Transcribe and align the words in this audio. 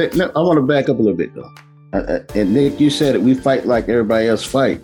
I 0.00 0.40
want 0.40 0.56
to 0.56 0.62
back 0.62 0.88
up 0.88 0.98
a 0.98 1.02
little 1.02 1.16
bit 1.16 1.34
though. 1.34 1.50
Uh, 1.92 1.96
uh, 1.96 2.24
and 2.34 2.52
Nick, 2.52 2.80
you 2.80 2.90
said 2.90 3.14
it. 3.14 3.22
We 3.22 3.34
fight 3.34 3.66
like 3.66 3.88
everybody 3.88 4.26
else 4.26 4.44
fight, 4.44 4.80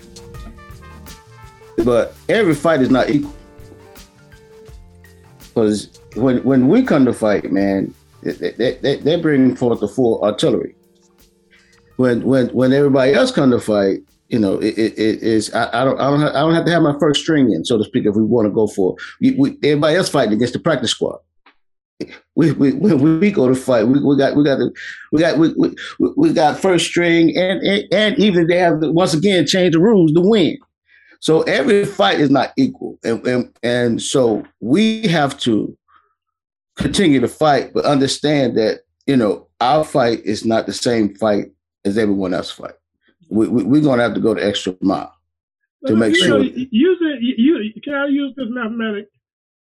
but 1.85 2.15
every 2.29 2.55
fight 2.55 2.81
is 2.81 2.91
not 2.91 3.11
equal. 3.11 3.35
Because 5.49 5.91
when 6.15 6.43
when 6.45 6.69
we 6.69 6.83
come 6.83 7.05
to 7.05 7.13
fight, 7.13 7.51
man, 7.51 7.93
they, 8.23 8.77
they, 8.81 8.97
they 8.97 9.21
bring 9.21 9.57
forth 9.57 9.81
the 9.81 9.89
full 9.89 10.23
artillery. 10.23 10.75
When 11.97 12.23
when 12.23 12.49
when 12.49 12.73
everybody 12.73 13.13
else 13.13 13.33
come 13.33 13.51
to 13.51 13.61
fight, 13.61 13.99
you 14.29 14.39
know, 14.39 14.59
it, 14.59 14.79
it, 14.79 14.99
it 14.99 15.23
is 15.23 15.53
I, 15.53 15.83
I, 15.83 15.85
don't 15.85 16.01
I 16.01 16.09
don't 16.09 16.21
have, 16.21 16.35
I 16.35 16.41
don't 16.41 16.55
have 16.55 16.65
to 16.65 16.71
have 16.71 16.83
my 16.83 16.97
first 17.01 17.21
string 17.21 17.53
in, 17.53 17.65
so 17.65 17.77
to 17.77 17.85
speak, 17.85 18.07
if 18.07 18.15
we 18.15 18.23
want 18.23 18.47
to 18.47 18.51
go 18.53 18.69
for 18.69 18.97
we, 19.21 19.33
we, 19.33 19.59
everybody 19.65 19.97
else 19.97 20.09
fighting 20.09 20.35
against 20.35 20.53
the 20.53 20.61
practice 20.61 20.93
squad. 20.93 21.19
We, 22.35 22.53
we 22.53 22.73
when 22.73 23.21
we 23.21 23.31
go 23.31 23.49
to 23.49 23.55
fight, 23.55 23.85
we, 23.85 24.01
we 24.03 24.17
got 24.17 24.35
we 24.35 24.45
got 24.45 24.59
the, 24.59 24.73
we 25.13 25.21
got 25.21 25.39
we, 25.39 25.53
we, 25.57 25.75
we 26.17 26.33
got 26.33 26.59
first 26.59 26.87
string 26.87 27.37
and, 27.37 27.61
and 27.63 27.85
and 27.93 28.19
even 28.19 28.47
they 28.47 28.57
have 28.57 28.81
to, 28.81 28.91
once 28.91 29.13
again 29.13 29.47
change 29.47 29.75
the 29.75 29.81
rules 29.81 30.13
to 30.13 30.21
win. 30.21 30.57
So 31.21 31.43
every 31.43 31.85
fight 31.85 32.19
is 32.19 32.31
not 32.31 32.53
equal, 32.57 32.99
and 33.05 33.27
and, 33.27 33.59
and 33.63 34.03
so 34.03 34.45
we 34.61 35.07
have 35.09 35.39
to 35.41 35.77
continue 36.77 37.21
to 37.21 37.29
fight, 37.29 37.73
but 37.75 37.85
understand 37.85 38.57
that 38.57 38.81
you 39.07 39.17
know 39.17 39.49
our 39.61 39.85
fight 39.85 40.25
is 40.25 40.47
not 40.47 40.67
the 40.67 40.73
same 40.73 41.15
fight 41.17 41.53
as 41.85 41.99
everyone 41.99 42.33
else 42.33 42.51
fight. 42.51 42.75
We, 43.29 43.49
we, 43.49 43.63
we're 43.65 43.83
going 43.83 43.99
to 43.99 44.03
have 44.03 44.15
to 44.15 44.21
go 44.21 44.35
the 44.35 44.45
extra 44.45 44.75
mile 44.81 45.15
to 45.87 45.97
make 45.97 46.15
you 46.15 46.25
sure. 46.25 46.39
Know, 46.39 46.45
it. 46.45 46.69
You, 46.71 47.73
can 47.83 47.95
I 47.95 48.07
use 48.07 48.35
this 48.37 48.47
mathematic 48.49 49.09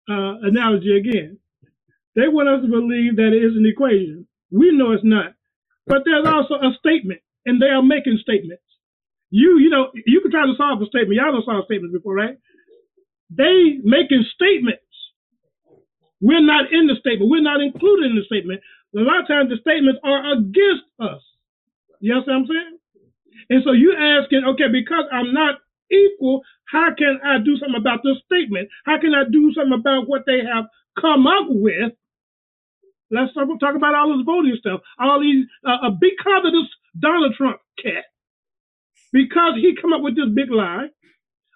uh, 0.08 0.39
analogy 0.42 0.97
again? 0.97 1.39
They 2.19 2.28
want 2.28 2.50
us 2.50 2.62
to 2.66 2.69
believe 2.69 3.16
that 3.19 3.30
it 3.33 3.42
is 3.47 3.56
an 3.56 3.66
equation. 3.70 4.28
We 4.52 4.74
know 4.77 4.92
it's 4.92 5.06
not. 5.06 5.34
But 5.86 6.02
there's 6.05 6.27
also 6.27 6.56
a 6.56 6.74
statement, 6.78 7.22
and 7.47 7.62
they 7.62 7.69
are 7.70 7.83
making 7.84 8.19
statements. 8.22 8.64
You, 9.30 9.58
you 9.58 9.70
know, 9.70 9.92
you 10.06 10.20
can 10.22 10.33
try 10.33 10.46
to 10.46 10.55
solve 10.58 10.83
a 10.83 10.86
statement. 10.86 11.16
Y'all 11.16 11.33
don't 11.33 11.46
solve 11.46 11.66
statements 11.66 11.94
before, 11.94 12.14
right? 12.16 12.39
They 13.30 13.78
making 13.84 14.24
statements 14.34 14.83
we're 16.20 16.44
not 16.44 16.72
in 16.72 16.89
the 16.89 16.96
statement. 17.00 17.30
We're 17.30 17.42
not 17.42 17.62
included 17.62 18.11
in 18.11 18.16
the 18.16 18.24
statement. 18.27 18.61
A 18.96 19.00
lot 19.00 19.22
of 19.22 19.28
times 19.28 19.50
the 19.50 19.58
statements 19.62 20.00
are 20.05 20.34
against 20.34 20.86
us. 21.00 21.22
You 22.00 22.14
know 22.14 22.22
what 22.27 22.34
I'm 22.34 22.46
saying? 22.46 22.78
And 23.50 23.62
so 23.64 23.72
you're 23.72 23.98
asking, 23.98 24.44
okay, 24.55 24.69
because 24.72 25.05
I'm 25.12 25.33
not 25.34 25.56
equal, 25.91 26.42
how 26.66 26.91
can 26.96 27.20
I 27.24 27.39
do 27.39 27.56
something 27.58 27.80
about 27.80 28.00
this 28.05 28.19
statement? 28.27 28.69
How 28.86 29.00
can 29.00 29.14
I 29.14 29.24
do 29.30 29.52
something 29.55 29.78
about 29.78 30.08
what 30.08 30.24
they 30.27 30.41
have 30.44 30.66
come 31.00 31.27
up 31.27 31.46
with? 31.48 31.92
Let's 33.11 33.33
talk 33.34 33.77
about 33.77 33.95
all 33.95 34.17
this 34.17 34.27
voting 34.27 34.56
stuff. 34.61 34.81
All 34.98 35.20
these, 35.20 35.47
uh, 35.67 35.91
because 36.01 36.45
of 36.47 36.53
this 36.53 36.69
Donald 36.98 37.34
Trump 37.37 37.61
cat, 37.83 38.05
because 39.13 39.55
he 39.57 39.77
come 39.80 39.92
up 39.95 40.02
with 40.02 40.17
this 40.17 40.30
big 40.35 40.51
lie, 40.51 40.89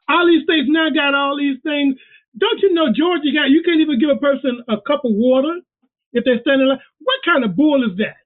all 0.08 0.26
these 0.26 0.44
states 0.44 0.68
now 0.70 0.90
got 0.90 1.14
all 1.14 1.36
these 1.38 1.58
things 1.64 1.96
don't 2.38 2.60
you 2.62 2.74
know 2.74 2.88
Georgia 2.94 3.32
got 3.34 3.50
you 3.50 3.62
can't 3.64 3.80
even 3.80 3.98
give 4.00 4.10
a 4.10 4.16
person 4.20 4.62
a 4.68 4.76
cup 4.86 5.04
of 5.04 5.12
water 5.14 5.60
if 6.12 6.24
they're 6.24 6.40
standing 6.42 6.68
like 6.68 6.80
what 7.00 7.20
kind 7.24 7.44
of 7.44 7.56
bull 7.56 7.84
is 7.84 7.96
that? 7.98 8.16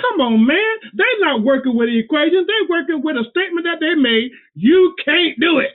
Come 0.00 0.20
on, 0.22 0.46
man. 0.46 0.76
They're 0.94 1.20
not 1.20 1.44
working 1.44 1.76
with 1.76 1.88
the 1.88 1.98
equation. 2.00 2.46
They're 2.46 2.70
working 2.70 3.02
with 3.04 3.16
a 3.16 3.24
statement 3.30 3.66
that 3.66 3.80
they 3.80 3.94
made. 3.94 4.32
You 4.54 4.94
can't 5.04 5.38
do 5.40 5.58
it. 5.60 5.72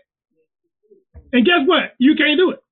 And 1.34 1.46
guess 1.46 1.68
what? 1.68 1.94
You 2.00 2.16
can't 2.16 2.40
do 2.40 2.52
it. 2.52 2.63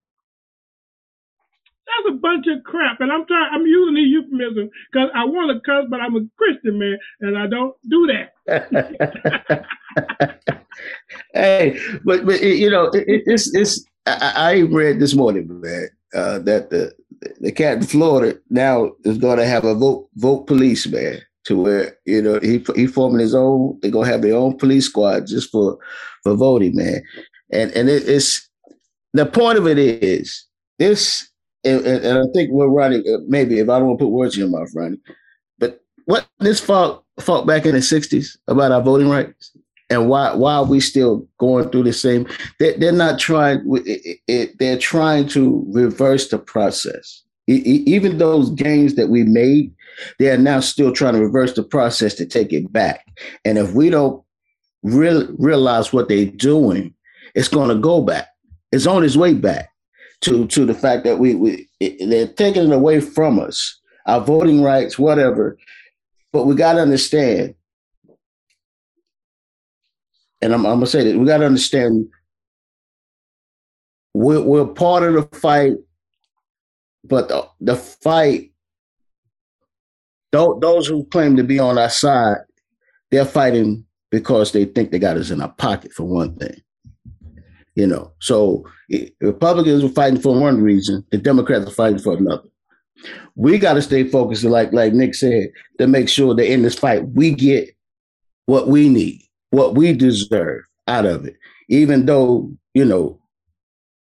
That's 1.98 2.16
a 2.16 2.18
bunch 2.18 2.46
of 2.48 2.64
crap. 2.64 3.02
And 3.02 3.12
I'm 3.12 3.26
trying, 3.26 3.50
I'm 3.54 3.66
using 3.66 3.96
the 3.96 4.02
euphemism 4.02 4.70
because 4.92 5.10
I 5.14 5.26
want 5.26 5.52
to 5.52 5.60
cuss, 5.62 5.86
but 5.90 6.00
I'm 6.00 6.16
a 6.16 6.22
Christian 6.38 6.80
man 6.80 6.98
and 7.22 7.38
I 7.38 7.48
don't 7.48 7.76
do 7.90 8.08
that. 8.08 9.66
hey, 11.34 11.80
but, 12.06 12.26
but 12.26 12.42
you 12.42 12.70
know, 12.70 12.86
it, 12.88 13.24
it's, 13.26 13.54
it's, 13.56 13.84
I, 14.06 14.34
I 14.36 14.60
read 14.62 15.00
this 15.00 15.14
morning, 15.16 15.48
man, 15.62 15.90
uh, 16.14 16.40
that 16.40 16.70
the 16.70 16.92
the 17.40 17.52
cat 17.52 17.78
in 17.78 17.84
Florida 17.84 18.40
now 18.50 18.92
is 19.04 19.18
going 19.18 19.38
to 19.38 19.46
have 19.46 19.64
a 19.64 19.76
vote 19.76 20.10
vote 20.16 20.48
police, 20.48 20.88
man, 20.88 21.20
to 21.46 21.62
where 21.62 21.98
you 22.06 22.22
know 22.22 22.40
he 22.42 22.66
he 22.76 22.88
forming 22.88 23.20
his 23.20 23.36
own. 23.36 23.78
They're 23.82 23.92
gonna 23.92 24.08
have 24.08 24.24
their 24.24 24.36
own 24.36 24.58
police 24.58 24.86
squad 24.86 25.28
just 25.28 25.52
for 25.52 25.78
for 26.24 26.36
voting, 26.36 26.76
man. 26.76 27.04
And 27.52 27.72
and 27.72 27.90
it, 27.90 28.08
it's 28.08 28.50
the 29.14 29.26
point 29.26 29.58
of 29.58 29.68
it 29.68 29.78
is 29.78 30.46
this, 30.80 31.30
and, 31.64 31.86
and 31.86 32.20
I 32.20 32.24
think 32.34 32.52
we're 32.52 32.68
running. 32.68 33.02
Uh, 33.02 33.20
maybe 33.28 33.60
if 33.60 33.70
I 33.70 33.80
don't 33.80 33.90
want 33.90 34.00
to 34.00 34.06
put 34.06 34.12
words 34.12 34.36
in 34.36 34.42
your 34.42 34.50
mouth, 34.50 34.70
Ronnie, 34.76 35.00
but 35.60 35.82
what 36.06 36.28
this 36.40 36.60
fought 36.60 37.04
fought 37.20 37.46
back 37.46 37.66
in 37.66 37.74
the 37.74 37.80
'60s 37.80 38.38
about 38.48 38.72
our 38.72 38.82
voting 38.82 39.10
rights? 39.10 39.56
And 39.90 40.08
why 40.08 40.34
why 40.34 40.56
are 40.56 40.66
we 40.66 40.80
still 40.80 41.28
going 41.38 41.70
through 41.70 41.84
the 41.84 41.94
same 41.94 42.26
they, 42.60 42.78
they're 42.78 42.94
not 42.94 43.20
trying 43.20 43.62
it, 43.86 44.20
it, 44.28 44.58
they're 44.58 44.78
trying 44.78 45.28
to 45.30 45.66
reverse 45.70 46.30
the 46.30 46.40
process. 46.40 47.24
It, 47.48 47.66
even 47.66 48.18
those 48.18 48.52
gains 48.52 48.96
that 48.96 49.10
we 49.10 49.24
made 49.24 49.74
they 50.18 50.30
are 50.30 50.38
now 50.38 50.62
still 50.62 50.94
trying 50.94 51.16
to 51.16 51.20
reverse 51.20 51.54
the 51.54 51.64
process 51.64 52.14
to 52.16 52.26
take 52.26 52.54
it 52.54 52.72
back. 52.72 53.06
And 53.44 53.58
if 53.58 53.74
we 53.74 53.90
don't 53.90 54.24
real, 54.82 55.28
realize 55.38 55.92
what 55.92 56.08
they're 56.08 56.26
doing 56.26 56.94
it's 57.36 57.48
going 57.48 57.70
to 57.70 57.76
go 57.76 58.02
back. 58.02 58.28
It's 58.72 58.88
on 58.88 59.04
its 59.04 59.16
way 59.16 59.34
back 59.34 59.71
to 60.22 60.48
to 60.48 60.66
the 60.66 60.74
fact 60.74 61.04
that 61.04 61.20
we, 61.20 61.36
we 61.36 61.68
they're 61.80 62.28
taking 62.28 62.72
it 62.72 62.74
away 62.74 63.00
from 63.00 63.40
us 63.40 63.80
our 64.06 64.22
voting 64.22 64.62
rights 64.62 64.98
whatever 64.98 65.58
but 66.32 66.46
we 66.46 66.56
got 66.56 66.74
to 66.74 66.82
understand 66.82 67.56
and 70.42 70.54
I'm, 70.54 70.66
I'm 70.66 70.76
gonna 70.76 70.88
say 70.88 71.12
that 71.12 71.18
we 71.18 71.26
got 71.26 71.38
to 71.38 71.46
understand 71.46 72.08
we're, 74.14 74.42
we're 74.42 74.66
part 74.66 75.04
of 75.04 75.14
the 75.14 75.38
fight, 75.38 75.74
but 77.04 77.30
the, 77.30 77.48
the 77.60 77.76
fight, 77.76 78.52
those 80.32 80.88
who 80.88 81.06
claim 81.06 81.36
to 81.38 81.44
be 81.44 81.60
on 81.60 81.78
our 81.78 81.90
side, 81.90 82.38
they're 83.10 83.26
fighting 83.26 83.86
because 84.10 84.52
they 84.52 84.66
think 84.66 84.92
they 84.92 85.00
got 85.00 85.18
us 85.18 85.32
in 85.32 85.42
our 85.42 85.52
pocket 85.54 85.94
for 85.94 86.04
one 86.04 86.36
thing. 86.36 86.62
You 87.76 87.88
know, 87.88 88.12
so 88.20 88.66
Republicans 89.22 89.84
are 89.84 89.90
fighting 89.90 90.20
for 90.20 90.38
one 90.38 90.62
reason, 90.62 91.06
the 91.12 91.18
Democrats 91.18 91.68
are 91.68 91.74
fighting 91.74 92.00
for 92.00 92.18
another. 92.18 92.50
We 93.36 93.58
got 93.58 93.74
to 93.76 93.82
stay 93.82 94.04
focused, 94.04 94.44
like 94.44 94.74
like 94.74 94.94
Nick 94.94 95.16
said, 95.16 95.52
to 95.80 95.88
make 95.88 96.10
sure 96.10 96.36
that 96.36 96.52
in 96.52 96.64
this 96.64 96.78
fight 96.78 97.08
we 97.10 97.32
get 97.32 97.76
what 98.46 98.68
we 98.68 98.90
need 98.90 99.22
what 99.52 99.76
we 99.76 99.94
deserve 99.94 100.64
out 100.88 101.06
of 101.06 101.26
it. 101.26 101.36
Even 101.70 102.06
though, 102.06 102.52
you 102.74 102.84
know, 102.84 103.22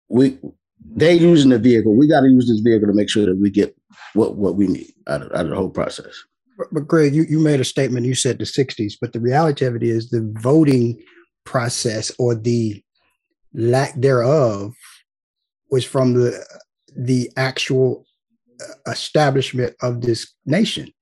we 0.09 0.39
they 0.97 1.15
using 1.15 1.51
the 1.51 1.59
vehicle, 1.59 1.97
we 1.97 2.09
got 2.09 2.21
to 2.21 2.29
use 2.29 2.49
this 2.49 2.61
vehicle 2.61 2.88
to 2.88 2.94
make 2.94 3.09
sure 3.09 3.25
that 3.27 3.41
we 3.41 3.50
get 3.50 3.75
what 4.15 4.37
what 4.37 4.56
we 4.56 4.67
need 4.67 4.93
out 5.06 5.23
of, 5.23 5.33
out 5.33 5.44
of 5.44 5.50
the 5.50 5.56
whole 5.56 5.71
process. 5.71 6.15
But, 6.71 6.87
Greg, 6.87 7.15
you, 7.15 7.25
you 7.25 7.41
made 7.41 7.59
a 7.61 7.65
statement. 7.65 8.06
You 8.06 8.15
said 8.15 8.38
the 8.38 8.44
'60s, 8.44 8.94
but 9.00 9.12
the 9.12 9.21
reality 9.21 9.65
of 9.65 9.77
it 9.77 9.83
is 9.83 10.11
the 10.11 10.29
voting 10.41 11.00
process 11.44 12.12
or 12.19 12.35
the 12.35 12.83
lack 13.55 13.95
thereof 13.95 14.75
was 15.71 15.85
from 15.85 16.15
the 16.15 16.45
the 16.97 17.31
actual 17.37 18.05
uh, 18.61 18.91
establishment 18.91 19.75
of 19.83 20.03
this 20.03 20.33
nation 20.45 20.93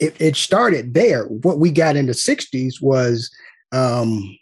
it, 0.00 0.16
it 0.18 0.34
started 0.34 0.94
there. 0.94 1.24
What 1.24 1.58
we 1.58 1.70
got 1.70 1.94
in 1.94 2.06
the 2.06 2.12
60s 2.12 2.80
was 2.80 3.30
um, 3.70 4.36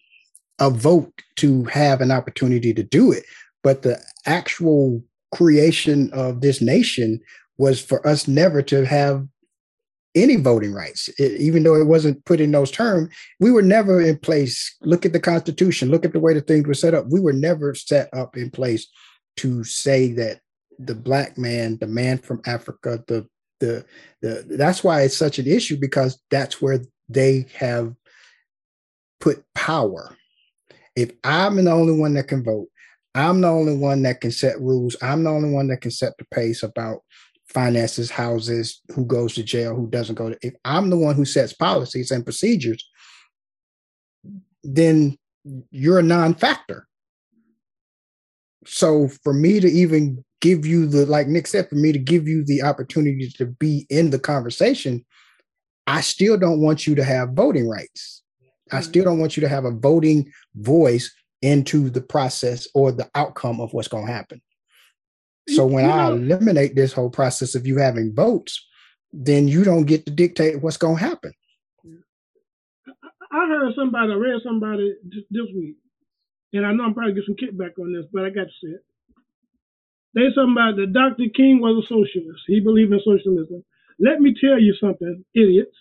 a 0.61 0.71
vote 0.71 1.13
to 1.37 1.65
have 1.65 2.01
an 2.01 2.11
opportunity 2.11 2.73
to 2.73 2.83
do 2.83 3.13
it. 3.13 3.25
But 3.63 3.83
the 3.83 4.01
actual 4.25 5.03
creation 5.35 6.11
of 6.13 6.41
this 6.41 6.63
nation 6.63 7.21
was 7.59 7.81
for 7.81 8.07
us 8.07 8.29
never 8.29 8.63
to 8.63 8.87
have 8.87 9.27
any 10.23 10.37
voting 10.37 10.73
rights, 10.73 11.09
it, 11.19 11.41
even 11.41 11.62
though 11.62 11.75
it 11.75 11.87
wasn't 11.87 12.25
put 12.25 12.41
in 12.41 12.53
those 12.53 12.70
terms. 12.70 13.15
We 13.41 13.50
were 13.50 13.62
never 13.62 14.00
in 14.00 14.19
place. 14.19 14.76
Look 14.82 15.06
at 15.06 15.12
the 15.12 15.20
Constitution. 15.20 15.91
Look 15.91 16.05
at 16.05 16.12
the 16.12 16.20
way 16.20 16.35
the 16.35 16.41
things 16.41 16.67
were 16.67 16.75
set 16.75 16.94
up. 16.94 17.06
We 17.09 17.20
were 17.20 17.32
never 17.32 17.75
set 17.75 18.09
up 18.12 18.37
in 18.37 18.50
place 18.50 18.88
to 19.38 19.65
say 19.65 20.12
that 20.12 20.41
the 20.79 20.94
black 20.94 21.38
man, 21.38 21.79
the 21.79 21.87
man 21.87 22.19
from 22.19 22.41
Africa, 22.47 23.03
the 23.06 23.26
the 23.61 23.85
the 24.23 24.44
that's 24.49 24.85
why 24.85 25.03
it's 25.03 25.17
such 25.17 25.38
an 25.38 25.47
issue 25.47 25.76
because 25.81 26.21
that's 26.31 26.62
where 26.62 26.81
they 27.09 27.47
have 27.55 27.94
put 29.21 29.44
power. 29.55 30.17
If 30.94 31.12
I'm 31.25 31.56
the 31.62 31.71
only 31.71 31.99
one 31.99 32.14
that 32.14 32.29
can 32.29 32.44
vote, 32.44 32.69
I'm 33.14 33.41
the 33.41 33.49
only 33.49 33.76
one 33.76 34.03
that 34.03 34.21
can 34.21 34.31
set 34.31 34.61
rules. 34.61 34.97
I'm 35.03 35.25
the 35.25 35.31
only 35.31 35.50
one 35.50 35.69
that 35.69 35.81
can 35.81 35.91
set 35.91 36.12
the 36.19 36.25
pace 36.32 36.62
about 36.62 37.00
finances, 37.59 38.09
houses, 38.09 38.81
who 38.95 39.05
goes 39.05 39.35
to 39.35 39.43
jail, 39.43 39.75
who 39.75 39.89
doesn't 39.91 40.15
go 40.15 40.31
to. 40.31 40.39
If 40.43 40.55
I'm 40.65 40.91
the 40.91 40.97
one 40.97 41.17
who 41.17 41.25
sets 41.25 41.53
policies 41.53 42.13
and 42.13 42.25
procedures, 42.25 42.89
then 44.63 45.19
you're 45.73 45.99
a 45.99 46.05
non-factor. 46.05 46.87
So 48.65 49.09
for 49.25 49.35
me 49.35 49.59
to 49.59 49.67
even 49.67 50.25
give 50.41 50.67
you 50.67 50.87
the 50.87 51.05
like 51.07 51.27
Nick 51.27 51.49
said, 51.49 51.69
for 51.69 51.75
me 51.75 51.91
to 51.91 51.99
give 51.99 52.29
you 52.29 52.45
the 52.45 52.63
opportunity 52.63 53.29
to 53.39 53.47
be 53.47 53.89
in 53.91 54.11
the 54.11 54.21
conversation, 54.21 55.05
I 55.89 56.01
still 56.01 56.37
don't 56.37 56.61
want 56.61 56.87
you 56.87 56.95
to 56.95 57.03
have 57.03 57.33
voting 57.33 57.69
rights. 57.69 58.23
I 58.71 58.83
still 58.83 59.03
don't 59.03 59.19
want 59.19 59.37
you 59.37 59.41
to 59.41 59.49
have 59.49 59.65
a 59.65 59.73
voting 59.73 60.31
voice 60.55 61.13
into 61.43 61.91
the 61.91 62.03
process 62.03 62.69
or 62.73 62.93
the 62.93 63.11
outcome 63.17 63.61
of 63.61 63.73
what's 63.73 63.89
going 63.89 64.07
to 64.07 64.13
happen. 64.13 64.41
So 65.55 65.67
when 65.67 65.85
you 65.85 65.91
know, 65.91 65.97
I 65.97 66.11
eliminate 66.12 66.75
this 66.75 66.93
whole 66.93 67.11
process 67.11 67.55
of 67.55 67.67
you 67.67 67.79
having 67.79 68.15
votes, 68.15 68.65
then 69.12 69.49
you 69.49 69.65
don't 69.65 69.87
get 69.87 70.05
to 70.06 70.12
dictate 70.12 70.61
what's 70.62 70.77
going 70.77 70.99
to 70.99 71.05
happen. 71.05 71.33
I 73.31 73.47
heard 73.47 73.75
somebody, 73.75 74.12
I 74.12 74.17
read 74.17 74.41
somebody 74.43 74.95
this 75.31 75.47
week, 75.55 75.77
and 76.53 76.67
I 76.67 76.73
know 76.73 76.85
I'm 76.85 76.95
probably 76.95 77.15
get 77.15 77.25
some 77.27 77.37
kickback 77.37 77.79
on 77.79 77.93
this, 77.93 78.06
but 78.12 78.25
I 78.25 78.31
got 78.31 78.45
to 78.45 78.50
say 78.62 78.73
it. 78.73 78.85
They 80.15 80.27
about 80.27 80.77
that 80.77 80.93
Dr. 80.93 81.31
King 81.35 81.61
was 81.61 81.85
a 81.85 81.87
socialist. 81.87 82.43
He 82.47 82.61
believed 82.61 82.93
in 82.93 83.00
socialism. 83.05 83.65
Let 83.99 84.21
me 84.21 84.35
tell 84.41 84.59
you 84.59 84.75
something, 84.81 85.25
idiots. 85.35 85.77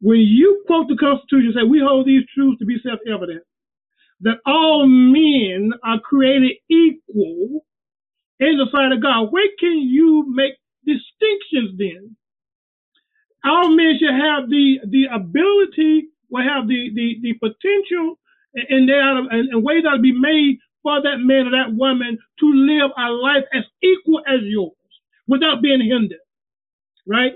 When 0.00 0.20
you 0.20 0.62
quote 0.66 0.88
the 0.88 0.96
Constitution, 0.96 1.52
say 1.54 1.62
we 1.62 1.80
hold 1.80 2.06
these 2.06 2.24
truths 2.34 2.58
to 2.58 2.66
be 2.66 2.78
self-evident, 2.82 3.42
that 4.20 4.38
all 4.46 4.86
men 4.86 5.72
are 5.82 6.00
created 6.00 6.52
equal 6.68 7.65
in 8.40 8.58
the 8.58 8.68
sight 8.72 8.92
of 8.92 9.02
God. 9.02 9.32
Where 9.32 9.48
can 9.60 9.78
you 9.80 10.26
make 10.34 10.54
distinctions 10.86 11.78
then? 11.78 12.16
All 13.44 13.70
men 13.70 13.96
should 13.98 14.12
have 14.14 14.50
the 14.50 14.80
the 14.86 15.06
ability, 15.14 16.08
will 16.30 16.44
have 16.44 16.68
the 16.68 16.90
the, 16.94 17.16
the 17.22 17.34
potential, 17.40 18.18
and 18.54 18.88
there 18.88 19.00
and, 19.18 19.30
and 19.32 19.64
ways 19.64 19.84
that 19.84 19.96
to 19.96 20.02
be 20.02 20.12
made 20.12 20.58
for 20.82 21.02
that 21.02 21.18
man 21.20 21.48
or 21.48 21.52
that 21.52 21.74
woman 21.76 22.18
to 22.40 22.46
live 22.52 22.90
a 22.98 23.10
life 23.12 23.44
as 23.54 23.64
equal 23.82 24.20
as 24.28 24.40
yours 24.42 24.72
without 25.28 25.62
being 25.62 25.80
hindered, 25.80 26.20
right? 27.06 27.34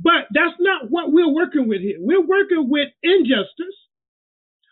But 0.00 0.28
that's 0.34 0.56
not 0.60 0.90
what 0.90 1.12
we're 1.12 1.32
working 1.32 1.68
with 1.68 1.80
here. 1.82 1.98
We're 2.00 2.26
working 2.26 2.68
with 2.70 2.88
injustice, 3.02 3.76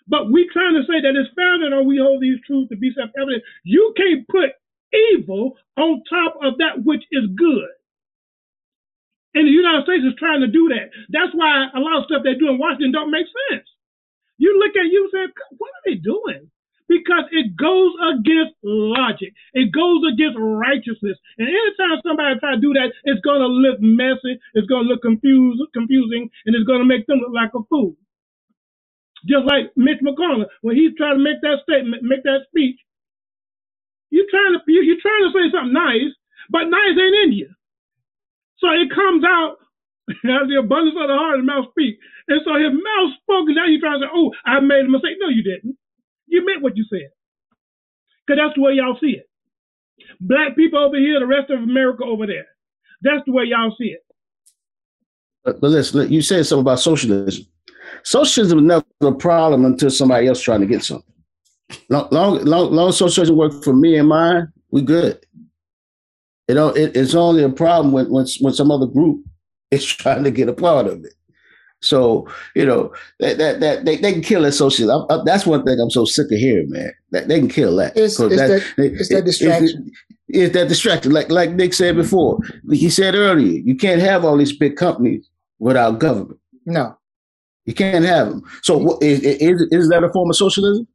but 0.09 0.31
we're 0.31 0.51
trying 0.53 0.75
to 0.77 0.83
say 0.87 1.01
that 1.03 1.17
it's 1.17 1.35
founded 1.37 1.73
on 1.73 1.87
we 1.87 1.99
hold 1.99 2.23
these 2.23 2.39
truths 2.47 2.71
to 2.71 2.77
be 2.77 2.93
self-evident. 2.97 3.43
You 3.65 3.95
can't 3.97 4.29
put 4.29 4.53
evil 4.93 5.57
on 5.77 6.03
top 6.09 6.37
of 6.43 6.59
that 6.59 6.85
which 6.85 7.05
is 7.13 7.25
good. 7.37 7.69
And 9.35 9.47
the 9.47 9.53
United 9.53 9.85
States 9.85 10.05
is 10.05 10.19
trying 10.19 10.41
to 10.41 10.49
do 10.49 10.69
that. 10.75 10.91
That's 11.11 11.35
why 11.35 11.69
a 11.75 11.81
lot 11.81 11.99
of 11.99 12.05
stuff 12.07 12.23
they 12.25 12.35
do 12.35 12.51
in 12.51 12.59
Washington 12.59 12.93
don't 12.93 13.11
make 13.13 13.27
sense. 13.51 13.69
You 14.39 14.59
look 14.59 14.75
at 14.77 14.91
you 14.91 15.11
and 15.13 15.13
say, 15.13 15.33
what 15.59 15.71
are 15.71 15.85
they 15.87 15.97
doing? 15.97 16.51
Because 16.89 17.25
it 17.33 17.55
goes 17.57 17.93
against 18.17 18.57
logic. 18.65 19.35
It 19.55 19.71
goes 19.73 20.03
against 20.11 20.39
righteousness. 20.41 21.19
And 21.39 21.49
anytime 21.49 22.01
somebody 22.03 22.41
try 22.41 22.57
to 22.57 22.61
do 22.61 22.73
that, 22.75 22.91
it's 23.05 23.21
going 23.21 23.41
to 23.41 23.47
look 23.47 23.79
messy. 23.81 24.41
It's 24.55 24.67
going 24.67 24.85
to 24.85 24.91
look 24.91 25.03
confused, 25.03 25.63
confusing, 25.75 26.31
and 26.47 26.57
it's 26.57 26.67
going 26.67 26.81
to 26.81 26.89
make 26.89 27.07
them 27.07 27.19
look 27.21 27.35
like 27.35 27.53
a 27.55 27.63
fool. 27.69 27.95
Just 29.27 29.47
like 29.47 29.71
Mitch 29.77 30.01
McConnell, 30.03 30.47
when 30.63 30.77
he's 30.77 30.97
trying 30.97 31.19
to 31.19 31.25
make 31.25 31.43
that 31.43 31.61
statement, 31.69 32.03
make 32.03 32.23
that 32.25 32.47
speech, 32.49 32.81
you're 34.11 34.31
trying 34.31 34.55
to 34.55 34.61
you're 34.67 35.01
trying 35.01 35.25
to 35.29 35.33
say 35.33 35.47
something 35.53 35.73
nice, 35.73 36.13
but 36.51 36.71
nice 36.71 36.97
ain't 36.97 37.17
in 37.25 37.33
you. 37.33 37.49
So 38.59 38.71
it 38.71 38.91
comes 38.95 39.25
out 39.25 39.57
as 40.11 40.49
the 40.49 40.59
abundance 40.59 40.97
of 40.99 41.09
the 41.09 41.15
heart 41.15 41.39
and 41.39 41.47
mouth 41.47 41.67
speak. 41.71 41.99
And 42.29 42.41
so 42.45 42.55
his 42.55 42.73
mouth 42.73 43.11
spoke, 43.23 43.47
and 43.49 43.57
now 43.57 43.67
you're 43.67 43.81
trying 43.81 44.01
to 44.01 44.07
say, 44.07 44.13
"Oh, 44.13 44.33
I 44.45 44.61
made 44.61 44.85
a 44.85 44.89
mistake." 44.89 45.17
No, 45.21 45.29
you 45.29 45.43
didn't. 45.43 45.77
You 46.27 46.45
meant 46.45 46.63
what 46.63 46.77
you 46.77 46.85
said, 46.91 47.09
because 48.27 48.39
that's 48.41 48.55
the 48.57 48.63
way 48.63 48.75
y'all 48.75 48.99
see 49.01 49.17
it. 49.17 49.29
Black 50.21 50.57
people 50.57 50.79
over 50.79 50.99
here, 50.99 51.19
the 51.21 51.27
rest 51.27 51.51
of 51.51 51.63
America 51.63 52.05
over 52.05 52.27
there. 52.27 52.47
That's 53.03 53.25
the 53.27 53.33
way 53.33 53.45
y'all 53.45 53.75
see 53.79 53.97
it. 53.97 54.05
But, 55.45 55.61
but 55.61 55.71
listen, 55.71 56.13
you 56.13 56.21
said 56.21 56.45
something 56.47 56.63
about 56.63 56.81
socialism. 56.81 57.47
Socialism 58.03 58.59
is 58.59 58.65
never 58.65 58.85
a 59.03 59.13
problem 59.13 59.65
until 59.65 59.91
somebody 59.91 60.27
else 60.27 60.41
trying 60.43 60.61
to 60.61 60.67
get 60.67 60.85
something. 60.85 61.13
Long, 61.91 62.09
long, 62.11 62.45
long, 62.45 62.73
long 62.73 62.93
socialism 62.93 63.37
work 63.37 63.53
for 63.63 63.75
me 63.75 63.97
and 63.97 64.09
mine. 64.09 64.49
We 64.71 64.83
good. 64.83 65.25
You 66.49 66.55
know, 66.55 66.69
it, 66.69 66.97
it's 66.97 67.15
only 67.15 67.43
a 67.43 67.51
problem 67.51 67.93
when, 67.93 68.11
when 68.11 68.27
when 68.41 68.55
some 68.55 68.71
other 68.71 68.87
group 68.87 69.25
is 69.71 69.85
trying 69.85 70.25
to 70.25 70.31
get 70.31 70.49
a 70.49 70.55
part 70.55 70.87
of 70.87 71.05
it. 71.05 71.15
So 71.81 72.27
you 72.57 72.67
know 72.67 72.93
that 73.21 73.39
that, 73.39 73.61
that 73.61 73.85
they, 73.85 73.97
they 73.97 74.13
can 74.13 74.23
kill 74.23 74.43
that 74.43 74.53
socialism. 74.53 75.07
I, 75.09 75.15
I, 75.15 75.23
that's 75.25 75.47
one 75.47 75.65
thing 75.65 75.79
I'm 75.81 75.91
so 75.91 76.05
sick 76.05 76.27
of 76.33 76.39
hearing, 76.39 76.71
man. 76.71 76.93
That 77.13 77.29
they 77.29 77.39
can 77.39 77.49
kill 77.49 77.77
that. 77.77 77.97
It's, 77.97 78.19
it's 78.19 78.37
that, 78.37 78.49
that, 78.49 78.93
it's 78.95 79.09
that 79.11 79.25
distraction. 79.25 79.87
It's, 79.87 80.01
it's 80.29 80.55
that 80.55 80.69
distraction. 80.69 81.13
Like 81.13 81.31
like 81.31 81.53
Nick 81.53 81.75
said 81.75 81.93
mm-hmm. 81.93 82.03
before, 82.03 82.39
he 82.73 82.91
said 82.91 83.15
earlier, 83.15 83.61
you 83.61 83.77
can't 83.77 84.01
have 84.01 84.25
all 84.25 84.37
these 84.37 84.57
big 84.57 84.77
companies 84.77 85.29
without 85.61 86.01
government. 86.01 86.41
No, 86.67 86.99
you 87.65 87.75
can't 87.75 88.05
have 88.05 88.29
them. 88.31 88.43
So 88.63 88.99
is, 88.99 89.21
is, 89.21 89.67
is 89.71 89.89
that 89.91 90.03
a 90.03 90.09
form 90.11 90.31
of 90.31 90.37
socialism? 90.37 90.89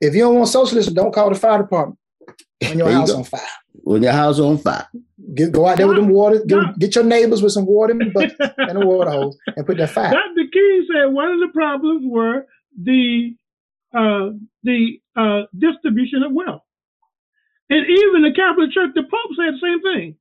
If 0.00 0.14
you 0.14 0.20
don't 0.20 0.36
want 0.36 0.48
socialism, 0.48 0.94
don't 0.94 1.12
call 1.12 1.28
the 1.28 1.38
fire 1.38 1.58
department 1.58 1.98
when 2.60 2.78
your 2.78 2.90
house 2.90 3.08
you 3.08 3.16
on 3.16 3.24
fire. 3.24 3.40
When 3.72 4.02
your 4.02 4.12
house 4.12 4.38
on 4.38 4.58
fire. 4.58 4.88
Get, 5.34 5.52
go 5.52 5.66
out 5.66 5.76
there 5.76 5.86
with 5.86 5.96
them 5.96 6.08
water. 6.08 6.42
Get, 6.44 6.78
get 6.78 6.94
your 6.94 7.04
neighbors 7.04 7.42
with 7.42 7.52
some 7.52 7.66
water 7.66 7.92
and 8.00 8.82
a 8.82 8.86
water 8.86 9.10
hose 9.10 9.38
and 9.56 9.66
put 9.66 9.76
that 9.78 9.90
fire. 9.90 10.10
Dr. 10.10 10.48
King 10.52 10.86
said 10.92 11.06
one 11.12 11.30
of 11.30 11.40
the 11.40 11.50
problems 11.52 12.02
were 12.06 12.46
the 12.82 13.36
uh, 13.94 14.30
the 14.62 15.00
uh, 15.16 15.42
distribution 15.56 16.22
of 16.22 16.32
wealth. 16.32 16.62
And 17.68 17.86
even 17.86 18.22
the 18.22 18.34
Catholic 18.34 18.72
Church, 18.72 18.90
the 18.94 19.02
Pope 19.02 19.30
said 19.36 19.54
the 19.54 19.60
same 19.62 19.82
thing. 19.82 20.16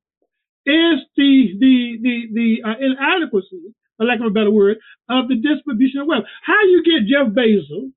Is 0.66 1.00
the 1.16 1.56
the 1.60 1.98
the 2.02 2.28
the 2.34 2.70
uh, 2.70 2.76
inadequacy, 2.80 3.74
for 3.98 4.06
lack 4.06 4.20
of 4.20 4.28
a 4.28 4.30
better 4.30 4.52
word, 4.52 4.78
of 5.10 5.28
the 5.28 5.36
distribution 5.36 6.02
of 6.02 6.08
wealth. 6.08 6.26
How 6.44 6.62
you 6.66 6.84
get 6.84 7.08
Jeff 7.08 7.34
Bezos 7.34 7.92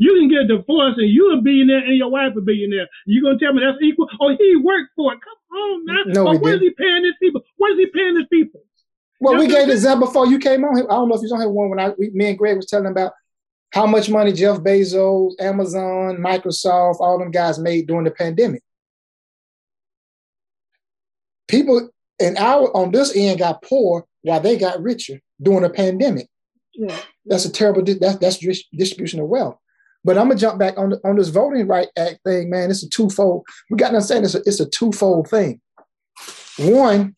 you 0.00 0.14
can 0.14 0.28
get 0.28 0.50
a 0.50 0.56
divorce 0.56 0.94
and 0.96 1.10
you 1.10 1.30
a 1.34 1.42
billionaire 1.42 1.84
and 1.84 1.94
your 1.94 2.10
wife 2.10 2.32
a 2.34 2.40
billionaire. 2.40 2.88
You 3.04 3.22
gonna 3.22 3.38
tell 3.38 3.52
me 3.52 3.62
that's 3.62 3.82
equal? 3.82 4.08
Oh, 4.18 4.34
he 4.34 4.56
worked 4.56 4.92
for 4.96 5.12
it. 5.12 5.20
Come 5.20 5.58
on 5.60 5.84
now. 5.84 6.02
No, 6.06 6.24
but 6.24 6.40
what 6.40 6.54
is 6.54 6.60
he 6.62 6.70
paying 6.70 7.04
his 7.04 7.12
people? 7.20 7.42
What 7.58 7.72
is 7.72 7.78
he 7.78 7.86
paying 7.86 8.16
his 8.16 8.26
people? 8.32 8.62
Well, 9.20 9.34
you 9.34 9.40
we 9.40 9.48
gave 9.48 9.66
this 9.66 9.84
up 9.84 10.00
before 10.00 10.26
you 10.26 10.38
came 10.38 10.64
on. 10.64 10.78
I 10.78 10.86
don't 10.86 11.10
know 11.10 11.16
if 11.16 11.20
you 11.20 11.24
was 11.24 11.32
on 11.32 11.40
here 11.40 11.50
one 11.50 11.68
when 11.68 11.78
I 11.78 11.90
we, 11.98 12.08
me 12.10 12.30
and 12.30 12.38
Greg 12.38 12.56
was 12.56 12.64
telling 12.64 12.90
about 12.90 13.12
how 13.74 13.84
much 13.84 14.08
money 14.08 14.32
Jeff 14.32 14.60
Bezos, 14.60 15.32
Amazon, 15.38 16.16
Microsoft, 16.16 17.00
all 17.00 17.18
them 17.18 17.30
guys 17.30 17.58
made 17.58 17.86
during 17.86 18.04
the 18.04 18.10
pandemic. 18.10 18.62
People 21.46 21.90
in 22.18 22.38
our 22.38 22.74
on 22.74 22.90
this 22.90 23.14
end 23.14 23.40
got 23.40 23.60
poor 23.60 24.06
while 24.22 24.40
they 24.40 24.56
got 24.56 24.82
richer 24.82 25.20
during 25.42 25.62
the 25.62 25.68
pandemic. 25.70 26.26
Yeah. 26.72 26.98
That's 27.26 27.44
a 27.44 27.52
terrible. 27.52 27.84
That's 27.84 28.16
that's 28.16 28.38
distribution 28.38 29.20
of 29.20 29.28
wealth. 29.28 29.58
But 30.04 30.16
I'm 30.16 30.28
gonna 30.28 30.40
jump 30.40 30.58
back 30.58 30.78
on 30.78 30.94
on 31.04 31.16
this 31.16 31.28
voting 31.28 31.66
right 31.66 31.88
act 31.96 32.20
thing, 32.24 32.50
man. 32.50 32.70
It's 32.70 32.82
a 32.82 32.88
twofold. 32.88 33.44
We 33.70 33.76
got 33.76 33.90
to 33.90 33.96
understand 33.96 34.24
it's 34.24 34.34
a, 34.34 34.42
it's 34.46 34.60
a 34.60 34.68
twofold 34.68 35.28
thing. 35.28 35.60
One, 36.58 37.16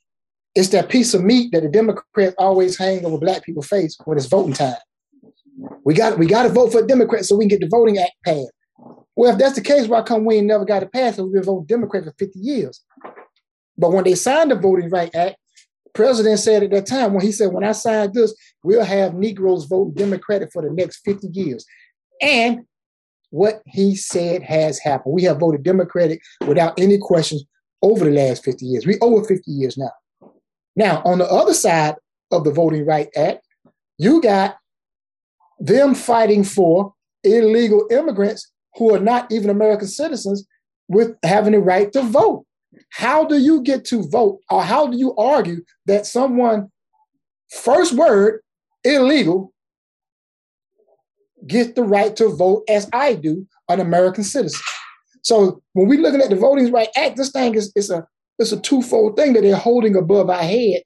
it's 0.54 0.68
that 0.68 0.88
piece 0.88 1.14
of 1.14 1.22
meat 1.22 1.52
that 1.52 1.62
the 1.62 1.68
Democrats 1.68 2.34
always 2.38 2.76
hang 2.76 3.04
over 3.04 3.18
black 3.18 3.44
people's 3.44 3.68
face 3.68 3.96
when 4.04 4.18
it's 4.18 4.26
voting 4.26 4.54
time. 4.54 4.76
We 5.84 5.94
got 5.94 6.18
we 6.18 6.26
got 6.26 6.42
to 6.44 6.48
vote 6.48 6.72
for 6.72 6.80
a 6.80 6.86
Democrat 6.86 7.24
so 7.24 7.36
we 7.36 7.44
can 7.44 7.58
get 7.58 7.60
the 7.60 7.68
voting 7.68 7.98
act 7.98 8.12
passed. 8.24 8.52
Well, 9.14 9.32
if 9.32 9.38
that's 9.38 9.54
the 9.54 9.60
case, 9.60 9.86
why 9.86 10.02
come 10.02 10.24
we 10.24 10.36
ain't 10.36 10.46
never 10.46 10.64
got 10.64 10.82
it 10.82 10.92
passed? 10.92 11.18
We've 11.18 11.32
been 11.32 11.42
voting 11.42 11.66
Democrat 11.66 12.04
for 12.04 12.14
50 12.18 12.38
years. 12.38 12.82
But 13.76 13.92
when 13.92 14.04
they 14.04 14.14
signed 14.14 14.50
the 14.50 14.56
Voting 14.56 14.90
Right 14.90 15.14
Act, 15.14 15.36
president 15.94 16.38
said 16.38 16.62
at 16.62 16.70
that 16.70 16.86
time, 16.86 17.12
when 17.12 17.24
he 17.24 17.32
said, 17.32 17.52
when 17.52 17.64
I 17.64 17.72
signed 17.72 18.14
this, 18.14 18.34
we'll 18.62 18.84
have 18.84 19.14
Negroes 19.14 19.64
vote 19.64 19.94
Democratic 19.94 20.50
for 20.52 20.62
the 20.62 20.70
next 20.70 21.00
50 21.04 21.28
years. 21.28 21.66
And 22.20 22.64
what 23.32 23.62
he 23.64 23.96
said 23.96 24.42
has 24.42 24.78
happened. 24.78 25.14
We 25.14 25.22
have 25.22 25.40
voted 25.40 25.62
Democratic 25.62 26.20
without 26.46 26.78
any 26.78 26.98
questions 26.98 27.42
over 27.80 28.04
the 28.04 28.10
last 28.10 28.44
50 28.44 28.64
years. 28.64 28.86
We 28.86 28.98
over 29.00 29.24
50 29.24 29.50
years 29.50 29.78
now. 29.78 29.90
Now, 30.76 31.02
on 31.06 31.18
the 31.18 31.24
other 31.24 31.54
side 31.54 31.94
of 32.30 32.44
the 32.44 32.52
Voting 32.52 32.84
Right 32.84 33.08
Act, 33.16 33.40
you 33.96 34.20
got 34.20 34.56
them 35.58 35.94
fighting 35.94 36.44
for 36.44 36.92
illegal 37.24 37.86
immigrants 37.90 38.52
who 38.74 38.94
are 38.94 39.00
not 39.00 39.32
even 39.32 39.48
American 39.48 39.88
citizens 39.88 40.46
with 40.88 41.16
having 41.24 41.52
the 41.52 41.60
right 41.60 41.90
to 41.92 42.02
vote. 42.02 42.44
How 42.90 43.24
do 43.24 43.38
you 43.38 43.62
get 43.62 43.86
to 43.86 44.02
vote, 44.08 44.40
or 44.50 44.62
how 44.62 44.88
do 44.88 44.98
you 44.98 45.16
argue 45.16 45.62
that 45.86 46.04
someone, 46.04 46.70
first 47.50 47.94
word, 47.94 48.42
illegal, 48.84 49.54
get 51.46 51.74
the 51.74 51.82
right 51.82 52.14
to 52.16 52.28
vote 52.28 52.64
as 52.68 52.88
I 52.92 53.14
do, 53.14 53.46
an 53.68 53.80
American 53.80 54.24
citizen. 54.24 54.60
So 55.22 55.62
when 55.72 55.88
we're 55.88 56.00
looking 56.00 56.20
at 56.20 56.30
the 56.30 56.36
Voting 56.36 56.72
Rights 56.72 56.96
Act, 56.96 57.16
this 57.16 57.30
thing 57.30 57.54
is 57.54 57.72
it's 57.74 57.90
a 57.90 58.06
it's 58.38 58.52
a 58.52 58.60
twofold 58.60 59.16
thing 59.16 59.34
that 59.34 59.42
they're 59.42 59.56
holding 59.56 59.96
above 59.96 60.28
our 60.30 60.42
head, 60.42 60.82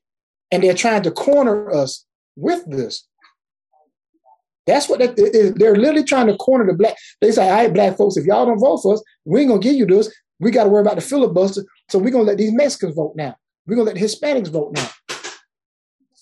and 0.50 0.62
they're 0.62 0.75
trying 0.75 1.02
to 1.02 1.10
corner 1.10 1.70
us 1.72 2.04
with 2.36 2.68
this. 2.70 3.06
That's 4.66 4.88
what 4.88 4.98
they, 4.98 5.50
they're 5.50 5.76
literally 5.76 6.02
trying 6.02 6.26
to 6.26 6.36
corner 6.36 6.66
the 6.66 6.75
black. 6.75 6.96
They 7.20 7.30
say, 7.30 7.48
"All 7.48 7.56
right, 7.56 7.72
black 7.72 7.96
folks, 7.96 8.16
if 8.16 8.26
y'all 8.26 8.46
don't 8.46 8.58
vote 8.58 8.78
for 8.78 8.94
us, 8.94 9.02
we 9.25 9.40
ain't 9.40 9.48
gonna 9.48 9.60
give 9.60 9.76
you 9.76 9.86
this. 9.86 10.12
We 10.38 10.50
got 10.50 10.64
to 10.64 10.70
worry 10.70 10.82
about 10.82 10.96
the 10.96 11.00
filibuster. 11.00 11.64
So 11.88 11.98
we're 11.98 12.10
gonna 12.10 12.25
let 12.25 12.38
these 12.38 12.52
Mexicans 12.52 12.94
vote 12.94 13.14
now. 13.16 13.36
We're 13.66 13.76
gonna 13.76 13.86
let 13.86 13.94
the 13.94 14.02
Hispanics 14.02 14.48
vote 14.48 14.72
now. 14.75 14.88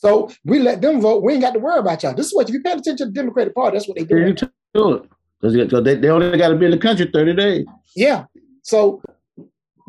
So 0.04 0.30
we 0.44 0.58
let 0.58 0.82
them 0.82 1.00
vote. 1.00 1.22
We 1.22 1.32
ain't 1.32 1.40
got 1.40 1.54
to 1.54 1.58
worry 1.58 1.78
about 1.78 2.02
y'all. 2.02 2.14
This 2.14 2.26
is 2.26 2.34
what 2.34 2.46
if 2.46 2.54
you 2.54 2.60
pay 2.60 2.72
attention 2.72 2.96
to 2.98 3.04
the 3.06 3.12
Democratic 3.12 3.54
Party, 3.54 3.76
that's 3.76 3.88
what 3.88 3.96
they 3.96 4.04
do. 4.04 4.34
Because 5.40 5.82
they, 5.82 5.94
they 5.94 6.10
only 6.10 6.36
got 6.36 6.48
to 6.48 6.56
be 6.56 6.66
in 6.66 6.72
the 6.72 6.78
country 6.78 7.08
30 7.10 7.34
days. 7.34 7.64
Yeah. 7.96 8.26
So 8.62 9.00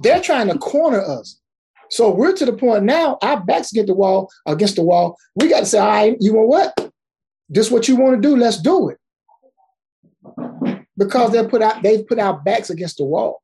they're 0.02 0.22
trying 0.22 0.48
to 0.48 0.58
corner 0.58 1.02
us. 1.02 1.42
So 1.90 2.12
we're 2.14 2.34
to 2.34 2.46
the 2.46 2.54
point 2.54 2.86
now, 2.86 3.18
our 3.22 3.44
backs 3.44 3.74
against 3.74 3.88
the 3.88 3.94
wall, 3.94 4.32
against 4.46 4.78
the 4.78 4.84
wall. 4.84 5.18
We 5.36 5.50
got 5.50 5.60
to 5.60 5.66
say, 5.66 5.80
all 5.80 5.88
right, 5.88 6.18
you 6.22 6.32
know 6.32 6.44
what? 6.44 6.74
This 7.50 7.68
is 7.68 7.72
what 7.72 7.90
you 7.90 7.98
want 7.98 8.16
to 8.16 8.22
do, 8.22 8.38
let's 8.38 8.62
do 8.62 8.90
it. 8.90 8.98
Because 10.98 11.34
they 11.34 11.46
put 11.46 11.62
out 11.62 11.84
they've 11.84 12.08
put 12.08 12.20
our 12.20 12.40
backs 12.40 12.70
against 12.70 12.98
the 12.98 13.04
wall. 13.04 13.42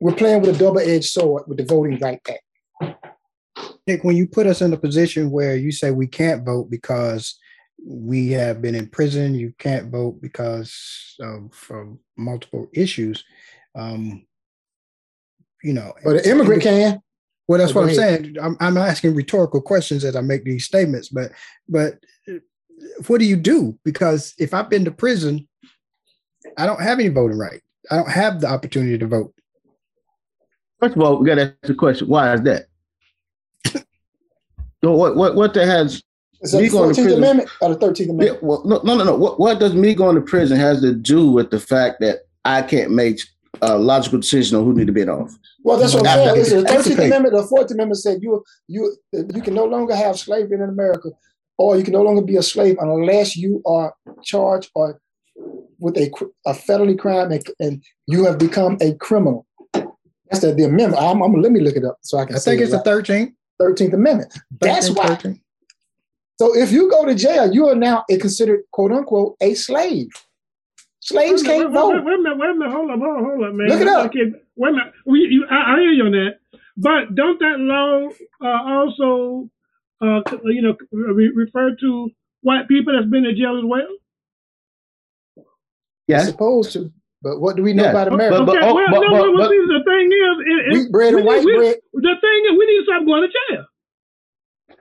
We're 0.00 0.14
playing 0.14 0.40
with 0.40 0.56
a 0.56 0.58
double-edged 0.58 1.04
sword 1.04 1.44
with 1.46 1.58
the 1.58 1.64
Voting 1.64 2.00
Right 2.00 2.20
Act. 2.28 2.42
Nick, 3.86 4.04
when 4.04 4.16
you 4.16 4.26
put 4.26 4.46
us 4.46 4.62
in 4.62 4.72
a 4.72 4.76
position 4.76 5.30
where 5.30 5.56
you 5.56 5.72
say 5.72 5.90
we 5.90 6.06
can't 6.06 6.44
vote 6.44 6.70
because 6.70 7.38
we 7.84 8.30
have 8.30 8.62
been 8.62 8.74
in 8.74 8.88
prison, 8.88 9.34
you 9.34 9.52
can't 9.58 9.90
vote 9.90 10.20
because 10.20 11.16
of, 11.20 11.52
of 11.70 11.98
multiple 12.16 12.68
issues. 12.72 13.24
Um, 13.74 14.24
you 15.62 15.72
know, 15.72 15.92
but 16.04 16.16
an 16.16 16.30
immigrant 16.30 16.62
can. 16.62 17.02
Well, 17.48 17.58
that's 17.58 17.74
what 17.74 17.88
I'm 17.88 17.94
saying. 17.94 18.36
I'm, 18.40 18.56
I'm 18.60 18.76
asking 18.76 19.14
rhetorical 19.14 19.60
questions 19.60 20.04
as 20.04 20.16
I 20.16 20.20
make 20.20 20.44
these 20.44 20.64
statements, 20.64 21.08
but 21.08 21.32
but 21.68 21.98
what 23.06 23.18
do 23.18 23.24
you 23.24 23.36
do? 23.36 23.78
Because 23.84 24.34
if 24.38 24.54
I've 24.54 24.70
been 24.70 24.84
to 24.84 24.90
prison, 24.90 25.48
I 26.56 26.66
don't 26.66 26.80
have 26.80 26.98
any 26.98 27.08
voting 27.08 27.38
right. 27.38 27.60
I 27.90 27.96
don't 27.96 28.10
have 28.10 28.40
the 28.40 28.48
opportunity 28.48 28.98
to 28.98 29.06
vote. 29.06 29.34
First 30.80 30.96
of 30.96 31.02
all, 31.02 31.18
we 31.18 31.26
got 31.26 31.36
to 31.36 31.42
ask 31.42 31.56
the 31.62 31.74
question: 31.74 32.08
Why 32.08 32.34
is 32.34 32.42
that? 32.42 32.66
So 34.84 34.92
what 34.92 35.16
what 35.16 35.34
what 35.34 35.54
that 35.54 35.66
has 35.66 36.02
is 36.42 36.52
that 36.52 36.58
the 36.58 36.68
14th 36.68 37.16
Amendment 37.16 37.48
or 37.60 37.74
the 37.74 37.76
13th 37.76 38.04
Amendment? 38.04 38.30
Yeah, 38.32 38.38
well, 38.42 38.62
no, 38.64 38.80
no, 38.82 38.96
no, 38.96 39.04
no. 39.04 39.16
What, 39.16 39.38
what 39.38 39.60
does 39.60 39.74
me 39.74 39.94
going 39.94 40.16
to 40.16 40.20
prison 40.20 40.58
has 40.58 40.80
to 40.80 40.92
do 40.92 41.30
with 41.30 41.50
the 41.50 41.60
fact 41.60 42.00
that 42.00 42.20
I 42.44 42.62
can't 42.62 42.90
make 42.90 43.20
a 43.60 43.78
logical 43.78 44.18
decision 44.18 44.58
on 44.58 44.64
who 44.64 44.74
need 44.74 44.88
to 44.88 44.92
be 44.92 45.02
in 45.02 45.08
office? 45.08 45.38
Well, 45.62 45.78
that's 45.78 45.94
what 45.94 46.06
I'm 46.06 46.18
saying. 46.18 46.34
Listen, 46.34 46.64
the 46.64 46.68
13th 46.68 47.06
Amendment, 47.06 47.34
the 47.34 47.42
14th 47.42 47.70
Amendment 47.70 47.98
said 47.98 48.18
you 48.22 48.44
you 48.66 48.96
you 49.12 49.40
can 49.40 49.54
no 49.54 49.64
longer 49.64 49.94
have 49.94 50.18
slavery 50.18 50.56
in 50.56 50.62
America, 50.62 51.10
or 51.58 51.76
you 51.76 51.84
can 51.84 51.92
no 51.92 52.02
longer 52.02 52.22
be 52.22 52.36
a 52.36 52.42
slave 52.42 52.76
unless 52.80 53.36
you 53.36 53.62
are 53.64 53.94
charged 54.24 54.70
or 54.74 55.00
with 55.78 55.96
a, 55.96 56.10
a 56.46 56.54
felony 56.54 56.96
crime 56.96 57.32
and, 57.32 57.44
and 57.58 57.84
you 58.06 58.24
have 58.24 58.38
become 58.38 58.78
a 58.80 58.94
criminal. 58.94 59.46
That's 59.72 60.40
the, 60.40 60.54
the 60.54 60.64
amendment. 60.64 61.02
I'm, 61.02 61.20
I'm, 61.22 61.34
let 61.40 61.52
me 61.52 61.60
look 61.60 61.76
it 61.76 61.84
up 61.84 61.98
so 62.02 62.18
I 62.18 62.24
can. 62.24 62.36
I 62.36 62.38
think 62.38 62.60
it's 62.60 62.72
it 62.72 62.76
right. 62.76 62.84
the 62.84 62.90
13th. 62.90 63.32
13th 63.60 63.94
Amendment. 63.94 64.32
13th, 64.32 64.38
That's 64.60 64.90
why. 64.90 65.06
13th. 65.06 65.40
So 66.38 66.56
if 66.56 66.72
you 66.72 66.90
go 66.90 67.04
to 67.04 67.14
jail, 67.14 67.52
you 67.52 67.68
are 67.68 67.74
now 67.74 68.04
considered 68.08 68.62
quote 68.72 68.92
unquote 68.92 69.36
a 69.40 69.54
slave. 69.54 70.08
Slaves 71.00 71.42
wait, 71.42 71.48
can't 71.48 71.70
wait, 71.70 71.80
vote. 71.80 71.94
Wait, 71.94 72.04
wait, 72.04 72.14
a 72.14 72.18
minute, 72.18 72.38
wait 72.38 72.50
a 72.50 72.54
minute, 72.54 72.72
hold 72.72 72.90
up, 72.90 72.98
hold 73.00 73.18
up, 73.18 73.24
hold 73.24 73.44
up, 73.44 73.54
man. 73.54 73.68
Look 73.68 73.80
it 73.80 73.88
up. 73.88 74.06
Okay, 74.06 74.32
wait 74.56 74.68
a 74.68 74.72
minute. 74.72 74.92
We, 75.04 75.18
you, 75.20 75.46
I, 75.50 75.74
I, 75.74 75.80
hear 75.80 75.90
you 75.90 76.04
on 76.04 76.12
that, 76.12 76.38
but 76.76 77.14
don't 77.14 77.38
that 77.40 77.58
law 77.58 78.08
uh, 78.40 78.72
also, 78.72 79.50
uh, 80.00 80.20
you 80.44 80.62
know, 80.62 80.76
re- 80.92 81.32
refer 81.34 81.74
to 81.74 82.10
white 82.42 82.68
people 82.68 82.92
that's 82.92 83.10
been 83.10 83.24
in 83.24 83.36
jail 83.36 83.58
as 83.58 83.64
well? 83.64 85.46
Yeah, 86.06 86.24
supposed 86.24 86.72
to. 86.74 86.92
But 87.22 87.38
what 87.40 87.54
do 87.54 87.62
we 87.62 87.72
know 87.72 87.84
yeah. 87.84 87.94
about 87.94 88.08
America? 88.08 88.42
Okay, 88.42 88.58
well, 88.58 88.74
but, 88.90 89.00
no, 89.00 89.14
but, 89.14 89.46
but, 89.46 89.50
see, 89.50 89.62
the 89.70 89.82
thing 89.86 90.06
is, 90.10 90.34
it, 90.42 90.58
it, 90.66 90.72
wheat 90.74 90.92
bread 90.92 91.14
and 91.14 91.24
white 91.24 91.44
we, 91.44 91.54
bread. 91.56 91.76
The 91.94 92.16
thing 92.18 92.40
is, 92.50 92.52
we 92.58 92.64
need 92.66 92.78
to 92.82 92.86
stop 92.90 93.06
going 93.06 93.22
to 93.22 93.30
jail. 93.30 93.64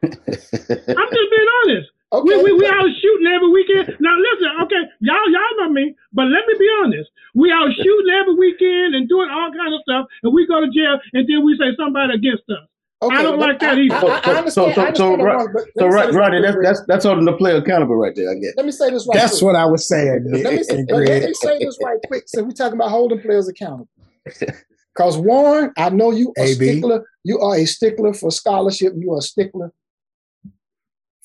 I'm 0.97 1.09
just 1.13 1.29
being 1.29 1.51
honest. 1.61 1.87
Okay. 2.11 2.35
We, 2.43 2.51
we, 2.51 2.51
we 2.59 2.65
out 2.67 2.89
shooting 2.99 3.29
every 3.29 3.51
weekend. 3.53 3.95
Now 4.01 4.17
listen, 4.17 4.49
okay, 4.65 4.83
y'all 4.99 5.29
y'all 5.31 5.55
know 5.61 5.69
me, 5.69 5.95
but 6.11 6.27
let 6.27 6.43
me 6.49 6.57
be 6.57 6.67
honest. 6.81 7.09
We 7.35 7.53
out 7.53 7.69
shooting 7.71 8.11
every 8.11 8.35
weekend 8.35 8.95
and 8.95 9.07
doing 9.07 9.29
all 9.29 9.53
kind 9.53 9.73
of 9.73 9.79
stuff, 9.85 10.09
and 10.23 10.33
we 10.33 10.45
go 10.47 10.59
to 10.59 10.67
jail, 10.67 10.99
and 11.13 11.23
then 11.29 11.45
we 11.45 11.55
say 11.55 11.71
somebody 11.77 12.17
against 12.17 12.43
us. 12.49 12.67
Okay, 13.03 13.15
I 13.15 13.23
don't 13.23 13.39
like 13.39 13.59
that 13.59 13.79
either. 13.79 13.95
I, 13.95 14.21
I, 14.23 14.41
I 14.41 14.49
so, 14.49 14.71
so, 14.71 14.73
so, 14.73 14.93
so, 14.93 15.47
so 15.77 15.87
right, 15.87 16.13
right, 16.13 16.41
that's 16.41 16.57
that's 16.61 16.85
that's 16.87 17.05
holding 17.05 17.25
the 17.25 17.33
player 17.33 17.55
accountable 17.55 17.95
right 17.95 18.13
there. 18.15 18.29
I 18.29 18.35
guess. 18.35 18.53
Let 18.55 18.65
me 18.65 18.71
say 18.71 18.91
this 18.91 19.07
right. 19.07 19.19
That's 19.19 19.39
quick. 19.39 19.43
what 19.43 19.55
I 19.55 19.65
was 19.65 19.87
saying. 19.87 20.27
Let 20.31 20.53
me 20.53 20.63
say, 20.63 20.85
let 20.87 21.23
me 21.23 21.33
say 21.33 21.57
this 21.59 21.79
right 21.83 21.97
quick. 22.05 22.23
So 22.27 22.43
we're 22.43 22.51
talking 22.51 22.75
about 22.75 22.89
holding 22.89 23.19
players 23.19 23.47
accountable. 23.47 23.89
Because 24.95 25.17
Warren, 25.17 25.71
I 25.77 25.89
know 25.89 26.11
you 26.11 26.31
a 26.37 26.47
stickler. 26.47 27.03
You 27.23 27.39
are 27.39 27.55
a 27.55 27.65
stickler 27.65 28.13
for 28.13 28.29
scholarship. 28.29 28.93
You 28.95 29.13
are 29.13 29.19
a 29.19 29.21
stickler 29.21 29.73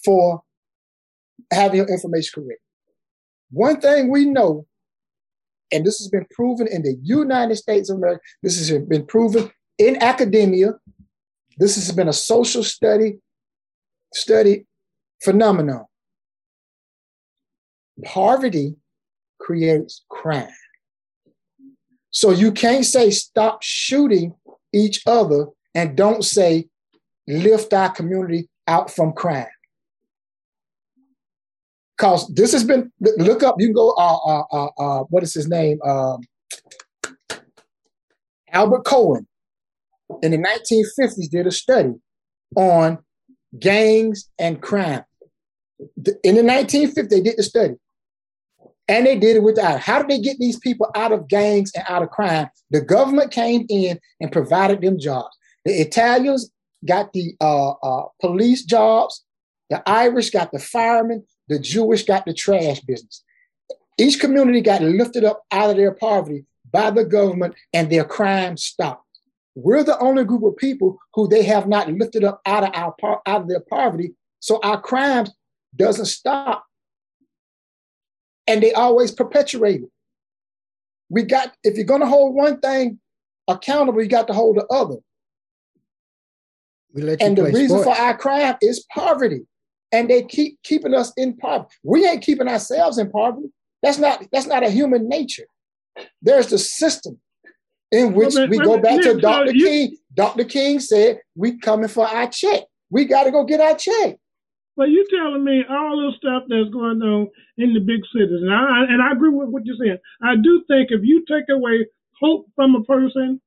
for 0.02 0.42
having 1.52 1.78
your 1.78 1.88
information 1.88 2.42
correct. 2.42 2.61
One 3.50 3.80
thing 3.80 4.11
we 4.11 4.25
know, 4.25 4.66
and 5.73 5.85
this 5.85 5.99
has 5.99 6.09
been 6.09 6.26
proven 6.30 6.68
in 6.68 6.83
the 6.83 6.97
United 7.02 7.56
States 7.56 7.90
of 7.90 7.99
America, 7.99 8.23
this 8.42 8.56
has 8.56 8.83
been 8.85 9.04
proven 9.04 9.50
in 9.78 10.02
academia, 10.02 10.73
this 11.56 11.76
has 11.76 11.90
been 11.92 12.08
a 12.08 12.12
social 12.12 12.62
study 12.62 13.18
study 14.12 14.66
phenomenon. 15.22 15.84
Poverty 18.04 18.76
creates 19.40 20.04
crime. 20.10 20.48
So 22.10 22.30
you 22.30 22.52
can't 22.52 22.84
say 22.84 23.10
stop 23.10 23.62
shooting 23.62 24.34
each 24.72 25.02
other 25.06 25.46
and 25.75 25.96
don't 25.96 26.25
say 26.25 26.68
lift 27.26 27.72
our 27.72 27.90
community 27.90 28.48
out 28.66 28.90
from 28.90 29.12
crime. 29.12 29.46
Because 31.96 32.28
this 32.34 32.52
has 32.52 32.64
been 32.64 32.92
look 33.00 33.42
up. 33.42 33.56
You 33.58 33.68
can 33.68 33.75
go. 33.75 33.92
Uh, 33.92 34.16
uh, 34.16 34.44
uh, 34.52 34.68
uh 34.78 35.04
what 35.04 35.22
is 35.22 35.32
his 35.32 35.48
name? 35.48 35.80
Um, 35.82 36.20
Albert 38.52 38.84
Cohen 38.84 39.26
in 40.22 40.30
the 40.30 40.38
1950s 40.38 41.30
did 41.30 41.46
a 41.46 41.50
study 41.50 41.94
on 42.56 42.98
gangs 43.58 44.28
and 44.38 44.60
crime. 44.60 45.04
In 46.22 46.36
the 46.36 46.42
1950s, 46.42 47.08
they 47.08 47.20
did 47.20 47.36
the 47.36 47.42
study. 47.42 47.75
And 48.88 49.04
they 49.04 49.18
did 49.18 49.36
it 49.36 49.42
without. 49.42 49.80
How 49.80 49.98
did 50.00 50.08
they 50.08 50.20
get 50.20 50.38
these 50.38 50.58
people 50.60 50.88
out 50.94 51.12
of 51.12 51.28
gangs 51.28 51.72
and 51.75 51.84
out 51.88 52.02
of 52.02 52.10
crime? 52.10 52.48
The 52.70 52.80
government 52.80 53.32
came 53.32 53.66
in 53.68 53.98
and 54.20 54.30
provided 54.30 54.80
them 54.80 54.98
jobs. 54.98 55.36
The 55.64 55.72
Italians 55.72 56.50
got 56.84 57.12
the 57.12 57.34
uh, 57.40 57.70
uh, 57.70 58.04
police 58.20 58.64
jobs. 58.64 59.25
The 59.70 59.82
Irish 59.88 60.30
got 60.30 60.52
the 60.52 60.60
firemen. 60.60 61.25
The 61.48 61.58
Jewish 61.58 62.04
got 62.04 62.26
the 62.26 62.34
trash 62.34 62.80
business. 62.80 63.25
Each 63.98 64.20
community 64.20 64.60
got 64.60 64.82
lifted 64.82 65.25
up 65.25 65.42
out 65.50 65.70
of 65.70 65.76
their 65.76 65.92
poverty 65.92 66.44
by 66.70 66.90
the 66.90 67.04
government 67.04 67.54
and 67.72 67.90
their 67.90 68.04
crime 68.04 68.56
stopped. 68.56 69.05
We're 69.56 69.82
the 69.82 69.98
only 69.98 70.25
group 70.25 70.42
of 70.44 70.56
people 70.58 70.98
who 71.14 71.26
they 71.26 71.42
have 71.44 71.66
not 71.66 71.90
lifted 71.90 72.25
up 72.25 72.42
out 72.44 72.62
of 72.62 72.70
our 72.75 73.20
out 73.26 73.40
of 73.40 73.48
their 73.48 73.64
poverty, 73.68 74.12
so 74.38 74.60
our 74.62 74.80
crimes 74.80 75.30
doesn't 75.75 76.06
stop, 76.06 76.66
and 78.46 78.62
they 78.62 78.75
always 78.75 79.10
perpetuate 79.10 79.80
it. 79.80 79.90
We 81.08 81.22
got 81.22 81.54
if 81.64 81.76
you're 81.76 81.86
going 81.86 82.02
to 82.02 82.06
hold 82.06 82.34
one 82.34 82.60
thing 82.60 83.00
accountable, 83.48 84.02
you 84.02 84.08
got 84.08 84.26
to 84.26 84.34
hold 84.34 84.58
the 84.58 84.66
other. 84.66 84.96
and 87.20 87.36
the 87.36 87.44
reason 87.44 87.68
sports. 87.80 87.84
for 87.84 88.02
our 88.02 88.16
crime 88.16 88.56
is 88.60 88.84
poverty 88.92 89.46
and 89.90 90.10
they 90.10 90.22
keep 90.22 90.62
keeping 90.64 90.92
us 90.92 91.12
in 91.16 91.34
poverty. 91.36 91.75
We 91.82 92.06
ain't 92.06 92.22
keeping 92.22 92.48
ourselves 92.48 92.98
in 92.98 93.10
poverty. 93.10 93.48
That's 93.82 93.98
not 93.98 94.26
that's 94.32 94.46
not 94.46 94.64
a 94.64 94.70
human 94.70 95.08
nature. 95.08 95.46
There's 96.20 96.48
the 96.48 96.58
system 96.58 97.18
in 97.92 98.14
which 98.14 98.34
well, 98.34 98.48
we 98.48 98.58
go 98.58 98.78
back 98.78 99.02
to 99.02 99.20
Dr. 99.20 99.54
You, 99.54 99.66
King. 99.66 99.96
Dr. 100.14 100.44
King 100.44 100.80
said 100.80 101.20
we 101.34 101.58
coming 101.58 101.88
for 101.88 102.06
our 102.06 102.28
check. 102.28 102.64
We 102.90 103.04
got 103.04 103.24
to 103.24 103.30
go 103.30 103.44
get 103.44 103.60
our 103.60 103.76
check. 103.76 104.16
Well, 104.76 104.88
you 104.88 105.06
telling 105.08 105.42
me 105.42 105.64
all 105.70 105.96
the 105.96 106.12
stuff 106.18 106.44
that's 106.48 106.68
going 106.70 107.00
on 107.00 107.28
in 107.56 107.72
the 107.72 107.80
big 107.80 108.00
cities, 108.12 108.42
and 108.42 108.52
I 108.52 108.84
and 108.88 109.00
I 109.00 109.12
agree 109.12 109.30
with 109.30 109.48
what 109.48 109.64
you're 109.64 109.76
saying. 109.80 109.98
I 110.22 110.36
do 110.36 110.62
think 110.68 110.90
if 110.90 111.00
you 111.02 111.24
take 111.24 111.48
away 111.50 111.86
hope 112.20 112.46
from 112.54 112.74
a 112.74 112.84
person 112.84 113.40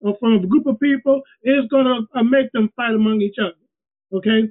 or 0.00 0.16
from 0.20 0.34
a 0.34 0.46
group 0.46 0.66
of 0.66 0.78
people, 0.78 1.22
it's 1.42 1.66
going 1.68 1.86
to 1.86 2.06
uh, 2.18 2.22
make 2.22 2.52
them 2.52 2.70
fight 2.76 2.94
among 2.94 3.20
each 3.20 3.34
other. 3.42 3.58
Okay, 4.14 4.46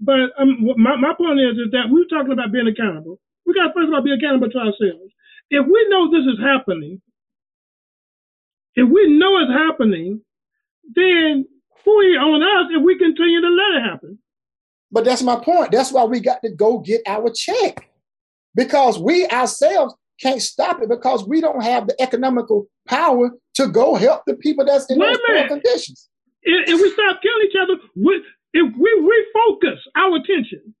but 0.00 0.34
um, 0.38 0.58
my, 0.76 0.96
my 0.96 1.14
point 1.16 1.38
is, 1.38 1.54
is 1.54 1.70
that 1.70 1.86
we're 1.88 2.10
talking 2.10 2.32
about 2.32 2.52
being 2.52 2.66
accountable. 2.66 3.20
We 3.46 3.54
got 3.54 3.68
to 3.68 3.72
first 3.74 3.86
of 3.88 3.94
all 3.94 4.02
be 4.02 4.12
accountable 4.12 4.50
to 4.50 4.58
ourselves. 4.58 5.14
If 5.50 5.64
we 5.70 5.86
know 5.88 6.10
this 6.10 6.26
is 6.26 6.42
happening, 6.42 7.00
if 8.76 8.88
we 8.88 9.18
know 9.18 9.38
it's 9.38 9.52
happening, 9.52 10.20
then 10.94 11.46
fully 11.82 12.16
on 12.16 12.42
us 12.42 12.70
if 12.76 12.84
we 12.84 12.98
continue 12.98 13.40
to 13.40 13.48
let 13.48 13.82
it 13.82 13.90
happen. 13.90 14.18
But 14.92 15.04
that's 15.04 15.22
my 15.22 15.36
point. 15.36 15.72
That's 15.72 15.92
why 15.92 16.04
we 16.04 16.20
got 16.20 16.42
to 16.42 16.50
go 16.50 16.78
get 16.78 17.02
our 17.06 17.30
check. 17.34 17.88
Because 18.54 18.98
we 18.98 19.26
ourselves 19.28 19.94
can't 20.20 20.40
stop 20.40 20.80
it 20.80 20.88
because 20.88 21.26
we 21.26 21.40
don't 21.40 21.62
have 21.62 21.86
the 21.86 22.00
economical 22.00 22.66
power 22.86 23.30
to 23.54 23.68
go 23.68 23.94
help 23.94 24.22
the 24.26 24.34
people 24.34 24.64
that's 24.64 24.86
in 24.90 24.98
Wait 24.98 25.08
those 25.08 25.18
poor 25.26 25.48
conditions. 25.48 26.08
If, 26.42 26.68
if 26.68 26.80
we 26.80 26.90
stop 26.92 27.20
killing 27.20 27.46
each 27.46 27.56
other, 27.60 27.74
we, 27.96 28.22
if 28.54 28.74
we 28.78 29.34
refocus 29.34 29.78
our 29.96 30.16
attention, 30.16 30.74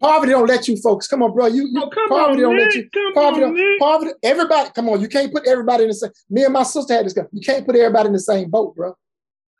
Poverty 0.00 0.30
don't 0.32 0.46
let 0.46 0.68
you 0.68 0.76
folks. 0.76 1.08
Come 1.08 1.22
on, 1.24 1.34
bro. 1.34 1.46
You, 1.46 1.66
you 1.68 1.82
Oh, 1.82 1.90
come 1.90 2.08
poverty 2.08 2.44
on, 2.44 2.50
don't 2.50 2.58
let 2.58 2.74
you. 2.74 2.88
Come 2.90 3.14
poverty, 3.14 3.44
on, 3.44 3.54
Nick. 3.54 3.78
poverty. 3.80 4.10
Everybody, 4.22 4.70
come 4.74 4.88
on. 4.88 5.00
You 5.00 5.08
can't 5.08 5.32
put 5.32 5.46
everybody 5.46 5.82
in 5.84 5.88
the 5.88 5.94
same. 5.94 6.10
Me 6.30 6.44
and 6.44 6.52
my 6.52 6.62
sister 6.62 6.94
had 6.94 7.06
this. 7.06 7.12
guy. 7.12 7.22
You 7.32 7.40
can't 7.40 7.66
put 7.66 7.74
everybody 7.74 8.06
in 8.06 8.12
the 8.12 8.20
same 8.20 8.48
boat, 8.48 8.76
bro. 8.76 8.96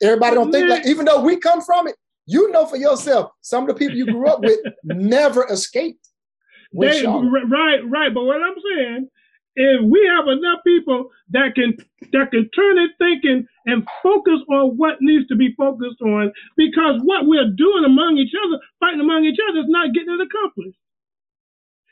Everybody 0.01 0.37
don't 0.37 0.53
think 0.53 0.69
like. 0.69 0.87
Even 0.87 1.07
though 1.07 1.21
we 1.23 1.39
come 1.39 1.61
from 1.61 1.89
it, 1.89 1.97
you 2.27 2.51
know 2.53 2.67
for 2.67 2.77
yourself. 2.77 3.33
Some 3.41 3.65
of 3.65 3.69
the 3.69 3.75
people 3.75 3.97
you 3.97 4.07
grew 4.07 4.29
up 4.29 4.41
with 4.41 4.61
never 4.85 5.45
escaped. 5.49 6.07
They, 6.73 7.05
right, 7.05 7.81
right. 7.89 8.15
But 8.15 8.23
what 8.25 8.41
I'm 8.43 8.55
saying, 8.77 9.09
if 9.57 9.91
we 9.91 10.07
have 10.15 10.29
enough 10.29 10.61
people 10.65 11.11
that 11.31 11.55
can 11.57 11.77
that 12.13 12.31
can 12.31 12.49
turn 12.51 12.79
it 12.79 12.91
thinking 12.99 13.47
and 13.69 13.87
focus 14.03 14.41
on 14.49 14.77
what 14.77 14.97
needs 15.01 15.29
to 15.29 15.37
be 15.37 15.55
focused 15.57 16.01
on, 16.01 16.33
because 16.57 17.01
what 17.05 17.27
we're 17.27 17.51
doing 17.51 17.85
among 17.85 18.19
each 18.19 18.33
other, 18.47 18.59
fighting 18.81 19.01
among 19.01 19.25
each 19.25 19.39
other, 19.49 19.61
is 19.61 19.67
not 19.69 19.95
getting 19.95 20.15
it 20.15 20.21
accomplished. 20.21 20.79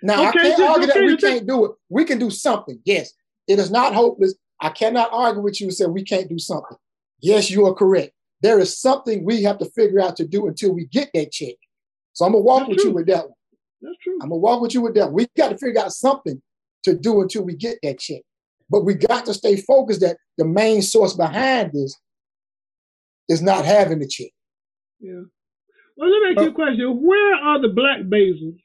Now 0.02 0.28
Okay, 0.28 0.38
I 0.38 0.42
can't 0.56 0.60
argue 0.60 0.86
that 0.86 0.96
we 0.96 1.16
can't 1.16 1.46
do 1.46 1.66
it. 1.66 1.72
We 1.88 2.04
can 2.04 2.18
do 2.18 2.30
something. 2.30 2.80
Yes, 2.84 3.12
it 3.46 3.58
is 3.58 3.70
not 3.70 3.94
hopeless. 3.94 4.34
I 4.60 4.70
cannot 4.70 5.10
argue 5.12 5.42
with 5.42 5.60
you 5.60 5.68
and 5.68 5.74
say 5.74 5.86
we 5.86 6.02
can't 6.02 6.28
do 6.28 6.38
something. 6.38 6.76
Yes, 7.20 7.50
you 7.50 7.66
are 7.66 7.74
correct. 7.74 8.12
There 8.42 8.58
is 8.58 8.78
something 8.78 9.24
we 9.24 9.42
have 9.42 9.58
to 9.58 9.66
figure 9.66 10.00
out 10.00 10.16
to 10.16 10.26
do 10.26 10.46
until 10.46 10.72
we 10.72 10.86
get 10.86 11.10
that 11.14 11.32
check. 11.32 11.54
So 12.12 12.24
I'm 12.24 12.32
gonna 12.32 12.42
walk 12.42 12.68
That's 12.68 12.76
with 12.76 12.84
you 12.84 12.92
with 12.92 13.06
that 13.06 13.24
one. 13.24 13.34
That's 13.82 13.96
true. 14.02 14.18
I'm 14.22 14.30
gonna 14.30 14.40
walk 14.40 14.62
with 14.62 14.74
you 14.74 14.80
with 14.80 14.94
that. 14.94 15.12
We 15.12 15.26
got 15.36 15.50
to 15.50 15.58
figure 15.58 15.80
out 15.80 15.92
something 15.92 16.40
to 16.84 16.94
do 16.94 17.20
until 17.20 17.42
we 17.42 17.54
get 17.54 17.78
that 17.82 17.98
check. 17.98 18.22
But 18.68 18.84
we 18.84 18.94
got 18.94 19.26
to 19.26 19.34
stay 19.34 19.56
focused 19.56 20.00
that 20.00 20.16
the 20.38 20.44
main 20.44 20.82
source 20.82 21.14
behind 21.14 21.72
this 21.72 21.96
is 23.28 23.42
not 23.42 23.64
having 23.64 23.98
the 23.98 24.08
check. 24.08 24.30
Yeah. 25.00 25.22
Well, 25.96 26.10
let 26.10 26.22
me 26.22 26.28
ask 26.30 26.40
you 26.42 26.48
a 26.48 26.50
uh, 26.50 26.54
question. 26.54 27.02
Where 27.02 27.34
are 27.34 27.60
the 27.60 27.68
black 27.68 28.00
Bezos? 28.00 28.58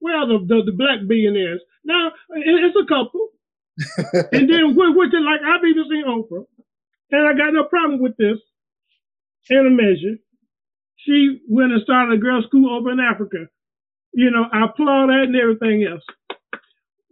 Where 0.00 0.16
are 0.16 0.26
the, 0.26 0.38
the, 0.46 0.62
the 0.66 0.72
black 0.72 1.00
billionaires? 1.06 1.60
Now, 1.84 2.12
it's 2.30 2.76
a 2.76 2.86
couple. 2.86 3.28
and 4.32 4.48
then, 4.48 4.76
with, 4.76 4.96
with 4.96 5.14
it, 5.14 5.20
like, 5.20 5.40
I've 5.40 5.64
even 5.64 5.84
seen 5.90 6.04
Oprah, 6.06 6.44
and 7.10 7.28
I 7.28 7.32
got 7.34 7.52
no 7.52 7.64
problem 7.64 8.00
with 8.00 8.16
this 8.16 8.38
in 9.50 9.66
a 9.66 9.70
measure. 9.70 10.16
She 10.96 11.40
went 11.48 11.72
and 11.72 11.82
started 11.82 12.14
a 12.14 12.22
girls' 12.22 12.46
school 12.46 12.74
over 12.74 12.90
in 12.90 13.00
Africa. 13.00 13.46
You 14.12 14.30
know, 14.30 14.44
I 14.52 14.64
applaud 14.64 15.08
that 15.08 15.24
and 15.26 15.36
everything 15.36 15.84
else. 15.84 16.02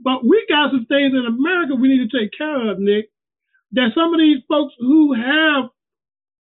But 0.03 0.25
we 0.25 0.45
got 0.49 0.71
some 0.71 0.87
things 0.87 1.13
in 1.15 1.25
America 1.27 1.75
we 1.75 1.89
need 1.89 2.11
to 2.11 2.19
take 2.19 2.31
care 2.37 2.71
of, 2.71 2.79
Nick. 2.79 3.11
That 3.73 3.91
some 3.95 4.13
of 4.13 4.21
these 4.21 4.43
folks 4.49 4.75
who 4.79 5.15
have 5.15 5.71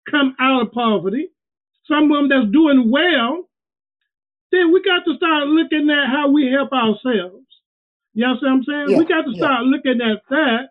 come 0.09 0.35
out 0.39 0.63
of 0.63 0.71
poverty, 0.71 1.29
some 1.87 2.11
of 2.11 2.17
them 2.17 2.29
that's 2.29 2.51
doing 2.51 2.91
well, 2.91 3.47
then 4.51 4.73
we 4.73 4.81
got 4.83 5.05
to 5.05 5.15
start 5.15 5.47
looking 5.47 5.89
at 5.89 6.09
how 6.09 6.29
we 6.29 6.51
help 6.51 6.71
ourselves. 6.73 7.45
You 8.13 8.27
know 8.27 8.35
what 8.41 8.49
I'm 8.49 8.63
saying? 8.63 8.85
Yeah, 8.89 8.97
we 8.97 9.05
got 9.05 9.23
to 9.23 9.31
yeah. 9.31 9.37
start 9.37 9.63
looking 9.63 10.01
at 10.01 10.21
that 10.29 10.69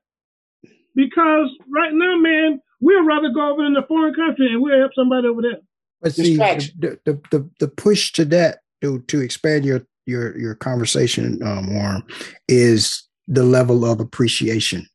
because 0.94 1.48
right 1.72 1.92
now, 1.92 2.16
man, 2.16 2.60
we'd 2.80 3.06
rather 3.06 3.30
go 3.32 3.52
over 3.52 3.64
in 3.64 3.76
a 3.76 3.86
foreign 3.86 4.14
country 4.14 4.52
and 4.52 4.60
we'll 4.60 4.78
help 4.78 4.92
somebody 4.94 5.28
over 5.28 5.42
there. 5.42 5.60
But 6.02 6.14
see, 6.14 6.36
the, 6.36 6.98
the 7.04 7.20
the 7.30 7.50
the 7.60 7.68
push 7.68 8.12
to 8.12 8.24
that 8.26 8.60
to 8.82 9.00
to 9.00 9.20
expand 9.20 9.64
your 9.64 9.86
your 10.06 10.38
your 10.38 10.54
conversation, 10.54 11.42
um, 11.42 11.74
Warren, 11.74 12.02
is 12.48 13.02
the 13.28 13.44
level 13.44 13.84
of 13.84 14.00
appreciation. 14.00 14.86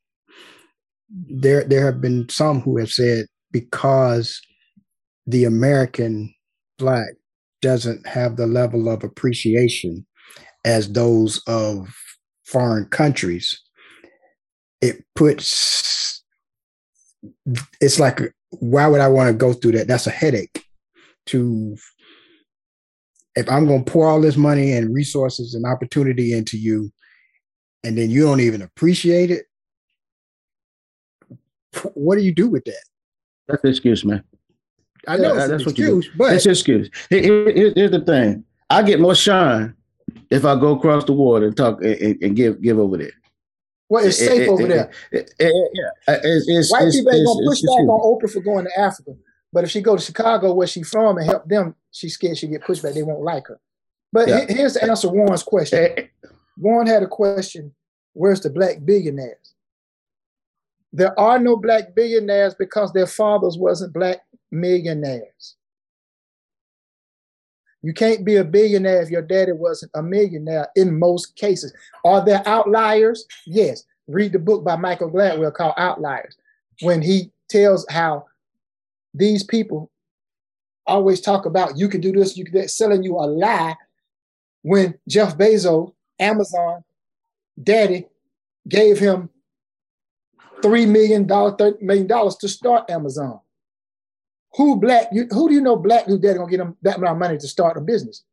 There 1.09 1.63
there 1.63 1.85
have 1.85 2.01
been 2.01 2.27
some 2.29 2.61
who 2.61 2.77
have 2.77 2.91
said 2.91 3.25
because 3.51 4.41
the 5.27 5.45
American 5.45 6.33
black 6.77 7.07
doesn't 7.61 8.05
have 8.05 8.35
the 8.35 8.47
level 8.47 8.89
of 8.89 9.03
appreciation 9.03 10.05
as 10.65 10.91
those 10.91 11.41
of 11.47 11.95
foreign 12.43 12.85
countries, 12.85 13.59
it 14.81 15.03
puts 15.15 16.23
it's 17.81 17.99
like 17.99 18.19
why 18.49 18.87
would 18.87 19.01
I 19.01 19.07
want 19.07 19.29
to 19.29 19.33
go 19.33 19.53
through 19.53 19.73
that? 19.73 19.87
That's 19.87 20.07
a 20.07 20.11
headache 20.11 20.63
to 21.27 21.75
if 23.35 23.49
I'm 23.49 23.65
going 23.67 23.83
to 23.83 23.91
pour 23.91 24.07
all 24.07 24.21
this 24.21 24.37
money 24.37 24.73
and 24.73 24.93
resources 24.93 25.53
and 25.55 25.65
opportunity 25.65 26.33
into 26.33 26.57
you, 26.57 26.91
and 27.83 27.97
then 27.97 28.09
you 28.09 28.23
don't 28.23 28.39
even 28.39 28.61
appreciate 28.61 29.31
it, 29.31 29.45
what 31.93 32.15
do 32.15 32.21
you 32.23 32.33
do 32.33 32.47
with 32.47 32.63
that? 32.65 32.83
That's 33.47 33.63
an 33.63 33.69
excuse, 33.69 34.05
man. 34.05 34.23
I 35.07 35.17
know 35.17 35.35
Yeah, 35.35 35.47
that's 35.47 35.63
an 35.63 35.65
what 35.65 35.77
you 35.77 35.85
do. 35.85 35.97
excuse, 35.97 36.17
but 36.17 36.29
That's 36.31 36.45
an 36.45 36.51
excuse. 36.51 36.89
Here- 37.09 37.21
here- 37.21 37.51
here- 37.53 37.73
here's 37.75 37.91
the 37.91 38.01
thing. 38.01 38.43
I 38.69 38.81
get 38.81 38.99
more 38.99 39.13
shine 39.13 39.75
if 40.31 40.45
I 40.45 40.59
go 40.59 40.75
across 40.75 41.03
the 41.05 41.13
water 41.13 41.45
and 41.47 41.55
talk 41.55 41.83
and, 41.83 42.17
and- 42.23 42.35
give 42.35 42.61
give 42.61 42.79
over 42.79 42.97
there. 42.97 43.11
Well, 43.87 44.03
it's 44.03 44.17
safe 44.17 44.47
eh, 44.47 44.51
over 44.51 44.63
eh, 44.63 44.67
there. 44.67 44.91
eh, 45.13 45.23
Yeah, 45.39 46.13
It's- 46.15 46.47
it's- 46.47 46.71
White 46.71 46.87
it's- 46.87 46.95
people 46.95 47.11
ain't 47.11 47.21
it's- 47.21 47.25
gonna 47.35 47.45
push 47.45 47.59
it's 47.59 47.67
back 47.67 47.73
excuse. 47.75 47.89
on 47.89 48.19
Oprah 48.19 48.31
for 48.31 48.39
going 48.41 48.65
to 48.65 48.79
Africa. 48.79 49.11
But 49.55 49.63
if 49.63 49.71
she 49.71 49.79
go 49.79 49.95
to 49.95 50.01
Chicago, 50.01 50.53
where 50.53 50.67
she 50.67 50.83
from, 50.83 51.15
and 51.17 51.25
help 51.25 51.47
them, 51.47 51.75
she's 51.89 52.15
scared 52.15 52.37
she 52.37 52.47
get 52.47 52.65
pushed 52.65 52.83
back. 52.83 52.93
They 52.93 53.03
won't 53.03 53.21
like 53.23 53.47
her. 53.47 53.57
But 54.11 54.27
Yeah. 54.27 54.45
here's 54.49 54.73
the 54.73 54.83
answer 54.83 55.07
Warren's 55.07 55.43
question. 55.43 55.79
Eh, 55.79 55.93
eh, 55.95 56.27
Warren 56.57 56.87
had 56.87 57.03
a 57.03 57.07
question: 57.07 57.73
Where's 58.11 58.41
the 58.41 58.49
black 58.49 58.83
billionaires? 58.83 59.53
There 60.91 61.17
are 61.17 61.39
no 61.39 61.55
black 61.55 61.95
billionaires 61.95 62.53
because 62.53 62.91
their 62.91 63.07
fathers 63.07 63.57
wasn't 63.57 63.93
black 63.93 64.25
millionaires. 64.51 65.55
You 67.81 67.93
can't 67.93 68.25
be 68.25 68.35
a 68.35 68.43
billionaire 68.43 69.03
if 69.03 69.09
your 69.09 69.21
daddy 69.21 69.53
wasn't 69.53 69.91
a 69.95 70.03
millionaire 70.03 70.67
in 70.75 70.99
most 70.99 71.37
cases. 71.37 71.71
Are 72.03 72.25
there 72.25 72.43
outliers? 72.45 73.25
Yes. 73.45 73.85
Read 74.07 74.33
the 74.33 74.39
book 74.39 74.65
by 74.65 74.75
Michael 74.75 75.09
Gladwell 75.09 75.53
called 75.53 75.75
Outliers, 75.77 76.35
when 76.81 77.01
he 77.01 77.31
tells 77.47 77.85
how 77.89 78.25
these 79.15 79.43
people 79.43 79.91
always 80.85 81.21
talk 81.21 81.45
about 81.45 81.77
you 81.77 81.89
can 81.89 82.01
do 82.01 82.11
this, 82.11 82.37
you 82.37 82.45
can 82.45 82.53
that, 82.53 82.69
selling 82.69 83.03
you 83.03 83.15
a 83.15 83.25
lie 83.25 83.75
when 84.61 84.95
Jeff 85.07 85.37
Bezos, 85.37 85.93
Amazon, 86.19 86.83
daddy, 87.61 88.07
gave 88.67 88.99
him 88.99 89.29
$3 90.61 90.87
million, 90.87 91.25
$30 91.27 91.81
million 91.81 92.07
to 92.07 92.47
start 92.47 92.89
Amazon. 92.89 93.39
Who 94.55 94.77
black, 94.77 95.07
you, 95.11 95.27
who 95.31 95.49
do 95.49 95.55
you 95.55 95.61
know 95.61 95.75
black 95.75 96.05
who 96.05 96.17
daddy 96.17 96.37
gonna 96.37 96.49
get 96.49 96.57
them 96.57 96.77
that 96.81 96.97
amount 96.97 97.13
of 97.13 97.19
money 97.19 97.37
to 97.37 97.47
start 97.47 97.77
a 97.77 97.81
business? 97.81 98.23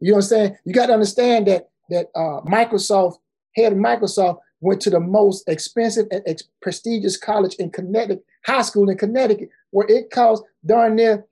You 0.00 0.12
know 0.12 0.16
what 0.16 0.24
I'm 0.24 0.28
saying? 0.28 0.56
You 0.64 0.72
got 0.72 0.86
to 0.86 0.92
understand 0.92 1.48
that 1.48 1.70
that 1.90 2.08
uh, 2.14 2.40
Microsoft, 2.42 3.16
head 3.56 3.72
of 3.72 3.78
Microsoft, 3.78 4.38
went 4.60 4.80
to 4.82 4.90
the 4.90 5.00
most 5.00 5.48
expensive 5.48 6.06
and 6.10 6.22
ex- 6.26 6.44
prestigious 6.60 7.16
college 7.16 7.54
in 7.56 7.70
Connecticut, 7.70 8.24
high 8.44 8.62
school 8.62 8.88
in 8.90 8.98
Connecticut, 8.98 9.48
where 9.70 9.86
it 9.88 10.10
cost 10.10 10.42
darn 10.66 10.96
near 10.96 11.26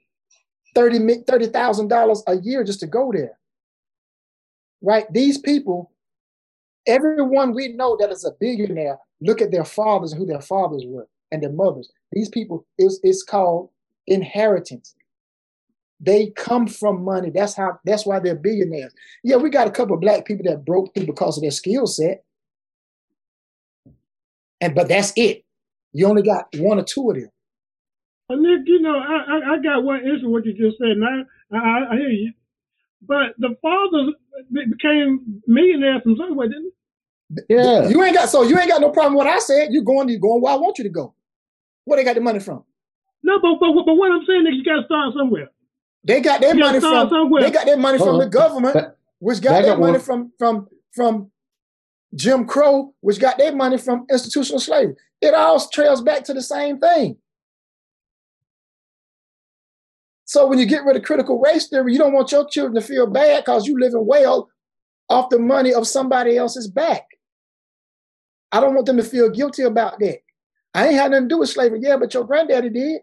$30,000 0.77 1.25
$30,000 1.25 2.23
a 2.27 2.37
year 2.43 2.62
just 2.62 2.81
to 2.81 2.87
go 2.87 3.11
there. 3.12 3.39
Right? 4.83 5.11
These 5.12 5.39
people, 5.39 5.91
everyone 6.87 7.55
we 7.55 7.69
know 7.69 7.97
that 7.99 8.11
is 8.11 8.25
a 8.25 8.33
billionaire, 8.39 8.99
look 9.21 9.41
at 9.41 9.51
their 9.51 9.65
fathers 9.65 10.12
and 10.12 10.21
who 10.21 10.27
their 10.27 10.43
fathers 10.43 10.85
were 10.87 11.09
and 11.33 11.43
their 11.43 11.53
mothers. 11.53 11.91
These 12.12 12.29
people, 12.29 12.67
it's, 12.79 13.01
it's 13.03 13.23
called 13.23 13.71
inheritance. 14.07 14.95
They 15.99 16.31
come 16.37 16.67
from 16.67 17.03
money. 17.03 17.31
That's 17.31 17.55
how. 17.55 17.79
That's 17.87 18.05
why 18.05 18.21
they're 18.21 18.35
billionaires. 18.35 18.93
Yeah, 19.25 19.37
we 19.37 19.49
got 19.49 19.67
a 19.67 19.71
couple 19.71 19.95
of 19.95 20.03
black 20.03 20.27
people 20.27 20.45
that 20.45 20.65
broke 20.65 20.95
through 20.95 21.07
because 21.07 21.39
of 21.39 21.43
their 21.43 21.51
skill 21.51 21.87
set, 21.87 22.23
and 24.61 24.75
but 24.75 24.88
that's 24.88 25.12
it. 25.16 25.45
You 25.92 26.07
only 26.07 26.23
got 26.23 26.47
one 26.57 26.79
or 26.79 26.85
two 26.85 27.11
of 27.11 27.16
them. 27.16 27.31
Well, 28.29 28.38
Nick, 28.38 28.62
you 28.66 28.81
know, 28.81 28.99
I, 28.99 29.16
I, 29.29 29.55
I 29.55 29.59
got 29.62 29.85
one 29.85 30.01
issue 30.01 30.29
with 30.29 30.45
what 30.45 30.47
you 30.47 30.53
just 30.53 30.79
said, 30.79 30.88
and 30.90 31.05
I, 31.05 31.57
I, 31.57 31.92
I 31.92 31.97
hear 31.97 32.09
you. 32.09 32.33
But 33.07 33.35
the 33.38 33.55
fathers 33.62 34.14
be- 34.53 34.66
became 34.66 35.42
millionaires 35.47 36.03
from 36.03 36.16
somewhere, 36.16 36.49
didn't 36.49 36.73
Yeah. 37.49 37.88
You 37.88 38.03
ain't 38.03 38.14
got 38.16 38.29
so 38.29 38.42
you 38.42 38.59
ain't 38.59 38.69
got 38.69 38.81
no 38.81 38.90
problem 38.90 39.14
with 39.14 39.27
what 39.27 39.35
I 39.35 39.38
said. 39.38 39.69
You 39.73 39.83
going, 39.83 40.09
you 40.09 40.19
going 40.19 40.42
where 40.42 40.53
I 40.53 40.57
want 40.57 40.79
you 40.79 40.85
to 40.85 40.90
go. 40.90 41.14
Where 41.85 41.97
they 41.97 42.05
got 42.05 42.14
the 42.16 42.21
money 42.21 42.40
from? 42.40 42.64
No, 43.23 43.38
but, 43.40 43.59
but, 43.61 43.73
but 43.85 43.95
what 43.95 44.11
I'm 44.12 44.25
saying 44.27 44.47
is 44.49 44.55
you 44.55 44.64
got 44.64 44.81
to 44.81 44.85
start 44.87 45.14
somewhere. 45.16 45.49
They 46.05 46.21
got 46.21 46.40
their 46.40 46.55
money 46.55 46.81
from. 46.81 47.09
somewhere. 47.09 47.42
They 47.42 47.51
got 47.51 47.66
their 47.66 47.77
money 47.77 47.99
from 47.99 48.19
the 48.19 48.27
government, 48.27 48.75
Back- 48.75 48.97
which 49.19 49.40
got 49.40 49.51
back 49.51 49.62
their 49.64 49.73
up 49.75 49.81
money 49.81 49.92
one. 49.92 50.01
from 50.01 50.33
from 50.38 50.69
from 50.92 51.31
Jim 52.16 52.46
Crow, 52.46 52.94
which 53.00 53.20
got 53.20 53.38
their 53.38 53.55
money 53.55 53.79
from 53.79 54.07
institutional 54.11 54.59
slavery. 54.59 54.96
It 55.20 55.35
all 55.35 55.61
trails 55.68 56.02
back 56.02 56.24
to 56.24 56.35
the 56.35 56.42
same 56.42 56.79
thing. 56.79 57.18
So 60.24 60.46
when 60.46 60.59
you 60.59 60.66
get 60.66 60.85
rid 60.85 60.96
of 60.96 61.05
critical 61.05 61.38
race 61.40 61.68
theory, 61.68 61.92
you 61.92 61.98
don't 61.98 62.12
want 62.12 62.33
your 62.33 62.48
children 62.48 62.74
to 62.74 62.87
feel 62.87 63.07
bad 63.07 63.44
because 63.44 63.66
you're 63.66 63.79
living 63.79 64.05
well 64.05 64.48
off 65.09 65.31
the 65.31 65.38
money 65.38 65.72
of 65.72 65.87
somebody 65.87 66.37
else's 66.37 66.66
back. 66.66 67.05
I 68.50 68.61
don't 68.61 68.74
want 68.74 68.87
them 68.87 68.96
to 68.96 69.05
feel 69.05 69.31
guilty 69.31 69.62
about 69.62 70.00
that. 70.00 70.18
I 70.74 70.88
ain't 70.88 70.96
had 70.96 71.11
nothing 71.12 71.29
to 71.29 71.35
do 71.35 71.38
with 71.38 71.50
slavery. 71.50 71.81
Yeah, 71.83 71.96
but 71.96 72.12
your 72.12 72.24
granddaddy 72.24 72.70
did. 72.70 73.02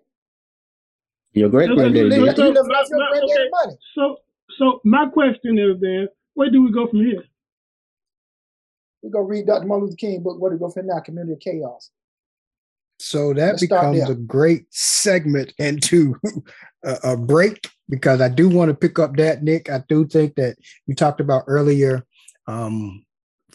Your 1.33 1.49
great 1.49 1.69
granddaddy. 1.69 1.99
You 1.99 2.09
did. 2.09 2.21
live, 2.21 2.35
so- 2.35 2.45
you 2.45 2.53
live 2.53 2.65
off 2.65 2.89
your 2.89 2.99
my- 2.99 3.09
granddaddy 3.09 3.33
okay. 3.33 3.49
money. 3.63 3.77
So, 3.95 4.17
so 4.59 4.81
my 4.83 5.07
question 5.09 5.57
is 5.57 5.79
then, 5.79 6.07
where 6.33 6.49
do 6.49 6.61
we 6.61 6.71
go 6.71 6.87
from 6.87 7.05
here? 7.05 7.23
We 9.03 9.09
go 9.09 9.19
read 9.19 9.47
Dr. 9.47 9.67
Martin 9.67 9.85
Luther 9.85 9.97
King 9.97 10.23
book. 10.23 10.39
Where 10.39 10.51
to 10.51 10.57
go 10.57 10.69
from 10.69 10.87
now? 10.87 10.99
Community 11.01 11.33
of 11.33 11.39
Chaos. 11.39 11.91
So 12.99 13.33
that 13.33 13.51
Let's 13.51 13.61
becomes 13.61 14.09
a 14.09 14.15
great 14.15 14.65
segment 14.69 15.53
into 15.57 16.15
a, 16.85 16.97
a 17.03 17.17
break 17.17 17.69
because 17.89 18.21
I 18.21 18.29
do 18.29 18.47
want 18.47 18.69
to 18.69 18.75
pick 18.75 18.97
up 18.97 19.17
that, 19.17 19.43
Nick. 19.43 19.69
I 19.69 19.83
do 19.89 20.07
think 20.07 20.35
that 20.35 20.55
you 20.87 20.95
talked 20.95 21.19
about 21.19 21.43
earlier 21.47 22.05
um, 22.47 23.03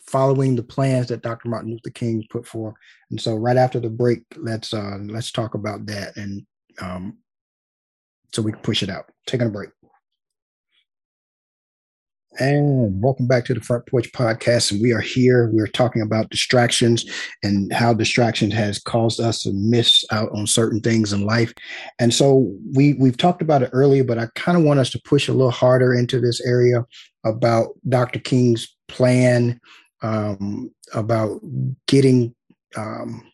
following 0.06 0.54
the 0.54 0.62
plans 0.62 1.08
that 1.08 1.22
Dr. 1.22 1.48
Martin 1.48 1.70
Luther 1.70 1.90
King 1.90 2.26
put 2.30 2.46
forth. 2.46 2.74
And 3.10 3.18
so 3.20 3.36
right 3.36 3.56
after 3.56 3.80
the 3.80 3.88
break, 3.88 4.22
let's 4.36 4.74
uh, 4.74 4.98
let's 5.02 5.32
talk 5.32 5.54
about 5.54 5.86
that 5.86 6.16
and 6.16 6.44
um, 6.80 7.18
so 8.32 8.42
we 8.42 8.52
can 8.52 8.60
push 8.60 8.82
it 8.82 8.90
out. 8.90 9.06
Taking 9.26 9.46
a 9.46 9.50
break. 9.50 9.70
And 12.40 13.02
welcome 13.02 13.26
back 13.26 13.44
to 13.46 13.54
the 13.54 13.60
Front 13.60 13.86
Porch 13.86 14.12
Podcast. 14.12 14.70
And 14.70 14.80
we 14.80 14.92
are 14.92 15.00
here. 15.00 15.50
We're 15.52 15.66
talking 15.66 16.02
about 16.02 16.30
distractions 16.30 17.04
and 17.42 17.72
how 17.72 17.92
distraction 17.94 18.52
has 18.52 18.78
caused 18.78 19.18
us 19.18 19.42
to 19.42 19.52
miss 19.52 20.04
out 20.12 20.30
on 20.32 20.46
certain 20.46 20.80
things 20.80 21.12
in 21.12 21.26
life. 21.26 21.52
And 21.98 22.14
so 22.14 22.54
we 22.74 22.94
we've 22.94 23.16
talked 23.16 23.42
about 23.42 23.62
it 23.62 23.70
earlier, 23.72 24.04
but 24.04 24.18
I 24.18 24.28
kind 24.36 24.56
of 24.56 24.62
want 24.62 24.78
us 24.78 24.90
to 24.90 25.02
push 25.04 25.26
a 25.26 25.32
little 25.32 25.50
harder 25.50 25.92
into 25.92 26.20
this 26.20 26.40
area 26.42 26.84
about 27.24 27.70
Dr. 27.88 28.20
King's 28.20 28.76
plan, 28.86 29.60
um, 30.02 30.70
about 30.94 31.40
getting 31.88 32.36
um, 32.76 33.27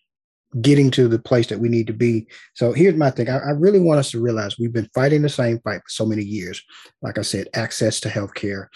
getting 0.61 0.91
to 0.93 1.09
the 1.09 1.19
place 1.19 1.49
that 1.49 1.59
we 1.59 1.69
need 1.69 1.87
to 1.87 1.93
be. 1.93 2.27
So 2.55 2.73
here's 2.73 2.97
my 2.97 3.11
thing. 3.11 3.29
I, 3.29 3.39
I 3.39 3.51
really 3.51 3.81
want 3.81 3.99
us 3.99 4.11
to 4.13 4.21
realize 4.21 4.59
we've 4.59 4.73
been 4.73 4.91
fighting 4.95 5.23
the 5.23 5.29
same 5.29 5.59
fight 5.61 5.79
for 5.79 5.89
so 5.89 6.07
many 6.07 6.23
years. 6.23 6.63
Like 7.03 7.19
I 7.19 7.23
said, 7.23 7.49
access 7.55 8.01
to 8.01 8.09
healthcare, 8.09 8.69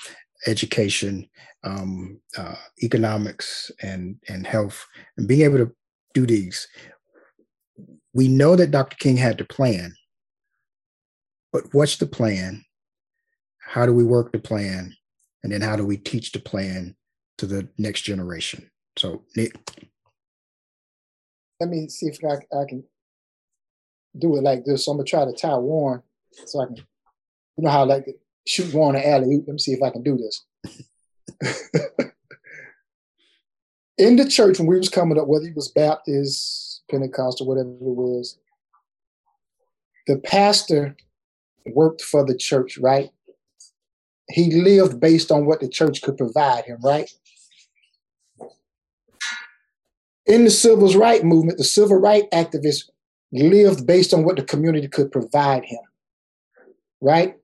education, 0.47 1.29
um, 1.65 2.21
uh, 2.37 2.55
economics, 2.83 3.71
and 3.83 4.17
and 4.29 4.47
health, 4.47 4.85
and 5.17 5.29
being 5.29 5.43
able 5.43 5.59
to 5.59 5.73
do 6.15 6.27
these. 6.27 6.67
We 8.15 8.29
know 8.29 8.57
that 8.57 8.71
Dr. 8.71 8.97
King 8.97 9.17
had 9.17 9.39
the 9.39 9.45
plan, 9.45 9.95
but 11.53 11.65
what's 11.73 11.97
the 11.97 12.07
plan? 12.07 12.65
How 13.61 13.87
do 13.87 13.93
we 13.93 14.05
work 14.05 14.33
the 14.33 14.39
plan? 14.39 14.95
And 15.43 15.53
then 15.53 15.61
how 15.61 15.77
do 15.77 15.87
we 15.87 15.97
teach 15.97 16.33
the 16.33 16.41
plan 16.41 16.97
to 17.37 17.47
the 17.47 17.69
next 17.79 18.03
generation? 18.03 18.71
So, 18.97 19.23
Nick, 19.37 19.55
Let 21.61 21.71
me 21.71 21.89
see 21.89 22.07
if 22.07 22.19
I, 22.25 22.35
I 22.57 22.65
can 22.69 22.85
do 24.17 24.37
it 24.37 24.43
like 24.43 24.65
this. 24.65 24.85
So 24.85 24.93
I'm 24.93 24.99
gonna 24.99 25.07
try 25.07 25.25
to 25.25 25.33
tie 25.33 25.57
Warren 25.57 26.03
so 26.47 26.61
I 26.61 26.67
can, 26.67 26.77
you 26.77 27.65
know 27.65 27.71
how 27.71 27.81
I 27.81 27.85
like 27.85 28.05
to 28.05 28.13
shoot 28.47 28.73
Warren 28.73 28.97
an 28.97 29.03
alley. 29.05 29.37
Let 29.37 29.49
me 29.49 29.59
see 29.59 29.73
if 29.73 29.83
I 29.83 29.91
can 29.91 30.03
do 30.03 30.17
this. 30.17 30.45
In 33.99 34.15
the 34.15 34.29
church 34.29 34.59
when 34.59 34.69
we 34.69 34.79
was 34.79 34.89
coming 34.89 35.19
up, 35.19 35.27
whether 35.27 35.47
he 35.47 35.53
was 35.53 35.69
Baptist, 35.69 36.83
Pentecostal, 36.89 37.47
whatever 37.47 37.71
it 37.71 37.79
was, 37.81 38.39
the 40.07 40.19
pastor 40.19 40.97
worked 41.67 42.03
for 42.03 42.25
the 42.25 42.37
church, 42.37 42.79
right? 42.79 43.11
He 44.31 44.53
lived 44.53 45.01
based 45.01 45.33
on 45.33 45.47
what 45.47 45.61
the 45.61 45.69
church 45.69 46.03
could 46.03 46.17
provide 46.17 46.65
him, 46.65 46.79
right? 46.83 47.11
In 50.29 50.45
the 50.45 50.51
civil 50.51 50.93
rights 50.93 51.25
movement, 51.25 51.59
the 51.59 51.65
civil 51.65 51.97
rights 51.97 52.29
activists 52.33 52.89
lived 53.33 53.87
based 53.87 54.13
on 54.15 54.25
what 54.25 54.37
the 54.37 54.43
community 54.43 54.87
could 54.87 55.11
provide 55.11 55.65
him. 55.65 55.81
Right? 57.01 57.37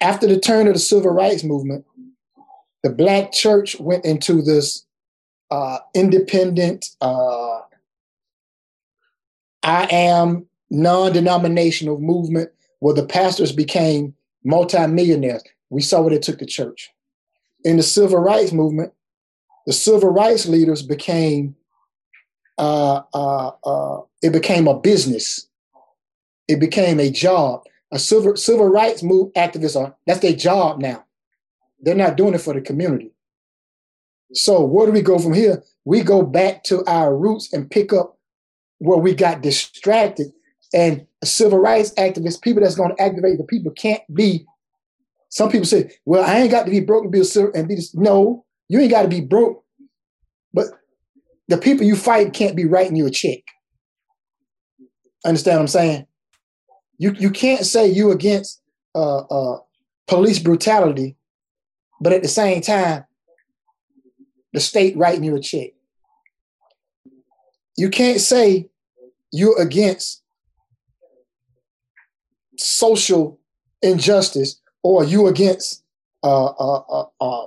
After 0.00 0.26
the 0.26 0.40
turn 0.40 0.66
of 0.66 0.72
the 0.72 0.80
civil 0.80 1.12
rights 1.12 1.44
movement, 1.44 1.84
the 2.82 2.90
black 2.90 3.32
church 3.32 3.78
went 3.78 4.04
into 4.04 4.42
this 4.42 4.84
uh, 5.50 5.78
independent, 5.94 6.86
uh, 7.00 7.60
I 9.62 9.86
am 9.90 10.46
non 10.70 11.12
denominational 11.12 12.00
movement 12.00 12.50
where 12.80 12.94
the 12.94 13.06
pastors 13.06 13.52
became 13.52 14.14
multimillionaires. 14.44 15.44
We 15.70 15.82
saw 15.82 16.00
what 16.00 16.12
it 16.12 16.22
took 16.22 16.38
the 16.38 16.46
church. 16.46 16.90
In 17.64 17.76
the 17.76 17.82
civil 17.82 18.18
rights 18.18 18.52
movement, 18.52 18.92
the 19.66 19.72
civil 19.72 20.10
rights 20.10 20.46
leaders 20.46 20.82
became 20.82 21.54
uh, 22.58 23.02
uh, 23.14 23.52
uh, 23.64 24.02
it 24.22 24.32
became 24.32 24.68
a 24.68 24.78
business. 24.78 25.48
It 26.48 26.60
became 26.60 27.00
a 27.00 27.10
job. 27.10 27.62
A 27.92 27.98
civil 27.98 28.36
civil 28.36 28.66
rights 28.66 29.02
move 29.02 29.32
activists 29.34 29.78
are 29.78 29.94
that's 30.06 30.20
their 30.20 30.32
job 30.32 30.80
now. 30.80 31.04
They're 31.80 31.94
not 31.94 32.16
doing 32.16 32.34
it 32.34 32.40
for 32.40 32.54
the 32.54 32.60
community. 32.60 33.12
So 34.32 34.64
where 34.64 34.86
do 34.86 34.92
we 34.92 35.02
go 35.02 35.18
from 35.18 35.34
here? 35.34 35.62
We 35.84 36.02
go 36.02 36.22
back 36.22 36.64
to 36.64 36.84
our 36.86 37.14
roots 37.16 37.52
and 37.52 37.70
pick 37.70 37.92
up 37.92 38.18
where 38.78 38.98
we 38.98 39.14
got 39.14 39.42
distracted. 39.42 40.32
And 40.74 41.06
civil 41.22 41.58
rights 41.58 41.92
activists, 41.94 42.40
people 42.40 42.62
that's 42.62 42.76
going 42.76 42.96
to 42.96 43.02
activate 43.02 43.36
the 43.36 43.44
people, 43.44 43.72
can't 43.72 44.02
be. 44.14 44.46
Some 45.28 45.50
people 45.50 45.66
say, 45.66 45.90
"Well, 46.06 46.24
I 46.24 46.38
ain't 46.38 46.50
got 46.50 46.64
to 46.64 46.70
be 46.70 46.80
broke 46.80 47.04
and 47.04 47.12
be 47.12 47.20
a 47.20 47.24
civil 47.24 47.52
and 47.54 47.68
be 47.68 47.74
this." 47.74 47.94
No, 47.94 48.44
you 48.68 48.80
ain't 48.80 48.90
got 48.90 49.02
to 49.02 49.08
be 49.08 49.20
broke, 49.20 49.61
the 51.48 51.58
people 51.58 51.84
you 51.84 51.96
fight 51.96 52.32
can't 52.32 52.56
be 52.56 52.64
writing 52.64 52.96
you 52.96 53.06
a 53.06 53.10
check. 53.10 53.40
Understand 55.24 55.56
what 55.56 55.62
I'm 55.62 55.68
saying? 55.68 56.06
You 56.98 57.14
you 57.18 57.30
can't 57.30 57.64
say 57.66 57.88
you 57.88 58.10
against 58.12 58.60
uh, 58.94 59.18
uh, 59.18 59.58
police 60.06 60.38
brutality, 60.38 61.16
but 62.00 62.12
at 62.12 62.22
the 62.22 62.28
same 62.28 62.60
time, 62.60 63.04
the 64.52 64.60
state 64.60 64.96
writing 64.96 65.24
you 65.24 65.36
a 65.36 65.40
check. 65.40 65.70
You 67.76 67.88
can't 67.88 68.20
say 68.20 68.68
you're 69.32 69.60
against 69.60 70.22
social 72.58 73.40
injustice 73.80 74.60
or 74.82 75.04
you 75.04 75.26
against 75.26 75.82
uh, 76.22 76.46
uh, 76.46 76.82
uh, 76.88 77.06
uh, 77.20 77.46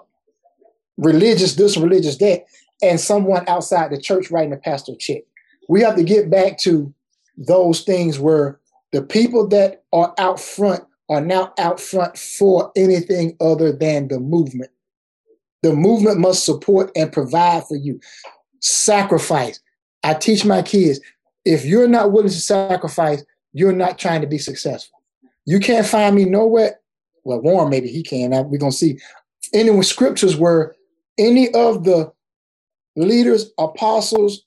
religious 0.98 1.56
this, 1.56 1.78
religious 1.78 2.18
that, 2.18 2.46
and 2.82 3.00
someone 3.00 3.48
outside 3.48 3.92
the 3.92 4.00
church 4.00 4.32
writing 4.32 4.54
a 4.54 4.58
pastor 4.58 4.94
check. 4.96 5.24
We 5.70 5.82
have 5.82 5.96
to 5.96 6.04
get 6.04 6.30
back 6.30 6.58
to 6.60 6.94
those 7.38 7.82
things 7.82 8.20
where 8.20 8.60
the 8.92 9.02
people 9.02 9.48
that 9.48 9.84
are 9.92 10.14
out 10.18 10.40
front 10.40 10.84
are 11.10 11.22
now 11.22 11.54
out 11.58 11.80
front 11.80 12.18
for 12.18 12.72
anything 12.76 13.36
other 13.40 13.72
than 13.72 14.08
the 14.08 14.20
movement. 14.20 14.72
The 15.64 15.74
movement 15.74 16.20
must 16.20 16.46
support 16.46 16.92
and 16.96 17.12
provide 17.12 17.66
for 17.68 17.76
you. 17.76 18.00
Sacrifice. 18.62 19.60
I 20.04 20.14
teach 20.14 20.46
my 20.46 20.62
kids 20.62 21.00
if 21.46 21.64
you're 21.64 21.88
not 21.88 22.12
willing 22.12 22.30
to 22.30 22.34
sacrifice, 22.34 23.24
you're 23.54 23.74
not 23.74 23.98
trying 23.98 24.22
to 24.22 24.28
be 24.28 24.40
successful. 24.40 25.00
You 25.46 25.60
can't 25.60 25.86
find 25.86 26.16
me 26.16 26.26
nowhere. 26.26 26.80
Well, 27.24 27.42
Warren, 27.42 27.70
maybe 27.70 27.88
he 27.88 28.04
can. 28.04 28.32
We're 28.32 28.58
going 28.58 28.72
to 28.72 28.78
see 28.78 29.00
any 29.54 29.82
scriptures 29.84 30.36
where 30.36 30.76
any 31.18 31.54
of 31.54 31.84
the 31.84 32.12
leaders, 32.96 33.52
apostles, 33.58 34.44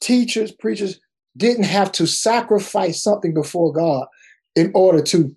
teachers, 0.00 0.52
preachers 0.52 1.00
didn't 1.36 1.64
have 1.64 1.90
to 1.92 2.06
sacrifice 2.06 3.02
something 3.02 3.34
before 3.34 3.72
God 3.72 4.06
in 4.54 4.70
order 4.74 5.02
to 5.02 5.34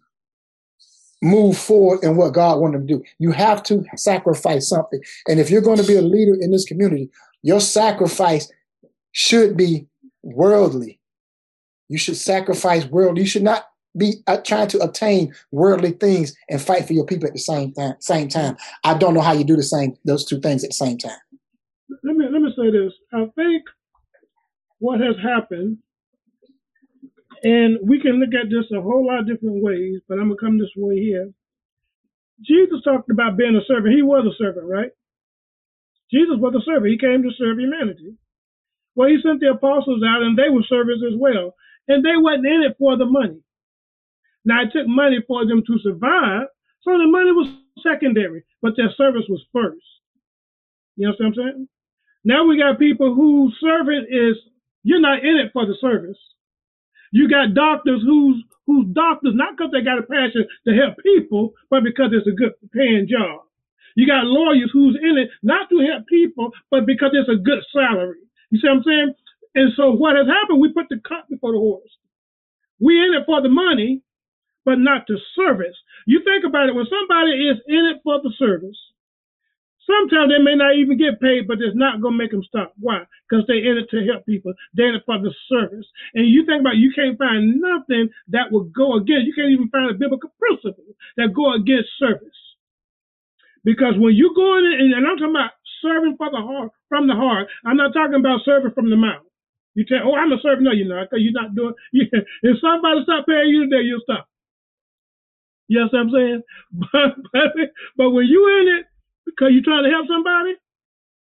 move 1.21 1.57
forward 1.57 2.03
in 2.03 2.15
what 2.15 2.33
God 2.33 2.59
wanted 2.59 2.81
them 2.81 2.87
to 2.87 2.93
do. 2.95 3.03
You 3.19 3.31
have 3.31 3.63
to 3.63 3.83
sacrifice 3.95 4.69
something. 4.69 5.01
And 5.27 5.39
if 5.39 5.49
you're 5.49 5.61
going 5.61 5.79
to 5.79 5.87
be 5.87 5.95
a 5.95 6.01
leader 6.01 6.35
in 6.39 6.51
this 6.51 6.65
community, 6.65 7.09
your 7.41 7.59
sacrifice 7.59 8.51
should 9.11 9.57
be 9.57 9.87
worldly. 10.21 10.99
You 11.89 11.97
should 11.97 12.17
sacrifice 12.17 12.85
worldly. 12.85 13.21
You 13.21 13.27
should 13.27 13.43
not 13.43 13.65
be 13.97 14.15
uh, 14.27 14.37
trying 14.37 14.67
to 14.67 14.79
obtain 14.79 15.33
worldly 15.51 15.91
things 15.91 16.35
and 16.49 16.61
fight 16.61 16.85
for 16.85 16.93
your 16.93 17.05
people 17.05 17.27
at 17.27 17.33
the 17.33 17.39
same 17.39 17.73
time. 17.73 17.95
Same 17.99 18.27
time. 18.27 18.57
I 18.83 18.95
don't 18.95 19.13
know 19.15 19.21
how 19.21 19.33
you 19.33 19.43
do 19.43 19.55
the 19.55 19.63
same 19.63 19.97
those 20.05 20.25
two 20.25 20.39
things 20.39 20.63
at 20.63 20.69
the 20.69 20.75
same 20.75 20.97
time. 20.97 21.17
Let 22.03 22.15
me 22.15 22.27
say 22.57 22.71
this. 22.71 22.93
I 23.13 23.25
think 23.35 23.63
what 24.79 24.99
has 24.99 25.15
happened, 25.23 25.77
and 27.43 27.77
we 27.87 28.01
can 28.01 28.19
look 28.19 28.33
at 28.33 28.49
this 28.49 28.65
a 28.75 28.81
whole 28.81 29.05
lot 29.05 29.19
of 29.19 29.27
different 29.27 29.63
ways, 29.63 30.01
but 30.07 30.15
I'm 30.19 30.29
gonna 30.29 30.39
come 30.39 30.57
this 30.57 30.73
way 30.75 30.99
here. 30.99 31.31
Jesus 32.41 32.83
talked 32.83 33.09
about 33.09 33.37
being 33.37 33.55
a 33.55 33.65
servant. 33.65 33.95
He 33.95 34.01
was 34.01 34.25
a 34.25 34.35
servant, 34.37 34.67
right? 34.67 34.91
Jesus 36.11 36.37
was 36.37 36.55
a 36.55 36.63
servant. 36.65 36.91
He 36.91 36.97
came 36.97 37.23
to 37.23 37.31
serve 37.37 37.59
humanity. 37.59 38.15
Well, 38.95 39.09
he 39.09 39.21
sent 39.21 39.41
the 39.41 39.51
apostles 39.51 40.01
out, 40.05 40.23
and 40.23 40.37
they 40.37 40.49
were 40.49 40.63
servants 40.67 41.03
as 41.05 41.17
well, 41.17 41.53
and 41.87 42.03
they 42.03 42.17
wasn't 42.17 42.47
in 42.47 42.63
it 42.63 42.75
for 42.79 42.97
the 42.97 43.05
money. 43.05 43.41
Now 44.45 44.63
it 44.63 44.71
took 44.71 44.87
money 44.87 45.19
for 45.27 45.45
them 45.45 45.61
to 45.67 45.79
survive, 45.79 46.47
so 46.81 46.97
the 46.97 47.07
money 47.07 47.31
was 47.31 47.49
secondary, 47.83 48.43
but 48.61 48.73
their 48.77 48.91
service 48.97 49.25
was 49.29 49.43
first. 49.51 49.85
You 50.95 51.07
know 51.07 51.13
what 51.17 51.27
I'm 51.27 51.33
saying? 51.35 51.67
Now 52.27 52.43
we 52.43 52.59
got 52.59 52.77
people 52.77 53.15
whose 53.15 53.55
servant 53.63 54.11
is 54.11 54.35
you're 54.83 54.99
not 54.99 55.23
in 55.23 55.37
it 55.39 55.53
for 55.53 55.65
the 55.65 55.77
service. 55.79 56.19
You 57.13 57.29
got 57.29 57.53
doctors 57.55 58.03
whose 58.03 58.43
whose 58.67 58.87
doctors 58.91 59.31
not 59.33 59.55
because 59.55 59.71
they 59.71 59.79
got 59.79 60.03
a 60.03 60.03
passion 60.03 60.43
to 60.67 60.75
help 60.75 60.99
people, 60.99 61.53
but 61.69 61.85
because 61.85 62.11
it's 62.11 62.27
a 62.27 62.35
good 62.35 62.51
paying 62.75 63.07
job. 63.07 63.47
You 63.95 64.05
got 64.05 64.27
lawyers 64.27 64.69
who's 64.73 64.99
in 65.01 65.17
it 65.17 65.29
not 65.41 65.69
to 65.69 65.79
help 65.87 66.05
people, 66.07 66.51
but 66.69 66.85
because 66.85 67.11
it's 67.13 67.31
a 67.31 67.39
good 67.39 67.63
salary. 67.71 68.19
You 68.51 68.59
see 68.59 68.67
what 68.67 68.77
I'm 68.77 68.83
saying? 68.83 69.13
And 69.55 69.71
so 69.77 69.91
what 69.91 70.17
has 70.17 70.27
happened, 70.27 70.59
we 70.59 70.73
put 70.73 70.89
the 70.89 70.99
cart 71.07 71.29
before 71.29 71.53
the 71.53 71.63
horse. 71.63 71.95
We 72.81 72.99
in 72.99 73.15
it 73.15 73.23
for 73.25 73.41
the 73.41 73.47
money, 73.47 74.01
but 74.65 74.79
not 74.79 75.07
the 75.07 75.17
service. 75.33 75.79
You 76.05 76.19
think 76.25 76.43
about 76.43 76.67
it, 76.67 76.75
when 76.75 76.91
somebody 76.91 77.47
is 77.47 77.57
in 77.67 77.85
it 77.95 78.01
for 78.03 78.19
the 78.21 78.33
service, 78.37 78.77
sometimes 79.87 80.29
they 80.29 80.43
may 80.43 80.53
not 80.59 80.75
even 80.75 80.99
get 80.99 81.23
paid, 81.23 81.47
but 81.47 81.63
it's 81.63 81.75
not 81.75 82.03
going 82.03 82.13
to 82.13 82.21
make 82.21 82.31
them 82.31 82.43
stop. 82.43 82.75
Why? 82.77 83.07
Because 83.25 83.47
they're 83.47 83.63
in 83.63 83.79
it 83.79 83.89
to 83.95 84.05
help 84.05 84.27
people. 84.27 84.53
They're 84.75 84.91
in 84.91 84.99
it 84.99 85.07
for 85.07 85.17
the 85.17 85.33
service. 85.47 85.87
And 86.13 86.27
you 86.27 86.45
think 86.45 86.61
about 86.61 86.75
it, 86.75 86.83
you 86.83 86.91
can't 86.93 87.17
find 87.17 87.63
nothing 87.63 88.11
that 88.29 88.51
will 88.51 88.67
go 88.69 88.99
against, 88.99 89.25
you 89.25 89.33
can't 89.33 89.49
even 89.49 89.71
find 89.71 89.89
a 89.89 89.97
biblical 89.97 90.29
principle 90.37 90.91
that 91.15 91.33
go 91.33 91.55
against 91.55 91.89
service. 91.97 92.37
Because 93.63 93.95
when 93.97 94.13
you 94.13 94.31
go 94.35 94.59
in, 94.59 94.93
and 94.93 95.07
I'm 95.07 95.17
talking 95.17 95.35
about 95.35 95.55
serving 95.81 96.15
for 96.19 96.29
the 96.31 96.43
heart, 96.43 96.71
from 96.87 97.07
the 97.07 97.15
heart, 97.15 97.47
I'm 97.65 97.75
not 97.75 97.91
talking 97.93 98.19
about 98.19 98.45
serving 98.45 98.71
from 98.71 98.89
the 98.89 98.95
mouth. 98.95 99.23
You 99.75 99.85
tell, 99.85 100.09
oh, 100.09 100.15
I'm 100.15 100.31
a 100.31 100.41
servant. 100.41 100.63
No, 100.63 100.71
you're 100.71 100.89
not, 100.89 101.05
because 101.09 101.21
you're 101.21 101.35
not 101.35 101.53
doing. 101.53 101.75
If 101.93 102.57
somebody 102.63 103.03
stop 103.03 103.27
paying 103.27 103.49
you 103.49 103.69
today, 103.69 103.85
you'll 103.85 104.01
stop. 104.01 104.27
You 105.67 105.85
know 105.85 105.99
I'm 105.99 106.09
saying? 106.09 106.41
But, 106.71 107.15
but, 107.31 107.51
but 107.97 108.09
when 108.09 108.25
you 108.25 108.41
in 108.47 108.79
it 108.79 108.85
because 109.27 109.51
you're 109.51 109.63
trying 109.63 109.83
to 109.83 109.89
help 109.91 110.07
somebody, 110.07 110.55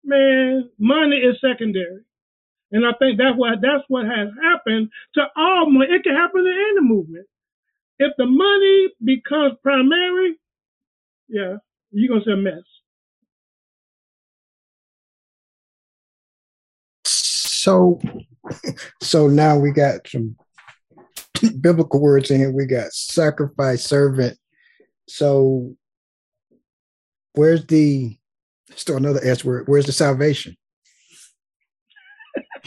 man, 0.05 0.71
money 0.79 1.17
is 1.17 1.37
secondary. 1.41 2.03
And 2.73 2.87
I 2.87 2.93
think 2.99 3.19
that's 3.19 3.37
what 3.37 3.61
that's 3.61 3.85
what 3.89 4.07
has 4.07 4.29
happened 4.43 4.89
to 5.15 5.27
all 5.37 5.71
money. 5.71 5.93
It 5.93 6.03
can 6.03 6.15
happen 6.15 6.43
to 6.43 6.51
any 6.51 6.81
movement. 6.81 7.27
If 7.99 8.15
the 8.17 8.27
money 8.27 8.89
becomes 9.05 9.59
primary, 9.63 10.37
yeah, 11.29 11.57
you're 11.91 12.09
gonna 12.09 12.25
see 12.25 12.33
a 12.33 12.37
mess. 12.37 12.65
So, 17.05 18.01
so 19.01 19.29
now 19.29 19.59
we 19.59 19.71
got 19.71 20.09
some 20.09 20.37
biblical 21.61 22.01
words 22.01 22.31
in 22.31 22.39
here. 22.41 22.51
We 22.51 22.67
got 22.67 22.93
sacrifice, 22.93 23.85
servant. 23.85 24.39
So, 25.09 25.77
where's 27.35 27.65
the 27.67 28.17
still 28.75 28.97
another 28.97 29.21
S 29.23 29.45
word? 29.45 29.69
Where's 29.69 29.87
the 29.87 29.93
salvation? 29.93 30.57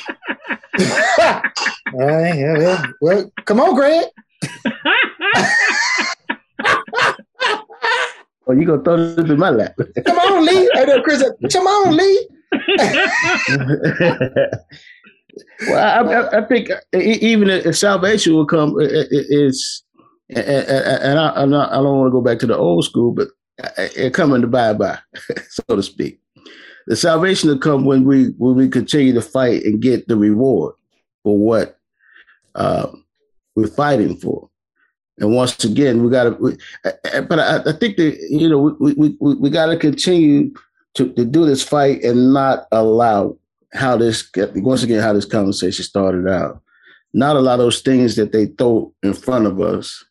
uh, 0.79 1.41
yeah, 1.93 2.85
well, 3.01 3.31
come 3.45 3.59
on, 3.59 3.75
Greg. 3.75 4.05
Oh, 8.47 8.53
you 8.53 8.65
gonna 8.65 8.83
throw 8.83 8.97
this 8.97 9.29
in 9.29 9.39
my 9.39 9.49
lap? 9.49 9.75
come 10.05 10.19
on, 10.19 10.45
Lee. 10.45 10.69
Hey, 10.73 10.85
there, 10.85 11.01
Chris. 11.01 11.23
Come 11.51 11.65
on, 11.65 11.97
Lee. 11.97 12.29
well, 15.67 16.31
I, 16.31 16.37
I, 16.37 16.45
think 16.45 16.69
even 16.93 17.49
if 17.49 17.75
salvation 17.75 18.35
will 18.35 18.45
come, 18.45 18.75
is 18.79 19.83
and 20.29 21.19
I, 21.19 21.33
I 21.35 21.45
don't 21.45 21.97
want 21.97 22.07
to 22.07 22.11
go 22.11 22.21
back 22.21 22.39
to 22.39 22.47
the 22.47 22.57
old 22.57 22.85
school, 22.85 23.11
but 23.11 23.27
it 23.57 24.13
coming 24.13 24.41
to 24.41 24.47
bye 24.47 24.73
bye, 24.73 24.99
so 25.49 25.63
to 25.75 25.83
speak. 25.83 26.19
The 26.87 26.95
salvation 26.95 27.49
will 27.49 27.57
come 27.57 27.85
when 27.85 28.03
we 28.03 28.27
when 28.37 28.55
we 28.55 28.69
continue 28.69 29.13
to 29.13 29.21
fight 29.21 29.63
and 29.63 29.81
get 29.81 30.07
the 30.07 30.15
reward 30.15 30.75
for 31.23 31.37
what 31.37 31.79
uh, 32.53 32.87
we're 33.55 33.67
fighting 33.67 34.17
for. 34.17 34.49
And 35.17 35.33
once 35.33 35.63
again, 35.63 36.03
we 36.03 36.11
got 36.11 36.25
to. 36.25 36.57
But 37.27 37.39
I, 37.39 37.69
I, 37.69 37.71
think 37.71 37.97
that 37.97 38.17
you 38.29 38.49
know 38.49 38.77
we 38.79 38.93
we 38.93 39.17
we, 39.19 39.35
we 39.35 39.49
got 39.49 39.67
to 39.67 39.77
continue 39.77 40.53
to, 40.95 41.11
to 41.13 41.25
do 41.25 41.45
this 41.45 41.63
fight 41.63 42.03
and 42.03 42.33
not 42.33 42.67
allow 42.71 43.37
how 43.73 43.97
this 43.97 44.29
once 44.55 44.83
again 44.83 45.01
how 45.01 45.13
this 45.13 45.25
conversation 45.25 45.83
started 45.83 46.27
out. 46.27 46.61
Not 47.13 47.37
allow 47.37 47.55
those 47.55 47.81
things 47.81 48.17
that 48.17 48.33
they 48.33 48.47
throw 48.47 48.93
in 49.01 49.13
front 49.13 49.47
of 49.47 49.61
us 49.61 50.03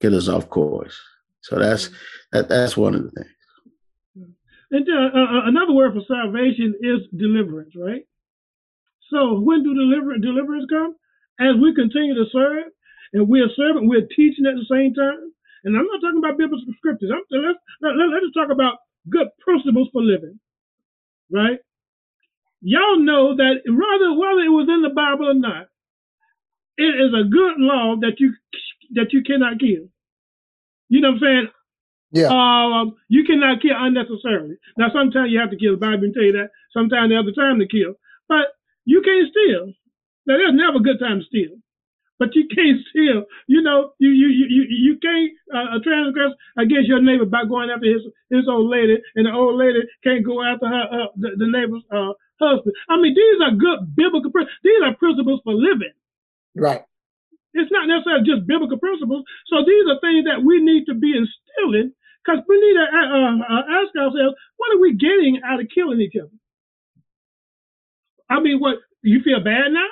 get 0.00 0.12
us 0.12 0.28
off 0.28 0.48
course. 0.48 0.98
So 1.42 1.58
that's 1.58 1.90
that, 2.32 2.48
that's 2.48 2.76
one 2.76 2.94
of 2.94 3.02
the 3.04 3.10
things. 3.10 3.34
And 4.70 4.86
uh, 4.86 5.18
uh, 5.18 5.48
another 5.48 5.72
word 5.72 5.94
for 5.94 6.02
salvation 6.06 6.74
is 6.80 7.00
deliverance, 7.18 7.74
right? 7.76 8.06
So 9.10 9.40
when 9.40 9.64
do 9.64 9.74
deliver, 9.74 10.16
deliverance 10.18 10.66
come? 10.70 10.94
As 11.40 11.56
we 11.60 11.74
continue 11.74 12.14
to 12.14 12.30
serve, 12.30 12.70
and 13.12 13.28
we're 13.28 13.50
serving, 13.56 13.88
we're 13.88 14.06
teaching 14.14 14.46
at 14.46 14.54
the 14.54 14.66
same 14.70 14.94
time. 14.94 15.32
And 15.64 15.76
I'm 15.76 15.86
not 15.86 16.00
talking 16.00 16.22
about 16.22 16.38
biblical 16.38 16.72
scriptures. 16.78 17.10
I'm, 17.12 17.22
let's, 17.30 17.58
let, 17.82 17.98
let, 17.98 18.22
us 18.22 18.32
talk 18.32 18.50
about 18.50 18.78
good 19.08 19.26
principles 19.40 19.88
for 19.92 20.02
living, 20.02 20.38
right? 21.30 21.58
Y'all 22.62 23.00
know 23.00 23.34
that 23.36 23.60
rather 23.66 24.14
whether 24.14 24.44
it 24.46 24.54
was 24.54 24.68
in 24.70 24.82
the 24.82 24.94
Bible 24.94 25.28
or 25.28 25.34
not, 25.34 25.66
it 26.76 26.94
is 26.94 27.12
a 27.12 27.28
good 27.28 27.58
law 27.58 27.96
that 28.00 28.20
you 28.20 28.34
that 28.92 29.12
you 29.12 29.22
cannot 29.22 29.58
kill. 29.58 29.88
You 30.90 31.00
know 31.00 31.12
what 31.12 31.22
I'm 31.22 31.26
saying? 31.26 31.48
Yeah. 32.12 32.28
Um, 32.28 32.96
you 33.08 33.22
cannot 33.24 33.62
kill 33.62 33.78
unnecessarily. 33.78 34.58
Now, 34.76 34.90
sometimes 34.92 35.30
you 35.30 35.38
have 35.38 35.50
to 35.50 35.56
kill. 35.56 35.78
The 35.78 35.86
Bible 35.86 36.10
can 36.10 36.12
tell 36.12 36.26
you 36.26 36.32
that. 36.32 36.50
Sometimes 36.74 37.08
the 37.08 37.18
other 37.18 37.32
time 37.32 37.58
to 37.62 37.66
kill, 37.66 37.94
but 38.28 38.58
you 38.84 39.00
can't 39.02 39.30
steal. 39.30 39.72
Now, 40.26 40.36
there's 40.36 40.54
never 40.54 40.78
a 40.78 40.86
good 40.86 40.98
time 40.98 41.20
to 41.20 41.26
steal, 41.26 41.54
but 42.18 42.34
you 42.34 42.50
can't 42.50 42.82
steal. 42.90 43.24
You 43.46 43.62
know, 43.62 43.94
you 43.98 44.10
you 44.10 44.28
you 44.28 44.62
you 44.68 44.98
can't 44.98 45.30
uh, 45.54 45.78
transgress 45.82 46.34
against 46.58 46.88
your 46.90 47.00
neighbor 47.00 47.26
by 47.26 47.46
going 47.46 47.70
after 47.70 47.86
his 47.86 48.02
his 48.28 48.46
old 48.48 48.68
lady, 48.70 48.98
and 49.14 49.26
the 49.26 49.32
old 49.32 49.54
lady 49.54 49.80
can't 50.02 50.26
go 50.26 50.42
after 50.42 50.66
her 50.66 50.84
uh, 50.90 51.06
the, 51.16 51.30
the 51.38 51.46
neighbor's 51.46 51.82
uh, 51.94 52.12
husband. 52.42 52.74
I 52.90 52.98
mean, 52.98 53.14
these 53.14 53.38
are 53.42 53.54
good 53.54 53.94
biblical. 53.94 54.30
Principles. 54.30 54.58
These 54.66 54.82
are 54.82 54.94
principles 54.94 55.40
for 55.44 55.54
living. 55.54 55.94
Right. 56.54 56.82
It's 57.54 57.72
not 57.72 57.88
necessarily 57.88 58.24
just 58.24 58.46
biblical 58.46 58.78
principles. 58.78 59.24
So 59.48 59.64
these 59.66 59.86
are 59.90 59.98
things 60.00 60.24
that 60.26 60.44
we 60.44 60.60
need 60.62 60.86
to 60.86 60.94
be 60.94 61.14
instilling 61.16 61.92
because 62.22 62.44
we 62.48 62.56
need 62.60 62.76
to 62.78 62.86
uh, 62.86 63.36
uh, 63.42 63.64
ask 63.82 63.90
ourselves, 63.96 64.36
what 64.56 64.76
are 64.76 64.80
we 64.80 64.94
getting 64.94 65.40
out 65.44 65.60
of 65.60 65.66
killing 65.74 66.00
each 66.00 66.14
other? 66.20 66.30
I 68.30 68.40
mean, 68.40 68.60
what, 68.60 68.78
you 69.02 69.20
feel 69.22 69.42
bad 69.42 69.72
now? 69.72 69.88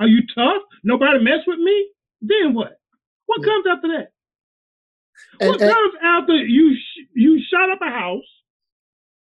Are 0.00 0.06
you 0.08 0.22
tough? 0.34 0.62
Nobody 0.84 1.22
mess 1.22 1.40
with 1.46 1.58
me? 1.58 1.90
Then 2.22 2.54
what? 2.54 2.78
What 3.26 3.40
yeah. 3.42 3.46
comes 3.46 3.64
after 3.70 3.88
that? 3.88 4.08
And, 5.40 5.50
what 5.50 5.60
and, 5.60 5.70
comes 5.70 5.94
after 6.02 6.34
you 6.36 6.76
sh- 6.76 7.08
you 7.14 7.40
shot 7.50 7.70
up 7.70 7.80
a 7.82 7.90
house? 7.90 8.24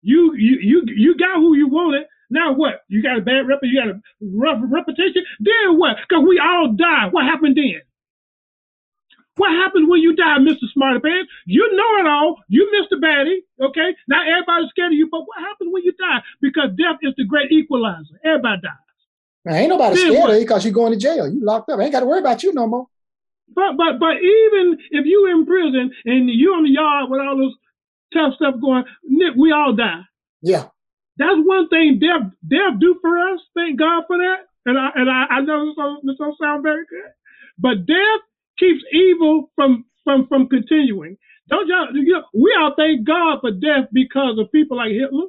You 0.02 0.34
you 0.37 0.58
you 0.60 0.82
you 0.87 1.16
got 1.16 1.37
who 1.37 1.56
you 1.56 1.68
wanted. 1.68 2.04
Now 2.30 2.52
what? 2.54 2.82
You 2.88 3.02
got 3.02 3.18
a 3.18 3.20
bad 3.20 3.46
rep, 3.46 3.60
you 3.62 3.80
got 3.80 3.88
a 3.88 4.00
rough 4.20 4.62
reputation. 4.64 5.24
Then 5.40 5.78
what? 5.78 5.96
Because 6.08 6.24
we 6.26 6.38
all 6.38 6.72
die. 6.72 7.08
What 7.10 7.24
happened 7.24 7.56
then? 7.56 7.82
What 9.37 9.50
happens 9.50 9.88
when 9.88 10.00
you 10.00 10.14
die, 10.14 10.38
Mr. 10.38 10.70
Smarty 10.72 11.00
Pants? 11.00 11.30
You 11.44 11.68
know 11.74 12.00
it 12.00 12.06
all. 12.06 12.37
You 12.48 12.70
Mr. 12.70 13.02
Baddie, 13.02 13.40
okay? 13.60 13.96
Now 14.06 14.22
everybody's 14.22 14.70
scared 14.70 14.92
of 14.92 14.98
you, 14.98 15.08
but 15.10 15.22
what 15.26 15.38
happens 15.38 15.72
when 15.72 15.82
you 15.82 15.92
die? 15.92 16.22
Because 16.40 16.70
death 16.78 16.98
is 17.02 17.14
the 17.16 17.24
great 17.24 17.50
equalizer. 17.50 18.14
Everybody 18.24 18.62
dies. 18.62 19.54
Ain't 19.56 19.68
nobody 19.68 19.96
then 19.96 20.06
scared 20.06 20.22
what? 20.22 20.30
of 20.30 20.37
you 20.37 20.42
because 20.42 20.64
you're 20.64 20.72
going 20.72 20.92
to 20.92 20.98
jail. 20.98 21.28
You 21.28 21.44
locked 21.44 21.68
up. 21.68 21.80
I 21.80 21.82
ain't 21.82 21.92
got 21.92 22.00
to 22.00 22.06
worry 22.06 22.20
about 22.20 22.42
you 22.42 22.54
no 22.54 22.66
more. 22.66 22.87
But 23.54 23.76
but 23.76 23.98
but 23.98 24.16
even 24.16 24.78
if 24.90 25.04
you 25.04 25.28
in 25.30 25.44
prison 25.44 25.90
and 26.04 26.30
you 26.30 26.56
in 26.56 26.64
the 26.64 26.70
yard 26.70 27.10
with 27.10 27.20
all 27.20 27.37
this 27.37 27.54
tough 28.14 28.34
stuff 28.34 28.54
going, 28.60 28.84
Nick, 29.04 29.34
we 29.37 29.52
all 29.52 29.74
die. 29.74 30.00
Yeah. 30.40 30.68
That's 31.16 31.38
one 31.38 31.68
thing 31.68 32.00
death 32.00 32.31
death 32.46 32.81
do 32.81 32.98
for 33.00 33.18
us. 33.18 33.40
Thank 33.55 33.79
God 33.79 34.05
for 34.07 34.18
that. 34.18 34.46
And 34.66 34.79
I 34.79 34.90
and 34.94 35.11
I, 35.11 35.24
I 35.31 35.40
know 35.40 35.66
this 35.66 35.77
don't, 35.77 36.07
this 36.07 36.16
don't 36.18 36.38
sound 36.40 36.62
very 36.62 36.85
good, 36.87 37.12
but 37.59 37.87
death 37.87 38.22
keeps 38.59 38.83
evil 38.92 39.50
from 39.55 39.85
from 40.03 40.27
from 40.27 40.48
continuing. 40.48 41.16
Don't 41.48 41.68
y'all? 41.68 41.94
You 41.94 42.14
know, 42.14 42.24
we 42.35 42.57
all 42.59 42.74
thank 42.77 43.07
God 43.07 43.40
for 43.40 43.50
death 43.50 43.88
because 43.92 44.38
of 44.38 44.50
people 44.50 44.79
like 44.79 44.92
Hitler, 44.92 45.29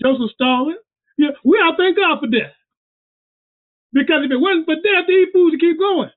Joseph 0.00 0.30
Stalin. 0.34 0.76
Yeah, 1.18 1.30
we 1.44 1.58
all 1.58 1.74
thank 1.76 1.96
God 1.96 2.20
for 2.20 2.26
death 2.26 2.54
because 3.92 4.24
if 4.24 4.30
it 4.30 4.40
wasn't 4.40 4.66
for 4.66 4.74
death, 4.74 5.06
these 5.08 5.28
fools 5.32 5.52
would 5.52 5.60
keep 5.60 5.78
going. 5.78 6.10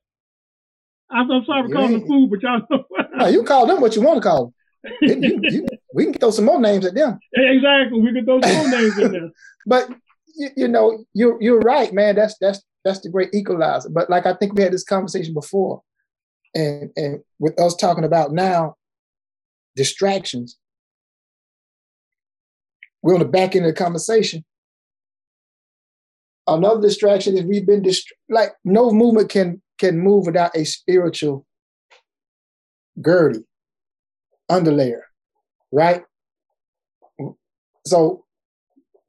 I'm, 1.10 1.32
I'm 1.32 1.46
sorry 1.46 1.68
for 1.68 1.74
calling 1.74 2.00
them 2.00 2.08
food, 2.08 2.30
but 2.30 2.42
y'all 2.42 2.62
know. 2.70 2.86
no, 3.16 3.28
you 3.28 3.44
call 3.44 3.66
them 3.66 3.80
what 3.80 3.96
you 3.96 4.02
want 4.02 4.22
to 4.22 4.28
call 4.28 4.46
them. 4.46 4.54
you, 5.02 5.40
you, 5.44 5.68
we 5.94 6.06
can 6.06 6.14
throw 6.14 6.32
some 6.32 6.46
more 6.46 6.60
names 6.60 6.86
at 6.86 6.96
them. 6.96 7.20
Exactly, 7.34 8.00
we 8.02 8.14
can 8.14 8.26
throw 8.26 8.42
some 8.42 8.56
more 8.56 8.70
names 8.70 9.00
at 9.00 9.12
them. 9.12 9.32
but 9.66 9.90
you, 10.36 10.50
you, 10.56 10.68
know, 10.68 11.06
you're 11.14 11.42
you're 11.42 11.60
right, 11.60 11.94
man. 11.94 12.16
That's 12.16 12.36
that's 12.40 12.62
that's 12.84 13.00
the 13.02 13.10
great 13.10 13.34
equalizer. 13.34 13.90
But 13.90 14.10
like 14.10 14.26
I 14.26 14.34
think 14.34 14.54
we 14.54 14.64
had 14.64 14.74
this 14.74 14.84
conversation 14.84 15.34
before, 15.34 15.82
and 16.54 16.92
and 16.96 17.20
with 17.40 17.60
us 17.60 17.76
talking 17.76 18.04
about 18.04 18.32
now, 18.32 18.76
distractions. 19.76 20.58
We're 23.02 23.14
on 23.14 23.20
the 23.20 23.26
back 23.26 23.56
end 23.56 23.66
of 23.66 23.74
the 23.74 23.84
conversation. 23.84 24.44
another 26.48 26.82
distraction 26.82 27.38
is 27.38 27.44
we've 27.44 27.68
been 27.68 27.84
dist- 27.84 28.14
like 28.30 28.54
no 28.64 28.92
movement 28.92 29.30
can 29.30 29.62
can 29.78 30.00
move 30.00 30.26
without 30.26 30.56
a 30.56 30.66
spiritual 30.66 31.46
girdle 33.02 33.44
underlayer, 34.50 35.02
right? 35.72 36.04
So 37.86 38.26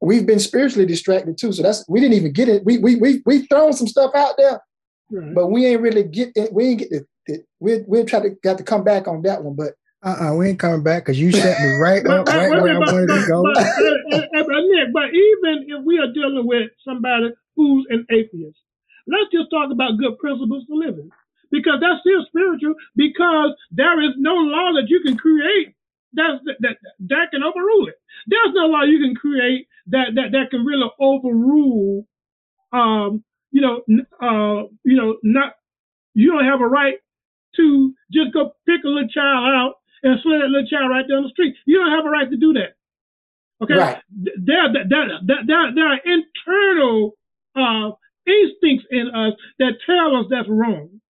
we've 0.01 0.25
been 0.25 0.39
spiritually 0.39 0.85
distracted 0.85 1.37
too. 1.37 1.51
So 1.51 1.63
that's 1.63 1.83
we 1.89 1.99
didn't 1.99 2.15
even 2.15 2.31
get 2.33 2.49
it. 2.49 2.63
We 2.65 2.77
we 2.77 2.95
we 2.95 3.21
we 3.25 3.45
thrown 3.47 3.73
some 3.73 3.87
stuff 3.87 4.11
out 4.15 4.35
there, 4.37 4.61
Right. 5.11 5.33
but 5.33 5.47
we 5.47 5.65
ain't 5.65 5.81
really 5.81 6.03
get 6.03 6.31
it. 6.35 6.53
We 6.53 6.65
ain't 6.65 6.79
get 6.79 6.89
the, 6.89 7.05
the 7.27 7.43
we 7.59 7.79
we 7.87 8.03
try 8.03 8.21
to 8.21 8.29
got 8.43 8.57
to 8.59 8.63
come 8.63 8.83
back 8.83 9.07
on 9.07 9.21
that 9.23 9.43
one. 9.43 9.55
But 9.55 9.73
Uh-uh, 10.03 10.35
we 10.35 10.49
ain't 10.49 10.59
coming 10.59 10.83
back 10.83 11.03
because 11.03 11.19
you 11.19 11.31
set 11.31 11.59
me 11.59 11.69
right 11.81 12.05
up, 12.07 12.25
but, 12.25 12.35
right 12.35 12.49
where 12.49 12.75
I 12.75 12.79
wanted 12.79 13.07
to 13.07 13.27
go. 13.27 13.43
but, 13.43 13.55
but, 14.11 14.29
but 14.47 14.61
Nick, 14.71 14.93
but 14.93 15.09
even 15.13 15.65
if 15.67 15.83
we 15.83 15.99
are 15.99 16.11
dealing 16.13 16.47
with 16.47 16.69
somebody 16.85 17.33
who's 17.57 17.85
an 17.89 18.05
atheist, 18.09 18.57
let's 19.07 19.29
just 19.33 19.49
talk 19.49 19.71
about 19.71 19.97
good 19.97 20.17
principles 20.19 20.63
for 20.69 20.77
living. 20.77 21.09
Because 21.51 21.79
that's 21.81 21.99
still 22.01 22.23
spiritual, 22.27 22.75
because 22.95 23.51
there 23.71 23.99
is 24.01 24.11
no 24.17 24.35
law 24.35 24.71
that 24.75 24.87
you 24.87 25.01
can 25.01 25.17
create 25.17 25.73
that's, 26.13 26.43
that, 26.45 26.55
that, 26.61 26.77
that 27.07 27.31
can 27.31 27.43
overrule 27.43 27.87
it. 27.87 27.95
There's 28.27 28.53
no 28.53 28.65
law 28.65 28.83
you 28.83 28.99
can 28.99 29.15
create 29.15 29.67
that, 29.87 30.15
that, 30.15 30.31
that 30.31 30.49
can 30.51 30.65
really 30.65 30.89
overrule, 30.99 32.07
um, 32.71 33.23
you 33.51 33.61
know, 33.61 33.81
uh, 34.21 34.67
you 34.83 34.95
know, 34.97 35.17
not, 35.23 35.53
you 36.13 36.31
don't 36.31 36.45
have 36.45 36.61
a 36.61 36.67
right 36.67 36.95
to 37.55 37.93
just 38.11 38.33
go 38.33 38.53
pick 38.65 38.83
a 38.83 38.87
little 38.87 39.07
child 39.09 39.47
out 39.53 39.75
and 40.03 40.19
slay 40.21 40.37
that 40.37 40.47
little 40.47 40.67
child 40.67 40.89
right 40.89 41.07
down 41.07 41.23
the 41.23 41.29
street. 41.29 41.55
You 41.65 41.77
don't 41.77 41.91
have 41.91 42.05
a 42.05 42.09
right 42.09 42.29
to 42.29 42.37
do 42.37 42.53
that. 42.53 42.75
Okay, 43.61 43.75
Right. 43.75 43.97
There, 44.09 44.71
there, 44.71 44.85
there, 44.87 45.39
there, 45.45 45.75
there 45.75 45.87
are 45.87 45.99
internal 46.05 47.17
uh, 47.55 47.91
instincts 48.25 48.85
in 48.91 49.09
us 49.09 49.33
that 49.59 49.73
tell 49.85 50.15
us 50.15 50.27
that's 50.29 50.47
wrong. 50.47 51.01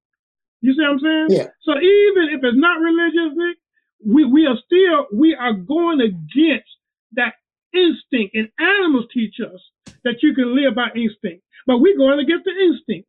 You 0.62 0.74
see 0.74 0.82
what 0.82 0.92
I'm 0.92 1.00
saying? 1.00 1.28
Yeah. 1.30 1.48
So 1.64 1.78
even 1.78 2.34
if 2.34 2.44
it's 2.44 2.58
not 2.58 2.82
religious, 2.82 3.38
Vic, 3.38 3.58
we 4.06 4.26
we 4.26 4.46
are 4.46 4.58
still 4.66 5.08
we 5.14 5.36
are 5.36 5.54
going 5.54 6.02
against 6.02 6.70
that 7.14 7.34
instinct, 7.74 8.36
and 8.36 8.50
animals 8.60 9.06
teach 9.14 9.36
us 9.40 9.96
that 10.04 10.22
you 10.22 10.34
can 10.34 10.56
live 10.56 10.76
by 10.76 10.88
instinct, 10.96 11.44
but 11.68 11.80
we're 11.80 11.98
going 11.98 12.20
against 12.20 12.46
the 12.46 12.52
instinct. 12.52 13.08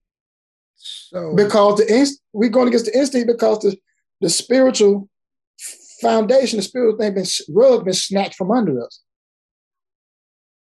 So 0.74 1.34
because 1.36 1.78
the 1.78 1.94
inst- 1.94 2.22
we're 2.32 2.50
going 2.50 2.68
against 2.68 2.86
the 2.86 2.98
instinct 2.98 3.28
because 3.28 3.58
the 3.60 3.76
the 4.20 4.30
spiritual 4.30 5.08
foundation, 6.00 6.58
the 6.58 6.62
spiritual 6.62 6.98
thing, 6.98 7.14
been 7.14 7.26
rug 7.50 7.84
been 7.84 7.94
snatched 7.94 8.36
from 8.36 8.50
under 8.50 8.84
us. 8.84 9.00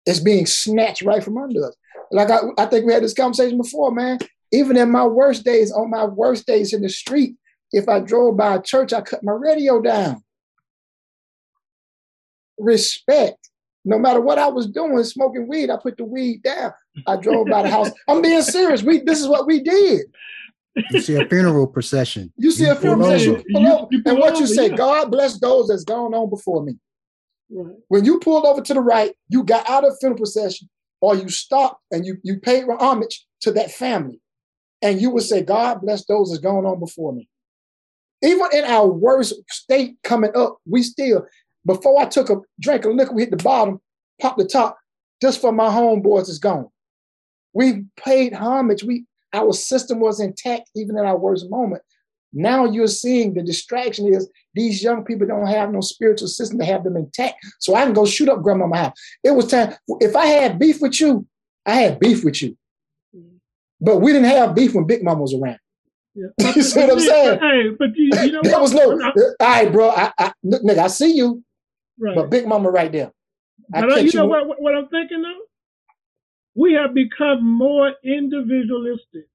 It's 0.05 0.19
being 0.19 0.45
snatched 0.45 1.03
right 1.03 1.23
from 1.23 1.37
under 1.37 1.65
us. 1.65 1.75
Like 2.11 2.29
I, 2.29 2.39
I 2.57 2.65
think 2.65 2.85
we 2.85 2.93
had 2.93 3.03
this 3.03 3.13
conversation 3.13 3.57
before, 3.57 3.91
man. 3.91 4.19
Even 4.51 4.77
in 4.77 4.91
my 4.91 5.05
worst 5.05 5.43
days, 5.43 5.71
on 5.71 5.89
my 5.89 6.05
worst 6.05 6.45
days 6.45 6.73
in 6.73 6.81
the 6.81 6.89
street, 6.89 7.35
if 7.73 7.89
I 7.89 7.99
drove 7.99 8.37
by 8.37 8.55
a 8.55 8.61
church, 8.61 8.93
I 8.93 9.01
cut 9.01 9.23
my 9.23 9.33
radio 9.33 9.81
down. 9.81 10.23
Respect. 12.57 13.49
No 13.83 13.99
matter 13.99 14.21
what 14.21 14.37
I 14.39 14.47
was 14.47 14.67
doing, 14.67 15.03
smoking 15.03 15.47
weed, 15.47 15.69
I 15.69 15.75
put 15.81 15.97
the 15.97 16.05
weed 16.05 16.43
down. 16.43 16.71
I 17.05 17.17
drove 17.17 17.47
by 17.47 17.63
the 17.63 17.69
house. 17.69 17.89
I'm 18.07 18.21
being 18.21 18.41
serious. 18.41 18.81
We 18.83 19.01
this 19.01 19.19
is 19.19 19.27
what 19.27 19.45
we 19.45 19.61
did. 19.61 20.05
you 20.91 21.01
see 21.01 21.15
a 21.15 21.27
funeral 21.27 21.67
procession. 21.67 22.31
You 22.37 22.51
see 22.51 22.65
a 22.65 22.75
funeral 22.75 22.99
procession, 23.09 23.43
you 23.47 23.53
pull 23.53 23.61
You- 23.63 23.73
over, 23.73 23.87
you 23.91 23.97
and 23.97 24.05
pull 24.05 24.19
what 24.19 24.33
you 24.35 24.45
over, 24.45 24.53
say, 24.53 24.69
yeah. 24.69 24.75
God 24.77 25.11
bless 25.11 25.39
those 25.39 25.67
that's 25.67 25.83
gone 25.83 26.13
on 26.13 26.29
before 26.29 26.63
me. 26.63 26.77
Right. 27.51 27.75
When 27.89 28.05
you 28.05 28.19
pulled 28.19 28.45
over 28.45 28.61
to 28.61 28.73
the 28.73 28.79
right, 28.79 29.13
you 29.29 29.43
got 29.43 29.69
out 29.69 29.83
of 29.83 29.97
funeral 29.99 30.17
procession, 30.17 30.69
or 31.01 31.15
you 31.15 31.27
stopped 31.27 31.81
and 31.91 32.05
you 32.05 32.17
you 32.23 32.39
paid 32.39 32.63
homage 32.79 33.25
to 33.41 33.51
that 33.51 33.71
family, 33.71 34.21
and 34.81 35.01
you 35.01 35.09
would 35.09 35.23
say, 35.23 35.41
God 35.41 35.81
bless 35.81 36.05
those 36.05 36.29
that's 36.29 36.39
gone 36.41 36.65
on 36.65 36.79
before 36.79 37.11
me. 37.13 37.27
Even 38.23 38.47
in 38.53 38.63
our 38.63 38.87
worst 38.87 39.35
state 39.49 39.97
coming 40.03 40.31
up, 40.35 40.57
we 40.65 40.81
still, 40.81 41.25
before 41.65 42.01
I 42.01 42.05
took 42.05 42.29
a 42.29 42.37
drink 42.59 42.85
of 42.85 42.95
liquor, 42.95 43.13
we 43.13 43.23
hit 43.23 43.31
the 43.31 43.37
bottom, 43.37 43.79
pop 44.21 44.37
the 44.37 44.45
top, 44.45 44.77
just 45.21 45.41
for 45.41 45.51
my 45.51 45.67
homeboys 45.67 46.29
is 46.29 46.39
gone. 46.39 46.69
We 47.53 47.85
paid 47.97 48.33
homage. 48.33 48.83
We 48.83 49.05
our 49.33 49.51
system 49.51 49.99
was 49.99 50.19
intact 50.19 50.69
even 50.75 50.97
in 50.97 51.05
our 51.05 51.17
worst 51.17 51.49
moment. 51.49 51.81
Now 52.33 52.65
you're 52.65 52.87
seeing 52.87 53.33
the 53.33 53.43
distraction 53.43 54.11
is 54.11 54.29
these 54.53 54.81
young 54.81 55.03
people 55.03 55.27
don't 55.27 55.47
have 55.47 55.71
no 55.71 55.81
spiritual 55.81 56.27
system 56.27 56.57
to 56.59 56.65
have 56.65 56.83
them 56.83 56.97
intact. 56.97 57.35
So 57.59 57.75
I 57.75 57.83
can 57.83 57.93
go 57.93 58.05
shoot 58.05 58.29
up 58.29 58.41
grandmama 58.41 58.77
house. 58.77 58.93
It 59.23 59.31
was 59.31 59.47
time. 59.47 59.75
If 59.99 60.15
I 60.15 60.25
had 60.25 60.57
beef 60.57 60.81
with 60.81 60.99
you, 60.99 61.27
I 61.65 61.75
had 61.75 61.99
beef 61.99 62.23
with 62.23 62.41
you. 62.41 62.57
Mm-hmm. 63.15 63.37
But 63.81 63.99
we 63.99 64.13
didn't 64.13 64.29
have 64.29 64.55
beef 64.55 64.73
when 64.73 64.87
Big 64.87 65.03
Mama 65.03 65.21
was 65.21 65.33
around. 65.33 65.59
Yeah. 66.15 66.27
You 66.55 66.61
see 66.61 66.79
what 66.81 66.91
I'm 66.93 66.99
saying? 67.11 67.39
Hey, 67.39 67.69
but 67.77 67.89
you, 67.95 68.09
you 68.23 68.31
know 68.31 68.41
There 68.43 68.59
was 68.59 68.73
no, 68.73 68.91
all 68.91 69.13
right, 69.41 69.71
bro. 69.71 69.89
I, 69.89 70.11
I, 70.17 70.33
look, 70.43 70.61
nigga, 70.63 70.79
I 70.79 70.87
see 70.87 71.13
you, 71.15 71.43
Right. 71.99 72.15
but 72.15 72.29
Big 72.29 72.47
Mama 72.47 72.69
right 72.69 72.91
there. 72.91 73.11
I 73.73 73.81
But 73.81 73.91
uh, 73.91 73.95
catch 73.95 74.05
you 74.13 74.19
know 74.19 74.23
you. 74.25 74.29
what, 74.29 74.47
what, 74.47 74.61
what 74.61 74.75
I'm 74.75 74.87
thinking 74.89 75.23
of? 75.25 75.41
We 76.55 76.73
have 76.73 76.93
become 76.93 77.43
more 77.45 77.93
individualistic. 78.03 79.25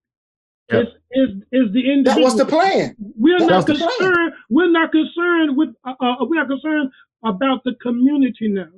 Yeah. 0.71 0.81
It's, 0.81 0.91
it's, 1.11 1.33
it's 1.51 1.73
the 1.73 1.81
individual. 1.93 2.15
That 2.15 2.21
was 2.23 2.37
the 2.37 2.45
plan. 2.45 2.95
We're 2.99 3.39
that 3.41 3.47
not 3.49 3.57
was 3.57 3.65
the 3.67 3.75
plan. 3.75 3.91
concerned. 3.99 4.33
We're 4.51 4.71
not 4.71 4.93
concerned 4.93 5.57
with. 5.57 5.71
Uh, 5.85 5.95
uh, 6.01 6.17
we're 6.21 6.37
not 6.37 6.49
concerned 6.49 6.91
about 7.25 7.65
the 7.65 7.73
community 7.83 8.49
now. 8.49 8.69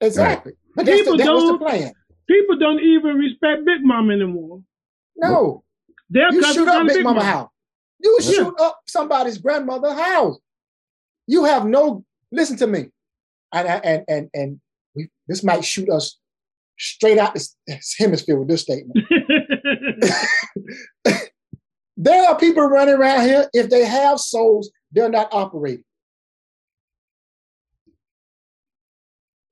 Exactly. 0.00 0.52
But 0.76 0.86
that's 0.86 0.98
the, 1.00 1.04
People 1.12 1.18
that 1.18 1.32
was 1.34 1.42
the 1.42 1.48
don't- 1.50 1.58
plan. 1.58 1.92
People 2.28 2.56
don't 2.58 2.80
even 2.80 3.16
respect 3.16 3.64
Big 3.66 3.82
Mom 3.82 4.10
anymore. 4.10 4.62
No. 5.16 5.63
They're 6.14 6.32
You 6.32 6.42
shoot 6.54 6.68
up 6.68 6.86
Big 6.86 7.04
Mama 7.04 7.20
Mama. 7.20 7.24
house. 7.30 7.50
You 8.00 8.18
Yeah. 8.22 8.30
shoot 8.32 8.54
up 8.60 8.80
somebody's 8.86 9.36
grandmother 9.38 9.92
house. 9.92 10.38
You 11.26 11.44
have 11.44 11.66
no. 11.66 12.04
Listen 12.32 12.56
to 12.58 12.66
me, 12.66 12.88
and 13.52 13.68
and 13.68 14.04
and 14.08 14.30
and 14.32 14.60
we, 14.94 15.10
this 15.28 15.42
might 15.44 15.64
shoot 15.64 15.88
us 15.90 16.18
straight 16.78 17.18
out 17.18 17.34
this, 17.34 17.54
this 17.66 17.94
hemisphere 17.98 18.38
with 18.38 18.48
this 18.48 18.62
statement. 18.62 19.06
There 21.96 22.28
are 22.28 22.36
people 22.36 22.64
running 22.66 22.96
around 22.96 23.22
here. 23.22 23.48
If 23.52 23.70
they 23.70 23.84
have 23.84 24.18
souls, 24.18 24.68
they're 24.90 25.08
not 25.08 25.28
operating. 25.32 25.84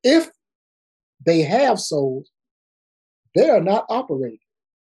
If 0.03 0.29
they 1.25 1.43
have 1.43 1.79
souls, 1.79 2.29
they 3.37 3.49
are 3.49 3.61
not 3.61 3.87
operating. 3.89 4.41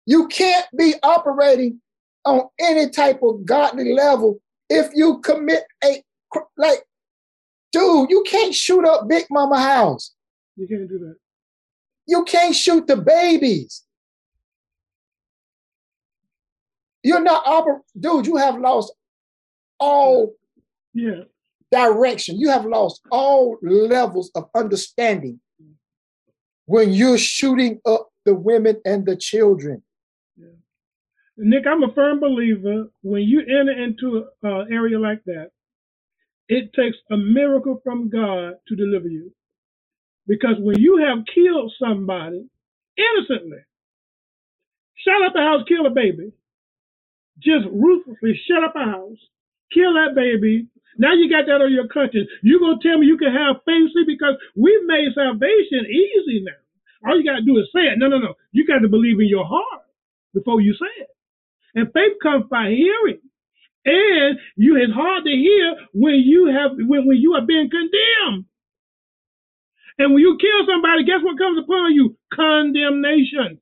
You 0.09 0.27
can't 0.29 0.65
be 0.75 0.95
operating 1.03 1.83
on 2.25 2.49
any 2.59 2.89
type 2.89 3.21
of 3.23 3.45
godly 3.45 3.93
level 3.93 4.41
if 4.71 4.91
you 4.95 5.19
commit 5.21 5.65
a 5.85 6.03
like, 6.57 6.83
dude, 7.73 8.09
you 8.09 8.25
can't 8.27 8.55
shoot 8.55 8.87
up 8.87 9.07
Big 9.07 9.27
Mama 9.31 9.61
house. 9.61 10.15
you 10.57 10.67
can't 10.67 10.89
do 10.89 10.99
that. 10.99 11.17
You 12.07 12.25
can't 12.25 12.57
shoot 12.57 12.87
the 12.87 12.97
babies. 12.97 13.85
You're 17.03 17.21
not 17.21 17.45
oper- 17.45 17.81
dude. 18.01 18.27
You 18.27 18.37
have 18.37 18.59
lost 18.59 18.95
all 19.79 20.35
Yeah. 20.95 21.25
direction. 21.71 22.39
You 22.39 22.49
have 22.49 22.65
lost 22.65 23.03
all 23.11 23.59
levels 23.63 24.31
of 24.35 24.49
understanding 24.55 25.39
when 26.65 26.93
you're 26.95 27.19
shooting 27.19 27.81
up 27.85 28.09
the 28.25 28.35
women 28.35 28.81
and 28.87 29.05
the 29.05 29.15
children. 29.15 29.83
Nick, 31.39 31.65
I'm 31.67 31.85
a 31.85 31.95
firm 31.95 32.21
believer 32.21 32.87
when 33.03 33.23
you 33.25 33.41
enter 33.43 33.73
into 33.73 34.27
an 34.45 34.69
area 34.73 35.01
like 35.01 35.25
that, 35.27 35.53
it 36.49 36.73
takes 36.75 36.97
a 37.11 37.17
miracle 37.19 37.81
from 37.85 38.11
God 38.11 38.55
to 38.69 38.77
deliver 38.77 39.09
you. 39.09 39.33
Because 40.29 40.57
when 40.61 40.79
you 40.81 40.99
have 41.07 41.25
killed 41.35 41.73
somebody 41.83 42.49
innocently, 42.99 43.59
shut 45.05 45.23
up 45.27 45.37
a 45.37 45.41
house, 45.41 45.65
kill 45.69 45.87
a 45.87 45.91
baby, 45.91 46.33
just 47.41 47.67
ruthlessly 47.73 48.41
shut 48.49 48.65
up 48.65 48.77
a 48.77 48.85
house, 48.85 49.19
kill 49.75 49.95
that 49.95 50.15
baby. 50.17 50.69
Now 50.99 51.15
you 51.15 51.31
got 51.31 51.47
that 51.47 51.63
on 51.63 51.73
your 51.73 51.89
conscience. 51.89 52.29
You're 52.43 52.61
gonna 52.61 52.81
tell 52.83 52.99
me 52.99 53.07
you 53.07 53.19
can 53.19 53.33
have 53.33 53.63
faith? 53.67 53.91
Because 54.07 54.37
we've 54.57 54.85
made 54.87 55.13
salvation 55.15 55.87
easy 55.91 56.45
now. 56.45 56.59
All 57.11 57.19
you 57.19 57.25
gotta 57.25 57.43
do 57.45 57.59
is 57.59 57.69
say 57.75 57.83
it. 57.93 57.99
No, 57.99 58.09
no, 58.09 58.19
no. 58.19 58.35
You 58.53 58.67
got 58.67 58.81
to 58.81 58.89
believe 58.89 59.21
in 59.21 59.29
your 59.29 59.47
heart 59.47 59.85
before 60.35 60.61
you 60.63 60.75
say 60.75 60.93
it. 61.03 61.09
And 61.75 61.93
faith 61.93 62.13
comes 62.23 62.47
by 62.51 62.71
hearing. 62.71 63.21
And 63.85 64.39
you 64.57 64.77
it's 64.77 64.93
hard 64.93 65.25
to 65.25 65.31
hear 65.31 65.77
when 65.93 66.15
you 66.15 66.47
have 66.47 66.73
when, 66.77 67.07
when 67.07 67.17
you 67.17 67.35
are 67.35 67.47
being 67.47 67.71
condemned. 67.71 68.45
And 69.99 70.15
when 70.15 70.23
you 70.23 70.39
kill 70.41 70.67
somebody, 70.67 71.05
guess 71.05 71.23
what 71.23 71.39
comes 71.39 71.59
upon 71.59 71.93
you? 71.93 72.17
Condemnation. 72.33 73.61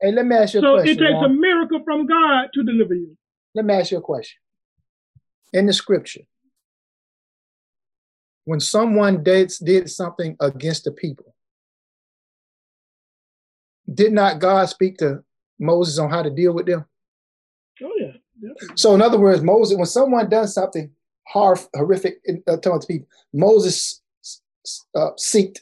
Hey, 0.00 0.12
let 0.12 0.26
me 0.26 0.36
ask 0.36 0.54
you 0.54 0.60
a 0.60 0.62
So 0.62 0.74
question. 0.74 1.04
it 1.04 1.08
takes 1.08 1.22
a 1.24 1.28
miracle 1.28 1.82
from 1.84 2.06
God 2.06 2.48
to 2.54 2.62
deliver 2.62 2.94
you. 2.94 3.16
Let 3.54 3.64
me 3.64 3.74
ask 3.74 3.90
you 3.90 3.98
a 3.98 4.02
question. 4.02 4.38
In 5.52 5.66
the 5.66 5.72
scripture, 5.72 6.20
when 8.44 8.60
someone 8.60 9.22
did, 9.22 9.52
did 9.62 9.90
something 9.90 10.36
against 10.40 10.84
the 10.84 10.92
people, 10.92 11.34
did 13.92 14.12
not 14.12 14.38
God 14.38 14.68
speak 14.68 14.98
to 14.98 15.24
Moses 15.58 15.98
on 15.98 16.10
how 16.10 16.22
to 16.22 16.30
deal 16.30 16.52
with 16.52 16.66
them? 16.66 16.84
So, 18.76 18.94
in 18.94 19.02
other 19.02 19.18
words, 19.18 19.42
Moses, 19.42 19.76
when 19.76 19.86
someone 19.86 20.28
does 20.28 20.54
something 20.54 20.90
hard, 21.28 21.58
horrific 21.74 22.20
in, 22.24 22.42
uh, 22.46 22.56
to 22.56 22.80
people, 22.86 23.08
Moses 23.32 24.00
uh, 24.94 25.10
seeked 25.18 25.58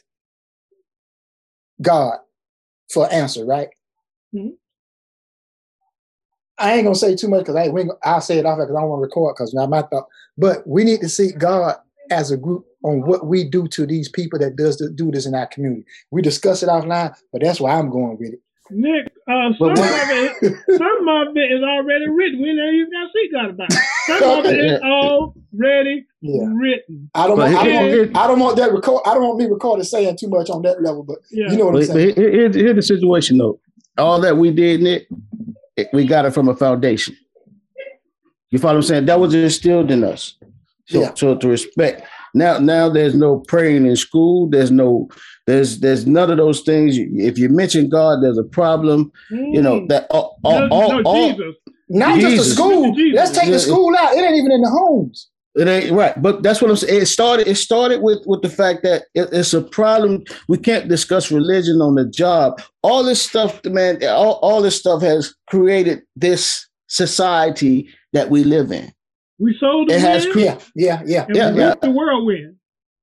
God 1.81 2.17
for 2.91 3.05
an 3.05 3.11
answer, 3.11 3.45
right? 3.45 3.69
Mhm. 4.33 4.57
I 6.57 6.73
ain't 6.73 6.85
gonna 6.85 6.95
say 6.95 7.15
too 7.15 7.27
much 7.27 7.41
because 7.41 7.55
I 7.55 7.65
ain't, 7.65 7.91
I'll 8.03 8.21
say 8.21 8.39
it 8.39 8.45
off 8.45 8.57
because 8.57 8.75
I 8.75 8.81
don't 8.81 8.89
want 8.89 9.01
to 9.01 9.03
record 9.03 9.35
because 9.35 9.53
now 9.53 9.67
my 9.67 9.83
thought. 9.83 10.07
But 10.37 10.67
we 10.67 10.83
need 10.83 11.01
to 11.01 11.09
seek 11.09 11.37
God 11.37 11.75
as 12.09 12.31
a 12.31 12.37
group 12.37 12.65
on 12.83 13.01
what 13.01 13.27
we 13.27 13.43
do 13.43 13.67
to 13.67 13.85
these 13.85 14.09
people 14.09 14.39
that 14.39 14.55
does 14.55 14.77
do 14.95 15.11
this 15.11 15.25
in 15.25 15.35
our 15.35 15.47
community. 15.47 15.85
We 16.11 16.21
discuss 16.21 16.63
it 16.63 16.69
offline, 16.69 17.15
but 17.31 17.41
that's 17.41 17.59
where 17.61 17.73
I'm 17.73 17.89
going 17.89 18.17
with 18.17 18.33
it. 18.33 18.41
Nick, 18.71 19.07
uh, 19.29 19.53
some 19.57 19.71
of 19.71 19.77
it, 19.79 20.57
some 20.77 21.07
of 21.07 21.37
it 21.37 21.51
is 21.51 21.63
already 21.63 22.07
written. 22.09 22.41
We 22.41 22.53
never 22.53 22.71
even 22.71 22.91
got 22.91 23.03
to 23.03 23.09
see 23.13 23.29
God 23.31 23.49
about 23.51 23.67
it. 23.71 23.79
Some 24.19 24.23
of 24.39 24.45
it 24.45 24.59
is 24.59 24.81
already 24.81 26.05
Yeah. 26.21 26.47
written. 26.53 27.09
I 27.15 27.27
don't 27.27 27.37
want, 27.37 27.55
I 27.55 27.63
don't, 27.63 27.89
here- 27.89 28.03
want, 28.05 28.17
I 28.17 28.27
don't 28.27 28.39
want 28.39 28.57
that 28.57 28.71
record. 28.73 29.01
I 29.05 29.13
don't 29.13 29.23
want 29.23 29.39
me 29.39 29.45
recorded 29.45 29.85
saying 29.85 30.17
too 30.17 30.27
much 30.29 30.49
on 30.49 30.61
that 30.63 30.81
level, 30.81 31.03
but 31.03 31.19
Yeah. 31.31 31.51
you 31.51 31.57
know 31.57 31.65
what 31.65 31.75
I'm 31.75 31.81
But, 31.81 31.87
but 31.87 31.93
saying. 31.93 32.15
here- 32.15 32.31
here- 32.31 32.51
here's 32.51 32.75
the 32.75 32.81
situation 32.81 33.37
though. 33.37 33.59
All 33.97 34.19
that 34.21 34.37
we 34.37 34.51
did, 34.51 34.81
Nick, 34.81 35.07
it- 35.75 35.89
we 35.93 36.05
got 36.05 36.25
it 36.25 36.31
from 36.31 36.49
a 36.49 36.55
foundation. 36.55 37.15
You 38.51 38.59
follow 38.59 38.75
what 38.75 38.77
I'm 38.85 38.87
saying? 38.87 39.05
That 39.07 39.19
was 39.19 39.33
instilled 39.33 39.91
in 39.91 40.03
us. 40.03 40.35
So, 40.87 41.01
Yeah. 41.01 41.13
so 41.15 41.35
to 41.35 41.47
respect. 41.49 42.03
Now, 42.37 42.57
now 42.59 42.89
there's 42.89 43.15
no 43.15 43.39
praying 43.47 43.85
in 43.85 43.95
school. 43.95 44.49
There's 44.49 44.71
no, 44.71 45.09
there's, 45.47 45.79
there's 45.79 46.05
none 46.05 46.29
of 46.31 46.37
those 46.37 46.61
things. 46.61 46.97
If 46.97 47.37
you 47.37 47.49
mention 47.49 47.89
God, 47.89 48.21
there's 48.21 48.37
a 48.37 48.43
problem. 48.43 49.11
You 49.29 49.61
know 49.61 49.81
Mm. 49.81 49.89
that 49.89 50.07
all, 50.09 50.37
all, 50.43 50.59
no, 50.59 50.67
all, 50.69 50.89
no, 50.91 51.01
all- 51.03 51.29
Jesus. 51.29 51.55
Not 51.89 52.19
just 52.19 52.37
the 52.37 52.43
school. 52.43 52.93
Let's 53.13 53.31
take 53.31 53.49
the 53.49 53.59
school 53.59 53.95
out. 53.97 54.13
It 54.13 54.19
ain't 54.23 54.35
even 54.37 54.51
in 54.51 54.61
the 54.61 54.69
homes. 54.69 55.29
It 55.55 55.67
ain't 55.67 55.91
right, 55.91 56.21
but 56.21 56.43
that's 56.43 56.61
what 56.61 56.69
I'm 56.69 56.77
saying. 56.77 57.01
It 57.01 57.05
started. 57.07 57.47
It 57.47 57.55
started 57.55 58.01
with 58.03 58.19
with 58.27 58.41
the 58.43 58.49
fact 58.49 58.83
that 58.83 59.05
it, 59.15 59.29
it's 59.31 59.53
a 59.55 59.61
problem. 59.61 60.23
We 60.47 60.57
can't 60.59 60.87
discuss 60.87 61.31
religion 61.31 61.81
on 61.81 61.95
the 61.95 62.05
job. 62.05 62.61
All 62.83 63.03
this 63.03 63.21
stuff, 63.21 63.63
man. 63.65 64.03
All, 64.05 64.33
all 64.43 64.61
this 64.61 64.75
stuff 64.77 65.01
has 65.01 65.33
created 65.49 66.01
this 66.15 66.67
society 66.87 67.89
that 68.13 68.29
we 68.29 68.43
live 68.43 68.71
in. 68.71 68.91
We 69.39 69.55
sold 69.59 69.89
the 69.89 69.95
It 69.95 70.01
has 70.01 70.25
wind, 70.25 70.35
Yeah, 70.35 70.59
yeah, 70.75 71.03
yeah. 71.05 71.25
and 71.27 71.35
yeah, 71.35 71.51
we 71.51 71.59
yeah. 71.59 71.75
the 71.81 71.91
whirlwind. 71.91 72.55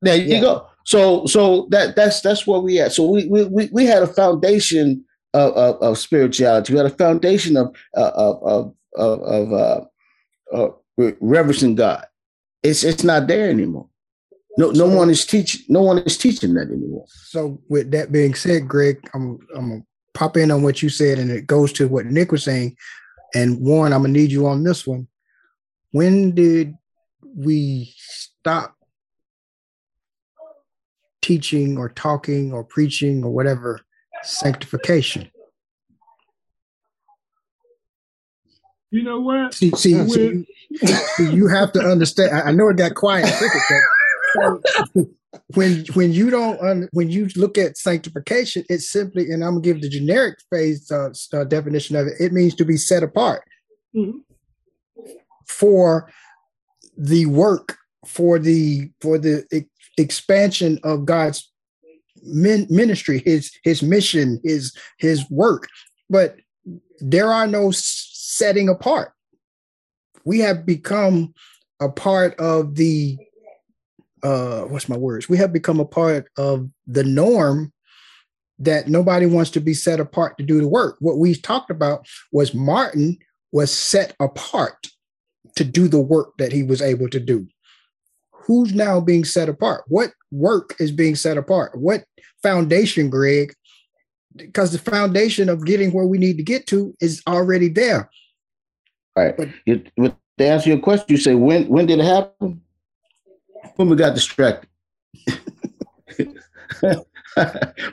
There 0.03 0.17
you 0.17 0.35
Yeah. 0.35 0.41
go. 0.41 0.67
So 0.85 1.27
so 1.27 1.67
that 1.71 1.97
that's 1.97 2.21
that's 2.21 2.47
where 2.47 2.61
we 2.61 2.81
at. 2.81 2.93
So 2.93 3.09
we 3.09 3.27
we 3.27 3.45
we, 3.45 3.69
we 3.73 3.87
had 3.87 4.03
a 4.03 4.07
foundation 4.07 5.05
of, 5.33 5.53
of, 5.53 5.83
of 5.83 5.99
spirituality. 5.99 6.73
We 6.73 6.77
had 6.79 6.87
a 6.87 6.91
foundation 6.91 7.57
of 7.57 7.75
uh, 7.97 8.11
of 8.15 8.43
of 8.43 8.75
of, 8.97 9.21
of 9.23 9.53
uh, 9.53 9.81
uh, 10.55 10.71
reverencing 11.21 11.77
God. 11.77 12.05
It's 12.63 12.85
it's 12.85 13.05
not 13.05 13.27
there 13.29 13.49
anymore. 13.49 13.89
No 14.59 14.71
no 14.71 14.87
one 14.87 15.11
is 15.11 15.25
teaching. 15.25 15.63
No 15.69 15.83
one 15.83 15.99
is 15.99 16.19
teaching 16.19 16.55
that 16.55 16.69
anymore. 16.69 17.07
So 17.09 17.61
with 17.69 17.91
that 17.93 18.13
being 18.13 18.35
said, 18.35 18.69
Greg, 18.69 18.99
I'm 19.15 19.39
I'm 19.57 19.69
gonna 19.71 19.83
pop 20.15 20.37
in 20.37 20.51
on 20.51 20.63
what 20.63 20.83
you 20.83 20.89
said, 20.89 21.19
and 21.19 21.31
it 21.31 21.47
goes 21.47 21.73
to 21.75 21.89
what 21.89 22.07
Nick 22.07 22.31
was 22.33 22.45
saying. 22.45 22.77
And 23.35 23.61
Warren, 23.61 23.93
I'm 23.93 24.03
gonna 24.03 24.13
need 24.13 24.31
you 24.31 24.47
on 24.47 24.63
this 24.63 24.87
one. 24.87 25.09
When 25.95 26.35
did 26.35 26.75
we 27.37 27.95
stop 27.97 28.75
teaching 31.23 31.79
or 31.79 31.89
talking 31.89 32.53
or 32.53 32.65
preaching 32.65 33.23
or 33.23 33.31
whatever 33.31 33.81
sanctification? 34.25 35.31
You 38.91 39.05
know 39.05 39.21
what? 39.21 39.55
See, 39.55 39.71
see, 39.77 39.95
When- 39.95 40.09
see, 40.09 41.23
you, 41.23 41.31
you 41.31 41.47
have 41.47 41.71
to 41.75 41.81
understand. 41.81 42.37
I, 42.37 42.51
know 42.51 42.71
it 42.71 42.77
got 42.77 42.97
quiet. 42.97 43.33
when 45.55 45.85
when 45.95 46.13
you 46.13 46.29
don't 46.29 46.61
un, 46.61 46.89
when 46.91 47.09
you 47.09 47.29
look 47.37 47.57
at 47.57 47.79
sanctification, 47.79 48.65
it's 48.69 48.91
simply, 48.91 49.31
and 49.31 49.45
I'm 49.45 49.51
gonna 49.53 49.61
give 49.61 49.81
the 49.81 49.89
generic 49.89 50.39
phase 50.51 50.91
uh, 50.91 51.11
uh, 51.33 51.45
definition 51.45 51.95
of 51.95 52.09
it. 52.09 52.15
It 52.19 52.33
means 52.33 52.57
to 52.57 52.65
be 52.65 52.77
set 52.77 53.05
apart 53.05 53.45
Mhm. 53.95 54.15
For 55.47 56.11
the 56.97 57.27
work, 57.27 57.77
for 58.07 58.39
the 58.39 58.91
for 59.01 59.19
the 59.19 59.67
expansion 59.99 60.79
of 60.83 61.05
God's 61.05 61.51
min, 62.23 62.67
ministry, 62.71 63.23
His 63.25 63.53
His 63.63 63.83
mission, 63.83 64.41
His 64.45 64.77
His 64.99 65.29
work. 65.31 65.69
But 66.09 66.37
there 67.01 67.33
are 67.33 67.47
no 67.47 67.71
setting 67.71 68.69
apart. 68.69 69.13
We 70.25 70.39
have 70.41 70.65
become 70.65 71.35
a 71.81 71.89
part 71.89 72.39
of 72.39 72.77
the 72.77 73.19
uh 74.23 74.63
what's 74.63 74.89
my 74.89 74.97
words? 74.97 75.29
We 75.29 75.37
have 75.39 75.53
become 75.53 75.81
a 75.81 75.85
part 75.85 76.31
of 76.37 76.69
the 76.87 77.05
norm 77.05 77.73
that 78.59 78.89
nobody 78.89 79.27
wants 79.27 79.51
to 79.51 79.61
be 79.61 79.75
set 79.75 80.01
apart 80.01 80.39
to 80.39 80.45
do 80.45 80.61
the 80.61 80.69
work. 80.69 80.97
What 81.01 81.19
we 81.19 81.35
talked 81.35 81.71
about 81.71 82.07
was 82.33 82.55
Martin 82.55 83.19
was 83.53 83.73
set 83.73 84.15
apart 84.21 84.89
to 85.57 85.65
do 85.65 85.89
the 85.89 86.01
work 86.01 86.37
that 86.39 86.53
he 86.53 86.63
was 86.63 86.83
able 86.83 87.09
to 87.09 87.21
do. 87.21 87.47
Who's 88.33 88.75
now 88.75 89.01
being 89.01 89.25
set 89.25 89.49
apart? 89.49 89.85
What 89.89 90.11
work 90.31 90.75
is 90.79 90.93
being 90.93 91.15
set 91.17 91.39
apart? 91.39 91.79
What 91.79 92.05
foundation, 92.43 93.09
Greg? 93.09 93.55
Because 94.37 94.73
the 94.73 94.79
foundation 94.79 95.49
of 95.49 95.65
getting 95.65 95.93
where 95.93 96.07
we 96.07 96.19
need 96.19 96.37
to 96.39 96.43
get 96.43 96.67
to 96.69 96.95
is 97.01 97.23
already 97.27 97.69
there. 97.69 98.11
All 99.17 99.25
right. 99.25 99.37
But- 99.37 99.49
You, 99.67 99.83
with- 99.97 100.15
to 100.37 100.45
answer 100.49 100.71
your 100.71 100.81
question, 100.81 101.07
you 101.11 101.17
say 101.17 101.37
when 101.37 101.69
when 101.69 101.87
did 101.87 102.01
it 102.01 102.05
happen? 102.05 102.61
When 103.77 103.89
we 103.89 103.95
got 103.95 104.17
distracted. 104.17 104.69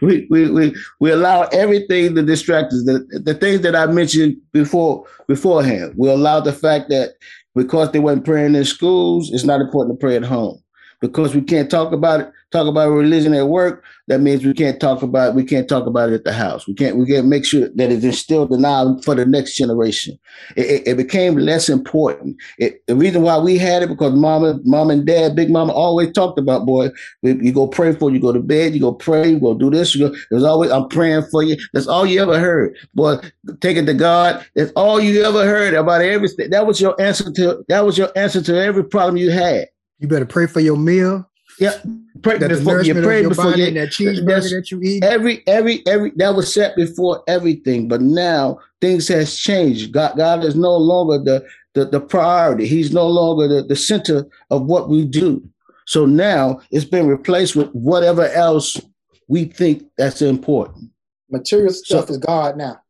we, 0.02 0.28
we 0.30 0.50
we 0.50 0.76
we 1.00 1.12
allow 1.12 1.44
everything 1.52 2.16
to 2.16 2.24
distract 2.24 2.74
us. 2.74 2.84
The, 2.84 3.22
the 3.24 3.36
things 3.36 3.62
that 3.62 3.76
I 3.76 3.86
mentioned 3.86 4.38
before 4.54 5.06
beforehand. 5.28 5.94
We 5.96 6.10
allow 6.10 6.40
the 6.40 6.54
fact 6.54 6.90
that 6.90 7.12
because 7.56 7.92
they 7.92 8.00
weren't 8.00 8.26
praying 8.26 8.56
in 8.56 8.66
schools, 8.66 9.32
it's 9.32 9.44
not 9.44 9.62
important 9.62 10.00
to 10.00 10.04
pray 10.04 10.16
at 10.16 10.24
home. 10.24 10.62
Because 11.00 11.34
we 11.34 11.42
can't 11.42 11.70
talk 11.70 11.94
about 11.94 12.20
it, 12.22 12.32
talk 12.52 12.68
about 12.68 12.90
religion 12.90 13.34
at 13.34 13.48
work. 13.48 13.84
That 14.08 14.22
means 14.22 14.46
we 14.46 14.54
can't 14.54 14.80
talk 14.80 15.02
about 15.02 15.36
we 15.36 15.44
can't 15.44 15.70
talk 15.70 15.86
about 15.86 16.10
it 16.10 16.16
at 16.16 16.24
the 16.26 16.34
house. 16.34 16.68
We 16.68 16.74
can't 16.74 16.98
we 16.98 17.06
can't 17.06 17.28
make 17.28 17.46
sure 17.46 17.70
that 17.76 17.92
it's 17.92 18.04
instilled 18.04 18.52
in 18.52 18.66
our 18.66 19.02
for 19.04 19.16
the 19.16 19.26
next 19.26 19.56
generation. 19.56 20.20
It, 20.56 20.66
it, 20.66 20.88
it 20.88 20.98
became 20.98 21.38
less 21.38 21.70
important. 21.70 22.36
It, 22.58 22.86
the 22.88 22.96
reason 22.96 23.22
why 23.22 23.38
we 23.38 23.58
had 23.58 23.84
it 23.84 23.90
because 23.90 24.14
mama, 24.14 24.60
mom 24.64 24.90
and 24.90 25.06
dad, 25.06 25.36
big 25.36 25.50
mama 25.50 25.72
always 25.72 26.12
talked 26.12 26.38
about 26.38 26.66
boy. 26.66 26.90
You 27.22 27.54
go 27.54 27.68
pray 27.68 27.94
for 27.94 28.12
you 28.12 28.20
go 28.20 28.34
to 28.34 28.42
bed. 28.42 28.74
You 28.74 28.82
go 28.82 28.94
pray. 28.94 29.30
You 29.30 29.40
go 29.40 29.54
do 29.54 29.70
this. 29.70 29.96
You 29.96 30.10
go, 30.10 30.16
there's 30.30 30.44
always 30.44 30.72
I'm 30.72 30.90
praying 30.90 31.24
for 31.32 31.44
you. 31.44 31.56
That's 31.74 31.88
all 31.88 32.06
you 32.06 32.22
ever 32.22 32.40
heard. 32.40 32.76
Boy, 32.94 33.18
take 33.62 33.78
it 33.78 33.86
to 33.86 33.94
God. 33.94 34.46
That's 34.56 34.72
all 34.74 35.00
you 35.00 35.24
ever 35.24 35.46
heard 35.46 35.74
about 35.74 36.02
everything. 36.02 36.50
That 36.50 36.68
was 36.68 36.82
your 36.82 37.00
answer 37.02 37.32
to 37.32 37.64
that 37.70 37.86
was 37.86 37.98
your 37.98 38.10
answer 38.18 38.42
to 38.42 38.62
every 38.62 38.84
problem 38.84 39.18
you 39.18 39.32
had. 39.32 39.70
You 40.00 40.08
better 40.08 40.26
pray 40.26 40.48
for 40.48 40.60
your 40.60 40.78
meal, 40.78 41.30
Yeah, 41.62 41.78
pray 42.24 42.40
that 42.40 42.50
before 42.50 42.82
you 42.82 42.96
nourishment 42.96 42.98
of 42.98 43.04
pray 43.04 43.22
before 43.28 43.44
body 43.52 43.62
you 43.62 43.68
and 43.68 43.78
that 43.78 43.90
cheeseburger 43.90 44.50
that 44.50 44.72
you 44.72 44.82
eat. 44.82 45.04
every 45.04 45.44
every 45.48 45.84
every 45.88 46.12
that 46.16 46.34
was 46.36 46.52
set 46.52 46.76
before 46.76 47.24
everything 47.28 47.88
but 47.88 48.02
now 48.02 48.58
things 48.82 49.08
has 49.08 49.38
changed 49.38 49.92
god 49.92 50.18
god 50.18 50.44
is 50.44 50.56
no 50.56 50.76
longer 50.76 51.18
the 51.24 51.46
the, 51.76 51.86
the 51.86 52.00
priority 52.02 52.66
he's 52.68 52.92
no 52.92 53.08
longer 53.08 53.48
the, 53.48 53.62
the 53.64 53.76
center 53.76 54.26
of 54.50 54.66
what 54.66 54.90
we 54.90 55.06
do 55.06 55.48
so 55.86 56.06
now 56.08 56.60
it's 56.72 56.84
been 56.86 57.06
replaced 57.08 57.56
with 57.56 57.70
whatever 57.74 58.26
else 58.30 58.82
we 59.28 59.46
think 59.46 59.84
that's 60.00 60.22
important 60.24 60.90
Material 61.30 61.72
stuff 61.72 62.10
is 62.10 62.18
God 62.18 62.58
now. 62.58 62.82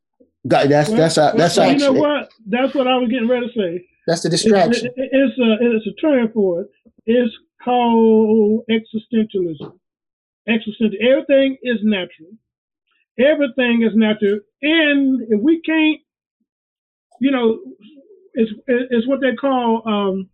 god 0.48 0.70
that's 0.70 0.90
Well, 0.90 0.98
that's 0.98 1.18
our, 1.18 1.26
well, 1.32 1.38
that's 1.38 1.58
you 1.58 1.64
our, 1.64 1.76
know 1.76 1.92
what? 1.94 2.30
That's 2.48 2.74
what 2.74 2.88
I 2.88 2.96
was 2.98 3.10
getting 3.10 3.28
ready 3.28 3.48
to 3.48 3.54
say. 3.54 3.86
That's 4.08 4.22
the 4.24 4.30
It's, 4.30 4.42
distraction. 4.44 4.88
it- 4.88 5.10
it's 5.12 5.38
a 5.38 5.50
it's 5.62 5.86
a 5.88 5.94
term 6.02 6.32
for 6.34 6.62
it. 6.62 6.68
It's 7.06 7.34
called 7.64 8.66
existentialism. 8.70 9.74
Existential. 10.48 11.00
Everything 11.02 11.58
is 11.64 11.80
natural. 11.84 12.32
Everything 13.20 13.84
is 13.84 13.94
natural, 13.96 14.40
and 14.62 15.22
if 15.30 15.42
we 15.42 15.62
can't, 15.62 16.00
you 17.22 17.32
know, 17.32 17.60
it's 18.34 18.52
it's 18.68 19.08
what 19.08 19.22
they 19.22 19.36
call 19.36 19.84
um, 19.88 20.30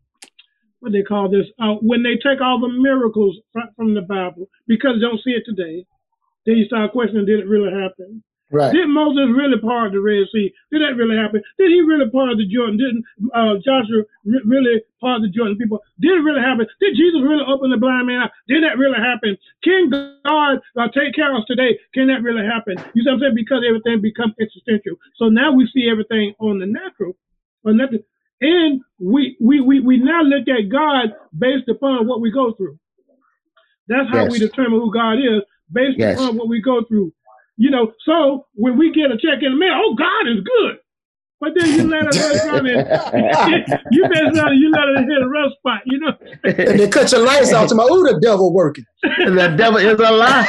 what 0.80 0.91
they 0.93 1.03
call 1.03 1.30
this 1.30 1.47
uh, 1.59 1.75
when 1.82 2.03
they 2.03 2.15
take 2.15 2.41
all 2.41 2.59
the 2.59 2.69
miracles 2.69 3.38
fr- 3.53 3.71
from 3.75 3.93
the 3.93 4.01
Bible 4.01 4.49
because 4.67 4.95
they 4.95 5.01
don't 5.07 5.21
see 5.23 5.32
it 5.32 5.43
today. 5.45 5.86
Then 6.45 6.57
you 6.57 6.65
start 6.65 6.91
questioning, 6.93 7.25
did 7.25 7.39
it 7.41 7.47
really 7.47 7.71
happen? 7.71 8.23
Right. 8.50 8.72
Did 8.72 8.88
Moses 8.88 9.28
really 9.36 9.60
part 9.60 9.91
the 9.91 10.00
Red 10.00 10.24
Sea? 10.32 10.54
Did 10.72 10.82
that 10.82 10.95
really 10.95 11.18
happen? 11.18 11.43
Did 11.60 11.68
he 11.68 11.82
really 11.82 12.10
part 12.10 12.32
the 12.38 12.48
Jordan? 12.48 12.78
Didn't 12.80 13.04
uh, 13.36 13.56
Joshua 13.60 14.04
re- 14.24 14.41
really 14.45 14.82
part 15.02 15.22
the 15.22 15.28
Jordan 15.28 15.58
people? 15.58 15.84
Did 16.00 16.12
it 16.16 16.24
really 16.24 16.39
happen? 16.39 16.66
Did 16.80 16.95
Jesus 16.95 17.20
really 17.28 17.43
open 17.45 17.72
the 17.72 17.78
blind 17.78 18.08
man? 18.08 18.30
Did 18.48 18.64
that 18.64 18.78
really 18.78 19.00
happen? 19.04 19.36
Can 19.66 19.89
God 20.24 20.60
uh, 20.80 20.88
take 20.95 21.14
care 21.14 21.36
of 21.36 21.41
us 21.41 21.48
today? 21.48 21.78
Can 21.93 22.08
that 22.08 22.24
really 22.24 22.45
happen? 22.45 22.76
You 22.95 23.04
see 23.04 23.10
what 23.10 23.16
I'm 23.16 23.20
saying? 23.20 23.36
Because 23.36 23.64
everything 23.68 24.00
becomes 24.00 24.34
existential. 24.39 24.95
So 25.18 25.28
now 25.28 25.52
we 25.52 25.68
see 25.74 25.89
everything 25.91 26.34
on 26.39 26.60
the 26.60 26.66
natural. 26.68 27.18
On 27.66 27.76
that, 27.78 27.89
and 28.39 28.80
we, 28.98 29.36
we, 29.41 29.60
we, 29.60 29.82
we 29.82 29.98
now 29.98 30.22
look 30.22 30.48
at 30.48 30.70
God 30.70 31.12
based 31.38 31.68
upon 31.68 32.08
what 32.08 32.22
we 32.22 32.32
go 32.32 32.54
through. 32.54 32.80
That's 33.89 34.10
how 34.10 34.24
Yes. 34.24 34.32
we 34.32 34.39
determine 34.39 34.80
who 34.80 34.93
God 34.93 35.14
is 35.20 35.41
based 35.72 35.98
Yes. 35.98 36.18
upon 36.18 36.38
what 36.38 36.48
we 36.48 36.62
go 36.62 36.84
through. 36.86 37.12
You 37.58 37.72
know, 37.72 37.91
so 38.05 38.45
when 38.53 38.78
we 38.78 38.91
get 38.93 39.12
a 39.12 39.18
check 39.18 39.41
in 39.41 39.51
the 39.51 39.58
mail, 39.58 39.74
oh, 39.84 39.95
God 39.95 40.28
is 40.32 40.41
good. 40.43 40.78
But 41.39 41.51
then 41.55 41.70
you 41.72 41.84
let 41.88 42.05
it 42.08 42.45
run 42.45 42.66
and 42.68 43.68
you 43.91 44.03
mess 44.10 44.36
around 44.38 44.53
and 44.53 44.60
you 44.60 44.72
let 44.72 44.89
it 44.89 45.05
hit 45.08 45.22
a 45.22 45.28
rough 45.30 45.53
spot, 45.60 45.82
you 45.86 45.99
know. 45.99 46.14
And 46.43 46.80
they 46.80 46.88
cut 46.89 47.12
your 47.12 47.22
lights 47.26 47.53
out 47.53 47.70
to 47.70 47.76
my, 47.76 47.84
ooh, 47.84 48.03
the 48.12 48.20
devil 48.22 48.51
working. 48.53 48.86
And 49.03 49.38
the 49.38 49.49
devil 49.49 49.78
is 49.78 49.99
a 49.99 50.12
lie. 50.12 50.47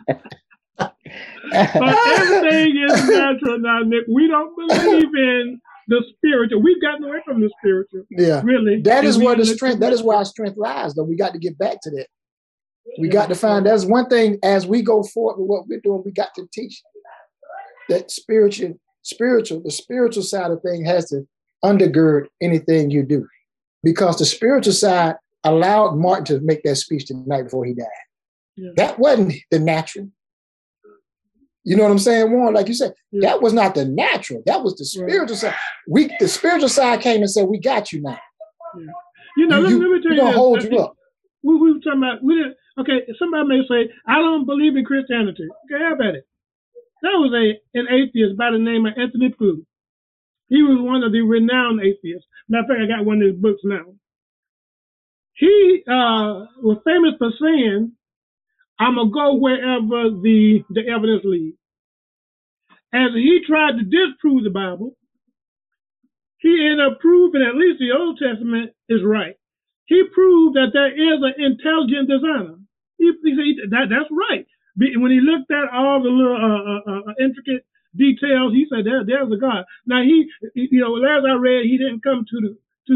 But 1.78 1.96
everything 2.18 2.76
is 2.88 3.08
natural 3.08 3.58
now, 3.60 3.80
Nick. 3.84 4.04
We 4.12 4.28
don't 4.28 4.54
believe 4.56 5.14
in 5.14 5.60
the 5.88 6.02
spiritual. 6.16 6.62
We've 6.62 6.80
gotten 6.82 7.04
away 7.04 7.18
from 7.24 7.40
the 7.40 7.50
spiritual, 7.60 8.02
Yeah. 8.10 8.42
really. 8.44 8.82
That 8.82 8.98
And 8.98 9.06
is 9.08 9.18
we 9.18 9.26
where 9.26 9.36
the 9.36 9.46
strength, 9.46 9.80
that 9.80 9.92
is 9.92 10.02
where 10.02 10.16
our 10.16 10.24
strength 10.24 10.56
lies, 10.58 10.94
though. 10.94 11.04
We 11.04 11.16
got 11.16 11.32
to 11.34 11.38
get 11.38 11.56
back 11.58 11.78
to 11.82 11.90
that. 11.92 12.08
We 12.98 13.08
got 13.08 13.28
to 13.28 13.34
find 13.34 13.66
that's 13.66 13.84
one 13.84 14.08
thing 14.08 14.38
as 14.42 14.66
we 14.66 14.82
go 14.82 15.02
forward 15.02 15.38
with 15.40 15.48
what 15.48 15.68
we're 15.68 15.80
doing, 15.80 16.02
we 16.04 16.12
got 16.12 16.34
to 16.36 16.46
teach 16.52 16.82
that 17.88 18.10
spiritual, 18.10 18.78
spiritual, 19.02 19.62
the 19.62 19.70
spiritual 19.70 20.22
side 20.22 20.50
of 20.50 20.62
thing 20.62 20.84
has 20.84 21.08
to 21.10 21.26
undergird 21.64 22.26
anything 22.40 22.90
you 22.90 23.02
do. 23.02 23.26
Because 23.82 24.18
the 24.18 24.24
spiritual 24.24 24.72
side 24.72 25.16
allowed 25.44 25.96
Martin 25.96 26.24
to 26.24 26.40
make 26.44 26.62
that 26.64 26.76
speech 26.76 27.06
the 27.06 27.14
night 27.26 27.44
before 27.44 27.64
he 27.64 27.74
died. 27.74 27.86
Yeah. 28.56 28.70
That 28.76 28.98
wasn't 28.98 29.34
the 29.50 29.58
natural. 29.58 30.08
You 31.64 31.76
know 31.76 31.82
what 31.82 31.92
I'm 31.92 31.98
saying, 31.98 32.30
Warren? 32.30 32.54
Like 32.54 32.68
you 32.68 32.74
said, 32.74 32.94
Yeah. 33.10 33.28
that 33.30 33.42
was 33.42 33.52
not 33.52 33.74
the 33.74 33.84
natural. 33.84 34.42
That 34.46 34.62
was 34.62 34.76
the 34.76 34.84
spiritual 34.84 35.36
side. 35.36 35.54
We 35.88 36.10
the 36.20 36.28
spiritual 36.28 36.68
side 36.68 37.00
came 37.00 37.20
and 37.22 37.30
said, 37.30 37.48
"We 37.48 37.58
got 37.58 37.92
you 37.92 38.02
now. 38.02 38.18
You 39.36 39.46
know, 39.48 39.58
you, 39.58 39.62
let, 39.62 39.70
you, 39.70 39.80
let 39.82 39.90
me 39.90 40.02
tell 40.02 40.12
you 40.12 40.18
gonna 40.18 40.30
this. 40.30 40.36
hold 40.36 40.62
you 40.62 40.78
up." 40.78 40.96
we, 41.42 41.56
we 41.56 41.72
were 41.72 41.80
talking 41.80 41.98
about 42.02 42.22
we 42.22 42.34
didn't 42.36 42.54
okay 42.78 43.00
somebody 43.18 43.48
may 43.48 43.62
say 43.68 43.92
i 44.06 44.16
don't 44.16 44.46
believe 44.46 44.76
in 44.76 44.84
christianity. 44.84 45.48
Okay 45.66 45.82
have 45.82 46.00
at 46.00 46.16
it? 46.16 46.26
That 47.02 47.18
was 47.18 47.32
a 47.34 47.78
an 47.78 47.88
atheist 47.90 48.38
by 48.38 48.50
the 48.52 48.58
name 48.58 48.86
of 48.86 48.94
Antony 48.98 49.34
Flew. 49.38 49.64
he 50.48 50.62
was 50.62 50.78
one 50.80 51.04
of 51.04 51.12
the 51.12 51.22
renowned 51.22 51.80
atheists. 51.80 52.26
Matter 52.48 52.64
of 52.64 52.68
fact 52.68 52.80
i 52.84 52.96
got 52.96 53.06
one 53.06 53.22
of 53.22 53.28
his 53.32 53.40
books 53.40 53.62
now. 53.64 53.86
He 55.34 55.82
uh, 55.88 56.46
was 56.62 56.78
famous 56.84 57.14
for 57.18 57.30
saying 57.40 57.92
i'm 58.80 58.96
gonna 58.96 59.10
go 59.10 59.36
wherever 59.36 60.10
the 60.22 60.64
the 60.70 60.82
evidence 60.88 61.22
leads 61.24 61.56
as 62.94 63.10
he 63.14 63.40
tried 63.46 63.72
to 63.78 63.84
disprove 63.84 64.44
the 64.44 64.50
bible 64.50 64.92
he 66.38 66.50
ended 66.70 66.86
up 66.86 67.00
proving 67.00 67.42
at 67.42 67.56
least 67.56 67.80
the 67.80 67.92
old 67.96 68.18
testament 68.18 68.72
is 68.88 69.02
right. 69.04 69.36
He 69.86 70.02
proved 70.14 70.56
that 70.56 70.70
there 70.72 70.92
is 70.92 71.20
an 71.22 71.34
intelligent 71.38 72.08
designer. 72.10 72.56
He, 72.98 73.12
he 73.24 73.56
said 73.60 73.70
that 73.72 73.88
that's 73.90 74.10
right. 74.12 74.46
When 74.76 75.12
he 75.12 75.20
looked 75.20 75.50
at 75.52 75.70
all 75.72 76.02
the 76.02 76.10
little 76.10 76.36
uh, 76.36 76.92
uh, 76.92 77.00
uh, 77.10 77.14
intricate 77.20 77.66
details, 77.96 78.52
he 78.54 78.66
said 78.70 78.84
there, 78.86 79.04
there's 79.06 79.32
a 79.32 79.38
God. 79.40 79.64
Now 79.86 80.02
he, 80.02 80.28
you 80.54 80.80
know, 80.80 80.96
as 80.98 81.24
I 81.28 81.34
read, 81.34 81.66
he 81.66 81.78
didn't 81.78 82.02
come 82.04 82.24
to 82.30 82.38
the 82.42 82.58
to 82.88 82.94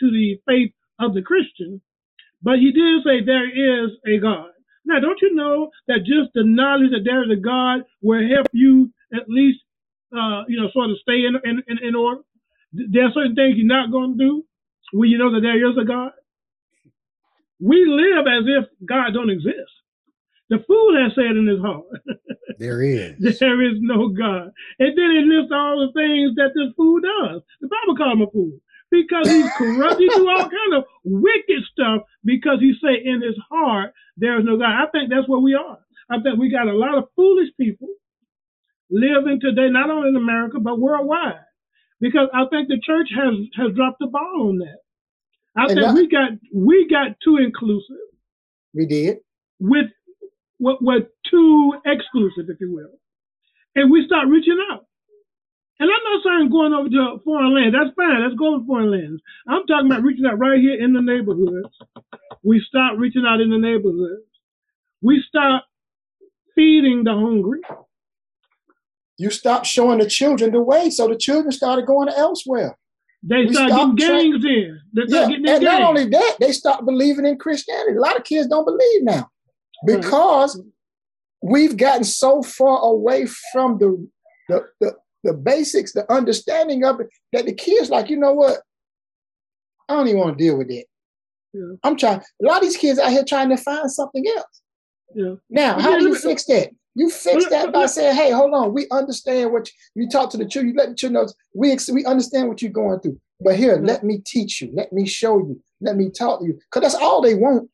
to 0.00 0.10
the 0.12 0.40
faith 0.46 0.72
of 1.00 1.14
the 1.14 1.22
Christian, 1.22 1.80
but 2.42 2.58
he 2.58 2.72
did 2.72 3.04
say 3.04 3.24
there 3.24 3.48
is 3.50 3.92
a 4.06 4.18
God. 4.20 4.50
Now, 4.86 5.00
don't 5.00 5.20
you 5.22 5.34
know 5.36 5.70
that 5.88 6.00
just 6.00 6.32
the 6.34 6.44
knowledge 6.44 6.92
that 6.92 7.04
there 7.04 7.22
is 7.24 7.30
a 7.30 7.40
God 7.40 7.82
will 8.02 8.22
help 8.28 8.48
you 8.54 8.92
at 9.14 9.28
least, 9.28 9.60
uh, 10.16 10.44
you 10.48 10.60
know, 10.60 10.70
sort 10.72 10.90
of 10.90 10.98
stay 11.02 11.24
in, 11.26 11.36
in, 11.44 11.62
in 11.68 11.94
order. 11.96 12.22
There 12.72 13.04
are 13.04 13.12
certain 13.12 13.36
things 13.36 13.56
you're 13.58 13.66
not 13.68 13.92
going 13.92 14.18
to 14.18 14.24
do 14.24 14.44
when 14.94 15.10
you 15.10 15.18
know 15.18 15.32
that 15.34 15.42
there 15.42 15.58
is 15.70 15.76
a 15.80 15.84
God. 15.84 16.12
We 17.62 17.86
live 17.86 18.26
as 18.26 18.44
if 18.46 18.64
God 18.88 19.14
don't 19.14 19.30
exist. 19.30 19.70
The 20.50 20.58
fool 20.66 20.96
has 21.02 21.14
said 21.14 21.36
in 21.36 21.46
his 21.46 21.60
heart, 21.60 21.84
There 22.58 22.82
is. 22.82 23.18
there 23.40 23.62
is 23.62 23.78
no 23.80 24.08
God. 24.10 24.50
And 24.78 24.98
then 24.98 25.10
he 25.12 25.22
lists 25.24 25.52
all 25.54 25.80
the 25.80 25.92
things 25.98 26.36
that 26.36 26.52
this 26.54 26.74
fool 26.76 27.00
does. 27.00 27.42
The 27.60 27.68
Bible 27.68 27.96
calls 27.96 28.12
him 28.14 28.22
a 28.22 28.30
fool 28.30 28.58
because 28.90 29.28
he's 29.30 29.50
corrupt. 29.56 30.00
he 30.00 30.08
do 30.10 30.28
all 30.28 30.44
kind 30.50 30.74
of 30.76 30.84
wicked 31.04 31.62
stuff 31.72 32.02
because 32.24 32.60
he 32.60 32.74
say 32.84 33.00
in 33.04 33.22
his 33.22 33.38
heart 33.50 33.94
there 34.18 34.38
is 34.38 34.44
no 34.44 34.58
God. 34.58 34.70
I 34.70 34.86
think 34.92 35.10
that's 35.10 35.28
where 35.28 35.40
we 35.40 35.54
are. 35.54 35.78
I 36.10 36.20
think 36.20 36.38
we 36.38 36.50
got 36.50 36.68
a 36.68 36.76
lot 36.76 36.98
of 36.98 37.04
foolish 37.16 37.48
people 37.58 37.88
living 38.90 39.40
today, 39.40 39.70
not 39.70 39.90
only 39.90 40.10
in 40.10 40.16
America 40.16 40.60
but 40.60 40.78
worldwide, 40.78 41.40
because 42.00 42.28
I 42.34 42.44
think 42.50 42.68
the 42.68 42.80
church 42.84 43.08
has 43.16 43.34
has 43.56 43.74
dropped 43.74 43.98
the 44.00 44.08
ball 44.08 44.50
on 44.50 44.58
that. 44.58 44.78
I 45.56 45.68
And 45.68 45.74
think 45.74 45.94
we 45.94 46.08
got 46.08 46.30
we 46.54 46.88
got 46.90 47.16
too 47.24 47.38
inclusive 47.38 47.96
We 48.74 48.86
did. 48.86 49.18
with 49.60 49.86
what 50.58 50.82
were 50.82 51.00
too 51.30 51.74
exclusive, 51.86 52.46
if 52.48 52.58
you 52.60 52.74
will. 52.74 52.92
And 53.76 53.90
we 53.92 54.06
start 54.06 54.28
reaching 54.28 54.58
out. 54.72 54.86
And 55.80 55.90
I'm 55.90 56.04
not 56.12 56.22
saying 56.24 56.50
going 56.50 56.72
over 56.74 56.88
to 56.88 57.20
foreign 57.24 57.54
land. 57.54 57.74
That's 57.74 57.94
fine. 57.96 58.22
Let's 58.22 58.36
go 58.36 58.58
to 58.58 58.66
foreign 58.66 58.90
lands. 58.92 59.22
I'm 59.48 59.66
talking 59.66 59.86
about 59.90 60.04
reaching 60.04 60.26
out 60.26 60.38
right 60.38 60.60
here 60.60 60.80
in 60.82 60.92
the 60.94 61.02
neighborhoods. 61.02 61.74
We 62.44 62.62
start 62.68 62.98
reaching 62.98 63.24
out 63.28 63.40
in 63.40 63.50
the 63.50 63.58
neighborhoods. 63.58 64.24
We 65.02 65.22
start 65.28 65.64
feeding 66.54 67.04
the 67.04 67.12
hungry. 67.14 67.60
You 69.18 69.30
stopped 69.30 69.66
showing 69.66 69.98
the 69.98 70.08
children 70.08 70.52
the 70.52 70.62
way, 70.62 70.90
so 70.90 71.08
the 71.08 71.16
children 71.16 71.52
started 71.52 71.86
going 71.86 72.08
elsewhere. 72.10 72.78
They 73.22 73.46
We 73.46 73.52
start 73.52 73.70
getting 73.70 73.76
stopped 73.78 74.00
tra- 74.00 74.08
gangs 74.08 74.44
in. 74.44 74.80
They 74.94 75.02
Yeah, 75.06 75.28
getting 75.28 75.44
in 75.44 75.48
and 75.48 75.64
not 75.64 75.82
only 75.82 76.06
that, 76.06 76.36
they 76.40 76.52
start 76.52 76.84
believing 76.84 77.24
in 77.24 77.38
Christianity. 77.38 77.96
A 77.96 78.00
lot 78.00 78.16
of 78.16 78.24
kids 78.24 78.48
don't 78.48 78.64
believe 78.64 79.04
now 79.04 79.30
because 79.86 80.60
we've 81.42 81.76
gotten 81.76 82.04
so 82.04 82.42
far 82.42 82.80
away 82.82 83.26
from 83.52 83.78
the 83.78 84.08
the, 84.48 84.64
the 84.80 84.96
the 85.24 85.32
basics, 85.32 85.92
the 85.92 86.10
understanding 86.12 86.84
of 86.84 87.00
it, 87.00 87.08
that 87.32 87.46
the 87.46 87.54
kids 87.54 87.90
like, 87.90 88.10
you 88.10 88.16
know 88.16 88.32
what? 88.32 88.58
I 89.88 89.94
don't 89.94 90.08
even 90.08 90.20
want 90.20 90.36
to 90.38 90.44
deal 90.44 90.58
with 90.58 90.68
that. 90.68 90.84
Yeah. 91.52 91.74
I'm 91.84 91.96
trying. 91.96 92.20
A 92.20 92.44
lot 92.44 92.56
of 92.56 92.62
these 92.62 92.76
kids 92.76 92.98
out 92.98 93.10
here 93.10 93.24
trying 93.24 93.50
to 93.50 93.56
find 93.56 93.90
something 93.90 94.24
else. 94.36 94.62
Yeah. 95.14 95.34
Now, 95.50 95.78
how 95.78 95.98
do 95.98 96.08
you 96.08 96.14
fix 96.14 96.44
that? 96.46 96.70
You 96.94 97.08
fix 97.10 97.48
that 97.48 97.72
by 97.72 97.86
saying, 97.86 98.14
"Hey, 98.16 98.30
hold 98.32 98.52
on. 98.54 98.74
We 98.74 98.86
understand 98.90 99.52
what 99.52 99.68
you, 99.94 100.02
you 100.04 100.08
talk 100.10 100.30
to 100.30 100.36
the 100.36 100.46
children. 100.46 100.72
You 100.74 100.78
let 100.78 100.90
the 100.90 100.94
children 100.94 101.22
know 101.24 101.28
we 101.54 101.72
ex- 101.72 101.90
we 101.90 102.04
understand 102.04 102.48
what 102.48 102.60
you're 102.60 102.70
going 102.72 103.00
through. 103.00 103.18
But 103.40 103.56
here, 103.56 103.76
Yeah. 103.76 103.86
let 103.86 104.04
me 104.04 104.18
teach 104.24 104.60
you. 104.60 104.70
Let 104.74 104.92
me 104.92 105.06
show 105.06 105.38
you. 105.38 105.60
Let 105.80 105.96
me 105.96 106.10
talk 106.10 106.40
to 106.40 106.46
you. 106.46 106.54
Because 106.54 106.82
that's 106.92 107.02
all 107.02 107.22
they 107.22 107.34
want. 107.34 107.70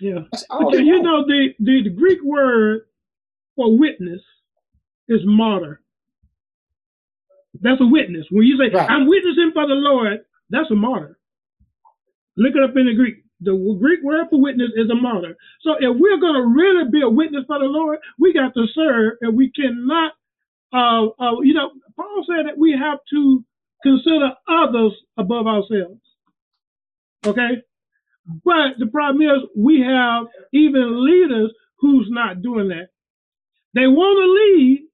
Yeah. 0.00 0.20
That's 0.32 0.44
all 0.50 0.64
But 0.64 0.72
they 0.72 0.78
you, 0.82 0.96
you 0.96 1.02
want. 1.02 1.04
know, 1.04 1.26
the, 1.26 1.54
the, 1.60 1.82
the 1.84 1.90
Greek 1.90 2.18
word 2.24 2.82
for 3.56 3.78
witness 3.78 4.20
is 5.08 5.20
martyr. 5.24 5.80
That's 7.60 7.80
a 7.80 7.86
witness. 7.86 8.26
When 8.30 8.46
you 8.46 8.58
say, 8.58 8.74
Right. 8.74 8.90
I'm 8.90 9.06
witnessing 9.06 9.52
for 9.54 9.66
the 9.66 9.74
Lord, 9.74 10.20
that's 10.50 10.70
a 10.70 10.74
martyr. 10.74 11.18
Look 12.36 12.56
it 12.56 12.62
up 12.62 12.76
in 12.76 12.86
the 12.86 12.94
Greek. 12.94 13.23
The 13.44 13.76
Greek 13.80 14.02
word 14.02 14.26
for 14.30 14.40
witness 14.40 14.70
is 14.76 14.90
a 14.90 14.94
martyr. 14.94 15.36
So 15.62 15.72
if 15.78 15.96
we're 15.98 16.20
going 16.20 16.34
to 16.34 16.46
really 16.46 16.90
be 16.90 17.02
a 17.02 17.08
witness 17.08 17.44
for 17.46 17.58
the 17.58 17.66
Lord, 17.66 17.98
we 18.18 18.32
got 18.32 18.54
to 18.54 18.66
serve, 18.74 19.18
and 19.20 19.36
we 19.36 19.52
cannot, 19.52 20.12
uh, 20.72 21.08
uh, 21.22 21.40
you 21.42 21.54
know, 21.54 21.70
Paul 21.96 22.24
said 22.26 22.46
that 22.46 22.58
we 22.58 22.72
have 22.72 22.98
to 23.10 23.44
consider 23.82 24.30
others 24.48 24.92
above 25.18 25.46
ourselves. 25.46 26.00
Okay? 27.26 27.62
But 28.44 28.78
the 28.78 28.86
problem 28.86 29.22
is 29.22 29.48
we 29.56 29.80
have 29.80 30.26
even 30.52 31.04
leaders 31.04 31.52
who's 31.78 32.08
not 32.10 32.42
doing 32.42 32.68
that. 32.68 32.88
They 33.74 33.86
want 33.86 34.16
to 34.16 34.28
lead, 34.32 34.88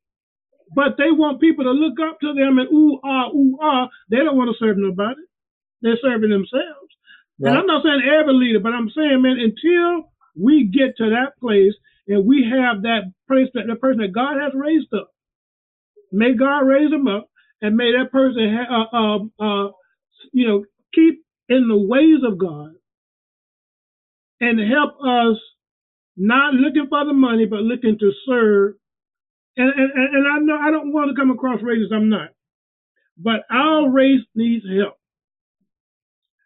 but 0.75 0.97
they 0.99 1.11
want 1.11 1.41
people 1.41 1.65
to 1.65 1.71
look 1.71 1.99
up 2.01 2.19
to 2.21 2.35
them 2.35 2.59
and 2.59 2.69
ooh 2.73 2.99
ah 3.05 3.29
ooh 3.31 3.59
ah. 3.63 3.89
They 4.11 4.17
don't 4.19 4.37
want 4.37 4.51
to 4.51 4.65
serve 4.65 4.79
nobody. 4.79 5.23
They're 5.83 5.99
serving 6.03 6.31
themselves. 6.31 6.91
And 7.45 7.57
I'm 7.57 7.67
not 7.67 7.85
saying 7.85 8.03
every 8.21 8.35
leader, 8.35 8.61
but 8.61 8.73
I'm 8.75 8.91
saying, 8.97 9.23
man, 9.23 9.39
until 9.39 10.11
we 10.37 10.67
get 10.67 10.97
to 10.99 11.11
that 11.11 11.39
place 11.41 11.75
and 12.09 12.27
we 12.27 12.45
have 12.51 12.83
that 12.83 13.13
place 13.29 13.49
that 13.55 13.65
the 13.69 13.77
person 13.77 14.01
that 14.01 14.13
God 14.15 14.37
has 14.41 14.53
raised 14.55 14.93
up, 14.95 15.11
may 16.13 16.35
God 16.35 16.61
raise 16.61 16.91
them 16.91 17.09
up 17.09 17.29
and 17.63 17.77
may 17.77 17.93
that 17.93 18.13
person, 18.13 18.57
ha- 18.57 18.89
uh, 18.93 18.97
uh, 19.43 19.67
uh, 19.69 19.73
you 20.33 20.49
know, 20.49 20.65
keep 20.95 21.25
in 21.49 21.69
the 21.69 21.79
ways 21.79 22.21
of 22.27 22.39
God 22.39 22.73
and 24.41 24.61
help 24.61 24.95
us 25.03 25.39
not 26.17 26.55
looking 26.55 26.89
for 26.91 27.05
the 27.07 27.15
money, 27.15 27.47
but 27.47 27.61
looking 27.63 27.99
to 28.01 28.13
serve. 28.29 28.75
And, 29.57 29.71
and, 29.71 29.93
and 29.95 30.29
I 30.29 30.39
know 30.41 30.59
I 30.59 30.71
don't 30.73 30.93
want 30.93 31.11
to 31.11 31.21
come 31.21 31.31
across 31.33 31.61
racist, 31.63 31.95
I'm 31.95 32.11
not. 32.11 32.31
But 33.19 33.43
our 33.51 33.91
race 33.91 34.23
needs 34.37 34.65
help. 34.67 35.00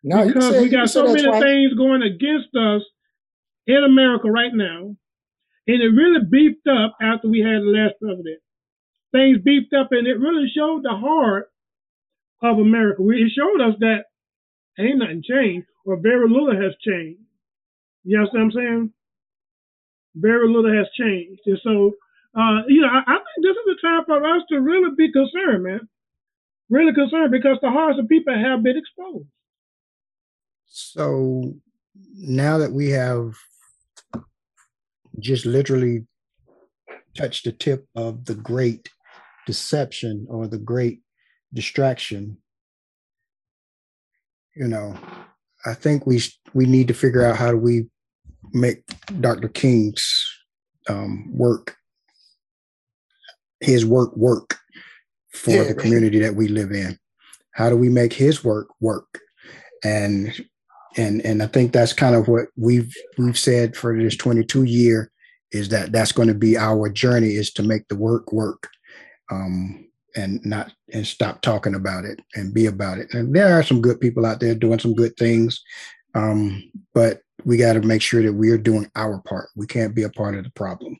No, 0.04 0.26
because 0.26 0.60
we 0.60 0.68
got 0.68 0.90
so 0.90 1.06
many 1.06 1.22
things 1.40 1.72
going 1.74 2.02
against 2.02 2.54
us 2.54 2.82
in 3.66 3.82
America 3.82 4.30
right 4.30 4.52
now. 4.52 4.94
And 5.66 5.82
it 5.82 5.88
really 5.88 6.20
beefed 6.30 6.66
up 6.68 6.94
after 7.00 7.28
we 7.28 7.40
had 7.40 7.62
the 7.62 7.72
last 7.72 7.94
president. 8.00 8.40
Things 9.12 9.38
beefed 9.42 9.72
up 9.72 9.92
and 9.92 10.06
it 10.06 10.20
really 10.20 10.52
showed 10.54 10.82
the 10.82 10.92
heart 10.92 11.50
of 12.42 12.58
America. 12.58 13.02
It 13.08 13.32
showed 13.32 13.62
us 13.62 13.76
that 13.80 14.04
ain't 14.78 14.98
nothing 14.98 15.22
changed 15.24 15.66
or 15.86 15.96
very 15.96 16.28
little 16.28 16.52
has 16.52 16.74
changed. 16.84 17.20
You 18.04 18.18
know 18.18 18.28
what 18.30 18.40
I'm 18.40 18.52
saying? 18.52 18.92
Very 20.16 20.48
little 20.48 20.70
has 20.70 20.86
changed. 21.00 21.40
And 21.46 21.58
so, 21.64 21.94
uh, 22.36 22.68
you 22.68 22.82
know, 22.82 22.88
I, 22.88 23.00
I 23.06 23.16
think 23.16 23.40
this 23.40 23.56
is 23.56 23.66
the 23.66 23.78
time 23.80 24.04
for 24.04 24.20
us 24.22 24.42
to 24.50 24.60
really 24.60 24.90
be 24.98 25.10
concerned, 25.10 25.64
man. 25.64 25.88
Really 26.68 26.92
concerned 26.92 27.30
because 27.30 27.56
the 27.62 27.70
hearts 27.70 27.98
of 27.98 28.08
people 28.08 28.34
have 28.34 28.62
been 28.62 28.76
exposed. 28.76 29.28
So 30.76 31.54
now 32.16 32.58
that 32.58 32.72
we 32.72 32.90
have 32.90 33.36
just 35.20 35.46
literally 35.46 36.04
touched 37.16 37.44
the 37.44 37.52
tip 37.52 37.86
of 37.94 38.24
the 38.24 38.34
great 38.34 38.88
deception 39.46 40.26
or 40.28 40.48
the 40.48 40.58
great 40.58 41.00
distraction, 41.52 42.38
you 44.56 44.66
know, 44.66 44.98
I 45.64 45.74
think 45.74 46.08
we 46.08 46.20
we 46.54 46.66
need 46.66 46.88
to 46.88 46.94
figure 46.94 47.24
out 47.24 47.36
how 47.36 47.52
do 47.52 47.56
we 47.56 47.86
make 48.52 48.82
Dr. 49.20 49.50
King's 49.50 50.04
um, 50.88 51.30
work, 51.32 51.76
his 53.60 53.86
work 53.86 54.16
work 54.16 54.58
for 55.32 55.52
yeah, 55.52 55.62
the 55.62 55.74
community 55.74 56.18
that 56.18 56.34
we 56.34 56.48
live 56.48 56.72
in. 56.72 56.98
How 57.52 57.70
do 57.70 57.76
we 57.76 57.90
make 57.90 58.12
his 58.12 58.42
work 58.42 58.66
work? 58.80 59.20
And 59.84 60.34
and 60.96 61.20
and 61.24 61.42
I 61.42 61.46
think 61.46 61.72
that's 61.72 61.92
kind 61.92 62.14
of 62.14 62.28
what 62.28 62.46
we've 62.56 62.92
we've 63.18 63.38
said 63.38 63.76
for 63.76 63.96
this 63.96 64.16
22 64.16 64.64
year 64.64 65.10
is 65.52 65.68
that 65.68 65.92
that's 65.92 66.12
going 66.12 66.28
to 66.28 66.34
be 66.34 66.56
our 66.56 66.88
journey 66.88 67.34
is 67.34 67.52
to 67.52 67.62
make 67.62 67.88
the 67.88 67.96
work 67.96 68.32
work. 68.32 68.68
Um, 69.30 69.84
and 70.16 70.44
not 70.44 70.72
and 70.92 71.06
stop 71.06 71.40
talking 71.42 71.74
about 71.74 72.04
it 72.04 72.20
and 72.34 72.54
be 72.54 72.66
about 72.66 72.98
it. 72.98 73.12
And 73.12 73.34
there 73.34 73.58
are 73.58 73.62
some 73.62 73.80
good 73.80 74.00
people 74.00 74.24
out 74.24 74.40
there 74.40 74.54
doing 74.54 74.78
some 74.78 74.94
good 74.94 75.16
things, 75.16 75.60
um, 76.14 76.62
but 76.92 77.20
we 77.44 77.56
got 77.56 77.74
to 77.74 77.80
make 77.80 78.00
sure 78.02 78.22
that 78.22 78.32
we 78.32 78.50
are 78.50 78.58
doing 78.58 78.90
our 78.94 79.18
part. 79.20 79.48
We 79.56 79.66
can't 79.66 79.94
be 79.94 80.04
a 80.04 80.08
part 80.08 80.36
of 80.36 80.44
the 80.44 80.50
problem. 80.50 80.96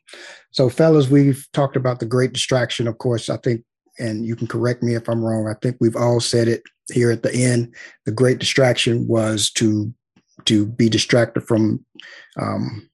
So, 0.51 0.69
fellas, 0.69 1.09
we've 1.09 1.47
talked 1.53 1.75
about 1.75 1.99
the 1.99 2.05
great 2.05 2.33
distraction. 2.33 2.87
Of 2.87 2.97
course, 2.97 3.29
I 3.29 3.37
think, 3.37 3.63
and 3.99 4.25
you 4.25 4.35
can 4.35 4.47
correct 4.47 4.83
me 4.83 4.95
if 4.95 5.07
I'm 5.09 5.23
wrong. 5.23 5.47
I 5.47 5.57
think 5.61 5.77
we've 5.79 5.95
all 5.95 6.19
said 6.19 6.47
it 6.47 6.61
here 6.91 7.11
at 7.11 7.23
the 7.23 7.33
end. 7.33 7.75
The 8.05 8.11
great 8.11 8.39
distraction 8.39 9.07
was 9.07 9.49
to 9.51 9.93
to 10.45 10.65
be 10.65 10.89
distracted 10.89 11.41
from 11.41 11.83
um, 12.39 12.89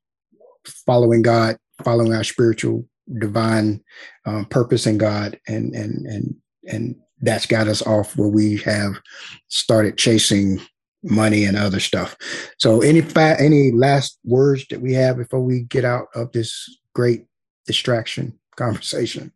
following 0.86 1.22
God, 1.22 1.58
following 1.84 2.14
our 2.14 2.24
spiritual 2.24 2.88
divine 3.20 3.84
um, 4.26 4.46
purpose 4.46 4.86
in 4.86 4.98
God, 4.98 5.40
and 5.48 5.74
and 5.74 6.06
and 6.06 6.36
and 6.68 6.96
that's 7.22 7.46
got 7.46 7.68
us 7.68 7.82
off 7.86 8.16
where 8.18 8.30
we 8.30 8.58
have 8.58 8.94
started 9.48 9.98
chasing 9.98 10.60
money 11.04 11.46
and 11.46 11.58
other 11.58 11.80
stuff. 11.80 12.16
So, 12.58 12.82
any 12.82 13.02
fa- 13.02 13.38
any 13.40 13.72
last 13.72 14.20
words 14.24 14.66
that 14.70 14.82
we 14.82 14.94
have 14.94 15.18
before 15.18 15.42
we 15.42 15.62
get 15.64 15.86
out 15.86 16.08
of 16.16 16.32
this 16.32 16.68
great 16.94 17.26
distraction 17.66 18.38
conversation? 18.56 19.32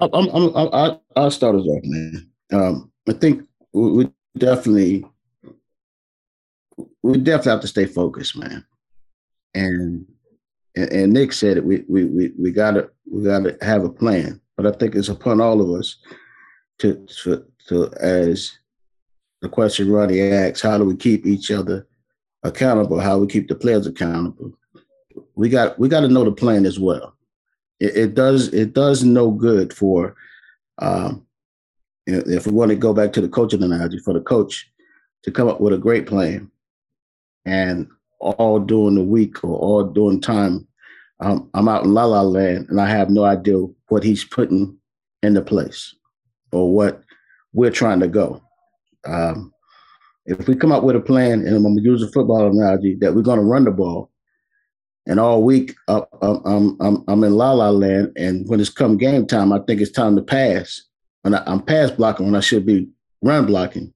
I'm, 0.00 0.10
I'm, 0.12 0.56
I'm, 0.56 0.98
I'll 1.16 1.30
start 1.30 1.56
us 1.56 1.66
off, 1.66 1.82
man. 1.84 2.30
Um, 2.52 2.92
I 3.08 3.12
think 3.12 3.46
we 3.72 4.08
definitely 4.36 5.04
we 7.02 7.18
definitely 7.18 7.50
have 7.50 7.60
to 7.60 7.68
stay 7.68 7.86
focused, 7.86 8.36
man. 8.36 8.64
And 9.54 10.06
and, 10.76 11.12
Nick 11.12 11.32
said 11.32 11.56
it. 11.56 11.64
We 11.64 11.84
we 11.88 12.04
we 12.04 12.32
we 12.38 12.50
gotta 12.50 12.90
we 13.10 13.24
gotta 13.24 13.56
have 13.62 13.84
a 13.84 13.90
plan. 13.90 14.40
But 14.56 14.66
I 14.66 14.72
think 14.72 14.94
it's 14.94 15.08
upon 15.08 15.40
all 15.40 15.60
of 15.60 15.70
us 15.78 15.96
to 16.78 17.06
to, 17.22 17.44
to 17.68 17.90
as 18.00 18.58
the 19.42 19.48
question 19.48 19.92
Ronnie 19.92 20.20
asks, 20.20 20.62
how 20.62 20.78
do 20.78 20.84
we 20.84 20.96
keep 20.96 21.26
each 21.26 21.50
other 21.50 21.86
accountable? 22.42 22.98
How 22.98 23.18
we 23.18 23.26
keep 23.26 23.48
the 23.48 23.54
players 23.54 23.86
accountable? 23.86 24.58
We 25.34 25.48
got 25.48 25.78
we 25.78 25.88
got 25.88 26.00
to 26.00 26.08
know 26.08 26.24
the 26.24 26.32
plan 26.32 26.64
as 26.64 26.80
well. 26.80 27.14
It, 27.78 27.96
it 27.96 28.14
does 28.14 28.48
it 28.48 28.72
does 28.72 29.04
no 29.04 29.30
good 29.30 29.72
for 29.72 30.16
um, 30.78 31.26
if 32.06 32.46
we 32.46 32.52
want 32.52 32.70
to 32.70 32.76
go 32.76 32.92
back 32.92 33.12
to 33.12 33.20
the 33.20 33.28
coaching 33.28 33.62
analogy 33.62 33.98
for 33.98 34.14
the 34.14 34.20
coach 34.20 34.70
to 35.22 35.30
come 35.30 35.48
up 35.48 35.60
with 35.60 35.72
a 35.72 35.78
great 35.78 36.06
plan 36.06 36.50
and 37.44 37.88
all 38.20 38.58
during 38.58 38.94
the 38.94 39.02
week 39.02 39.42
or 39.44 39.58
all 39.58 39.84
during 39.84 40.20
time, 40.20 40.66
um, 41.20 41.48
I'm 41.54 41.68
out 41.68 41.84
in 41.84 41.94
La 41.94 42.04
La 42.04 42.22
Land 42.22 42.66
and 42.68 42.80
I 42.80 42.88
have 42.88 43.10
no 43.10 43.24
idea 43.24 43.64
what 43.88 44.02
he's 44.02 44.24
putting 44.24 44.76
into 45.22 45.42
place 45.42 45.94
or 46.52 46.74
what 46.74 47.02
we're 47.52 47.70
trying 47.70 48.00
to 48.00 48.08
go. 48.08 48.42
Um, 49.06 49.52
if 50.26 50.48
we 50.48 50.56
come 50.56 50.72
up 50.72 50.84
with 50.84 50.96
a 50.96 51.00
plan, 51.00 51.40
and 51.40 51.54
I'm 51.54 51.62
going 51.62 51.76
to 51.76 51.82
use 51.82 52.02
a 52.02 52.10
football 52.10 52.46
analogy, 52.46 52.96
that 53.00 53.14
we're 53.14 53.22
going 53.22 53.38
to 53.38 53.44
run 53.44 53.64
the 53.64 53.70
ball, 53.70 54.10
and 55.06 55.20
all 55.20 55.42
week 55.42 55.74
uh, 55.88 56.02
I'm, 56.22 56.76
I'm, 56.80 57.04
I'm 57.06 57.24
in 57.24 57.34
La 57.34 57.52
La 57.52 57.70
Land, 57.70 58.12
and 58.16 58.48
when 58.48 58.60
it's 58.60 58.70
come 58.70 58.96
game 58.96 59.26
time, 59.26 59.52
I 59.52 59.60
think 59.60 59.80
it's 59.80 59.90
time 59.90 60.16
to 60.16 60.22
pass. 60.22 60.82
When 61.24 61.34
I, 61.34 61.42
am 61.50 61.62
pass 61.62 61.90
blocking 61.90 62.26
when 62.26 62.34
I 62.34 62.40
should 62.40 62.66
be 62.66 62.88
run 63.22 63.46
blocking, 63.46 63.94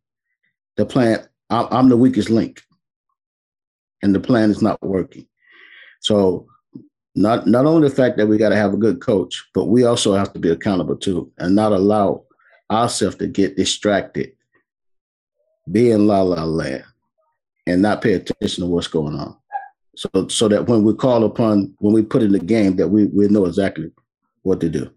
the 0.79 0.87
plan, 0.87 1.26
I'm 1.51 1.91
the 1.91 1.97
weakest 1.97 2.31
link 2.31 2.62
and 4.03 4.14
the 4.14 4.20
plan 4.20 4.51
is 4.51 4.62
not 4.62 4.81
working. 4.83 5.26
So 6.01 6.47
not 7.14 7.47
not 7.47 7.66
only 7.66 7.87
the 7.87 7.95
fact 7.95 8.16
that 8.16 8.29
we 8.29 8.39
got 8.39 8.49
to 8.49 8.57
have 8.57 8.72
a 8.72 8.79
good 8.79 9.01
coach, 9.03 9.45
but 9.53 9.66
we 9.66 9.85
also 9.85 10.14
have 10.14 10.33
to 10.33 10.39
be 10.39 10.49
accountable 10.49 10.97
too, 10.97 11.31
and 11.37 11.55
not 11.55 11.72
allow 11.72 12.24
ourselves 12.70 13.16
to 13.16 13.26
get 13.26 13.57
distracted, 13.57 14.33
be 15.70 15.91
in 15.91 16.07
la 16.07 16.22
la 16.22 16.45
land, 16.45 16.85
and 17.66 17.83
not 17.83 18.01
pay 18.01 18.14
attention 18.14 18.64
to 18.64 18.70
what's 18.70 18.87
going 18.87 19.16
on. 19.16 19.37
So 19.97 20.29
so 20.29 20.49
that 20.49 20.66
when 20.66 20.83
we 20.83 20.95
call 20.95 21.24
upon, 21.24 21.74
when 21.79 21.93
we 21.93 22.03
put 22.03 22.22
in 22.22 22.33
the 22.33 22.39
game, 22.39 22.76
that 22.76 22.89
we 22.89 23.07
we 23.07 23.29
know 23.29 23.45
exactly 23.45 23.91
what 24.43 24.61
to 24.61 24.70
do. 24.70 24.91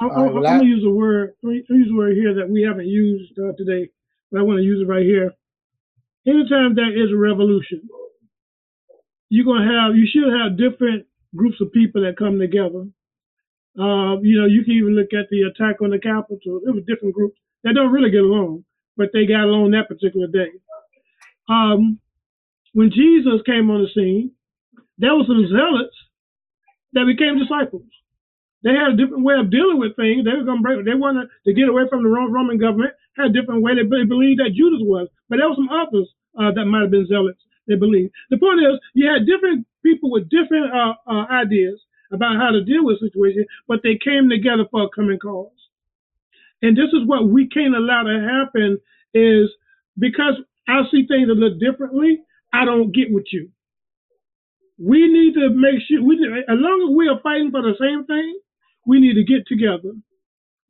I'm, 0.00 0.10
I'm, 0.16 0.28
I'm 0.46 0.58
gonna 0.58 0.64
use 0.70 0.84
a 0.86 0.90
word. 0.90 1.34
I'm 1.44 1.50
gonna 1.50 1.64
use 1.80 1.90
a 1.92 1.96
word 1.96 2.16
here 2.16 2.34
that 2.36 2.50
we 2.50 2.62
haven't 2.62 2.88
used 2.88 3.32
uh, 3.38 3.52
today, 3.58 3.90
but 4.32 4.40
I 4.40 4.44
want 4.44 4.58
to 4.58 4.64
use 4.64 4.82
it 4.82 4.90
right 4.90 5.04
here 5.04 5.30
anytime 6.28 6.76
there 6.76 6.92
is 6.92 7.12
a 7.12 7.16
revolution, 7.18 7.82
you're 9.30 9.46
gonna 9.46 9.66
have 9.66 9.96
you 9.96 10.06
should 10.10 10.32
have 10.32 10.58
different 10.58 11.06
groups 11.36 11.58
of 11.60 11.72
people 11.72 12.02
that 12.02 12.18
come 12.18 12.38
together. 12.38 12.86
Uh, 13.78 14.20
you 14.22 14.40
know, 14.40 14.46
you 14.46 14.64
can 14.64 14.74
even 14.74 14.96
look 14.96 15.12
at 15.14 15.28
the 15.30 15.42
attack 15.44 15.82
on 15.82 15.90
the 15.90 15.98
Capitol. 16.00 16.60
It 16.66 16.74
was 16.74 16.84
different 16.86 17.14
groups 17.14 17.38
that 17.64 17.74
don't 17.74 17.92
really 17.92 18.10
get 18.10 18.22
along, 18.22 18.64
but 18.96 19.10
they 19.12 19.26
got 19.26 19.44
along 19.44 19.72
that 19.72 19.88
particular 19.88 20.28
day. 20.28 20.50
Um, 21.48 22.00
when 22.74 22.90
Jesus 22.90 23.42
came 23.46 23.70
on 23.70 23.82
the 23.82 23.88
scene, 23.94 24.32
there 24.98 25.14
were 25.14 25.24
some 25.26 25.46
zealots 25.48 25.96
that 26.94 27.06
became 27.06 27.38
disciples. 27.38 27.86
They 28.62 28.76
had 28.76 28.92
a 28.92 28.96
different 28.96 29.24
way 29.24 29.36
of 29.40 29.50
dealing 29.50 29.78
with 29.80 29.96
things. 29.96 30.24
They 30.24 30.36
were 30.36 30.44
going 30.44 30.60
to 30.60 30.62
break. 30.62 30.84
They 30.84 30.94
wanted 30.94 31.28
to 31.46 31.52
get 31.54 31.68
away 31.68 31.84
from 31.88 32.02
the 32.04 32.10
Roman 32.10 32.58
government. 32.58 32.92
Had 33.16 33.32
a 33.32 33.36
different 33.36 33.62
way. 33.62 33.72
They 33.74 33.88
believed 34.04 34.40
that 34.40 34.52
Judas 34.56 34.84
was, 34.84 35.08
but 35.28 35.38
there 35.38 35.48
were 35.48 35.56
some 35.56 35.70
others 35.72 36.08
uh, 36.36 36.52
that 36.52 36.66
might 36.66 36.82
have 36.82 36.92
been 36.92 37.08
zealots. 37.08 37.40
They 37.68 37.76
believed. 37.76 38.12
The 38.30 38.38
point 38.38 38.60
is, 38.60 38.78
you 38.94 39.08
had 39.08 39.26
different 39.26 39.66
people 39.82 40.10
with 40.10 40.28
different 40.28 40.72
uh, 40.74 40.94
uh, 41.08 41.26
ideas 41.30 41.80
about 42.12 42.36
how 42.36 42.50
to 42.50 42.64
deal 42.64 42.84
with 42.84 43.00
the 43.00 43.08
situation, 43.08 43.46
but 43.68 43.80
they 43.82 43.98
came 44.02 44.28
together 44.28 44.64
for 44.70 44.84
a 44.84 44.88
common 44.90 45.18
cause. 45.18 45.52
And 46.62 46.76
this 46.76 46.92
is 46.92 47.06
what 47.06 47.28
we 47.28 47.48
can't 47.48 47.76
allow 47.76 48.02
to 48.04 48.18
happen. 48.20 48.78
Is 49.14 49.50
because 49.98 50.34
I 50.68 50.82
see 50.90 51.06
things 51.06 51.28
a 51.28 51.34
little 51.34 51.58
differently. 51.58 52.20
I 52.52 52.64
don't 52.64 52.92
get 52.92 53.12
with 53.12 53.26
you. 53.32 53.50
We 54.78 55.08
need 55.08 55.34
to 55.34 55.50
make 55.50 55.82
sure 55.88 56.02
we, 56.02 56.16
as 56.48 56.58
long 56.58 56.88
as 56.88 56.96
we 56.96 57.08
are 57.08 57.20
fighting 57.22 57.50
for 57.50 57.62
the 57.62 57.74
same 57.80 58.06
thing, 58.06 58.40
we 58.90 58.98
need 58.98 59.14
to 59.14 59.22
get 59.22 59.46
together 59.46 59.92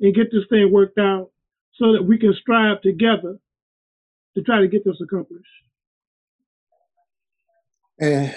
and 0.00 0.14
get 0.14 0.30
this 0.30 0.44
thing 0.50 0.70
worked 0.70 0.98
out 0.98 1.30
so 1.76 1.94
that 1.94 2.02
we 2.02 2.18
can 2.18 2.34
strive 2.38 2.82
together 2.82 3.38
to 4.36 4.42
try 4.42 4.60
to 4.60 4.68
get 4.68 4.84
this 4.84 5.00
accomplished. 5.02 5.46
And 7.98 8.34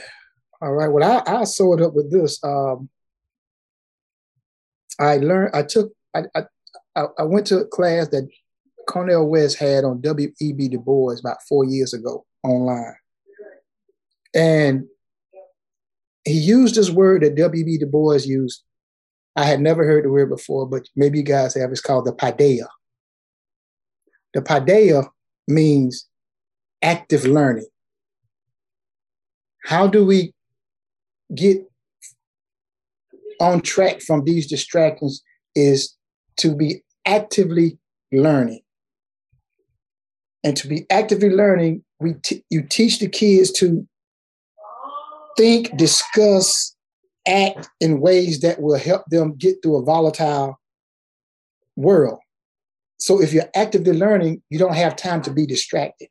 all 0.61 0.71
right, 0.71 0.87
well, 0.87 1.23
I, 1.27 1.41
I 1.41 1.43
saw 1.43 1.75
it 1.75 1.81
up 1.81 1.93
with 1.93 2.09
this. 2.09 2.41
Um, 2.45 2.87
I 5.01 5.17
learned, 5.17 5.53
I 5.53 5.63
took, 5.63 5.91
I, 6.15 6.23
I, 6.33 7.05
I 7.19 7.23
went 7.23 7.47
to 7.47 7.57
a 7.57 7.67
class 7.67 8.07
that 8.09 8.29
Cornel 8.87 9.29
West 9.29 9.59
had 9.59 9.83
on 9.83 9.99
W.E.B. 9.99 10.69
Du 10.69 10.79
Bois 10.79 11.19
about 11.19 11.43
four 11.49 11.65
years 11.65 11.93
ago 11.93 12.25
online. 12.41 12.95
And 14.33 14.85
he 16.23 16.39
used 16.39 16.75
this 16.75 16.89
word 16.89 17.23
that 17.23 17.35
W.B. 17.35 17.79
Du 17.79 17.85
Bois 17.85 18.23
used. 18.23 18.63
I 19.35 19.45
had 19.45 19.61
never 19.61 19.85
heard 19.85 20.05
the 20.05 20.11
word 20.11 20.29
before, 20.29 20.67
but 20.67 20.87
maybe 20.95 21.19
you 21.19 21.23
guys 21.23 21.55
have. 21.55 21.71
It's 21.71 21.81
called 21.81 22.05
the 22.05 22.13
paideia. 22.13 22.67
The 24.33 24.41
paideia 24.41 25.07
means 25.47 26.07
active 26.81 27.25
learning. 27.25 27.67
How 29.65 29.87
do 29.87 30.05
we 30.05 30.33
get 31.33 31.65
on 33.39 33.61
track 33.61 34.01
from 34.01 34.23
these 34.23 34.47
distractions 34.47 35.23
is 35.55 35.95
to 36.37 36.55
be 36.55 36.83
actively 37.05 37.77
learning. 38.11 38.61
And 40.43 40.57
to 40.57 40.67
be 40.67 40.85
actively 40.89 41.29
learning, 41.29 41.83
we 41.99 42.15
t- 42.15 42.43
you 42.49 42.63
teach 42.63 42.99
the 42.99 43.07
kids 43.07 43.51
to 43.53 43.87
think, 45.37 45.75
discuss, 45.77 46.72
act 47.27 47.69
in 47.79 48.01
ways 48.01 48.41
that 48.41 48.61
will 48.61 48.77
help 48.77 49.03
them 49.07 49.35
get 49.35 49.57
through 49.61 49.77
a 49.77 49.83
volatile 49.83 50.59
world. 51.75 52.19
So 52.99 53.21
if 53.21 53.33
you're 53.33 53.49
actively 53.55 53.93
learning, 53.93 54.41
you 54.49 54.59
don't 54.59 54.75
have 54.75 54.95
time 54.95 55.21
to 55.23 55.31
be 55.31 55.45
distracted. 55.45 56.07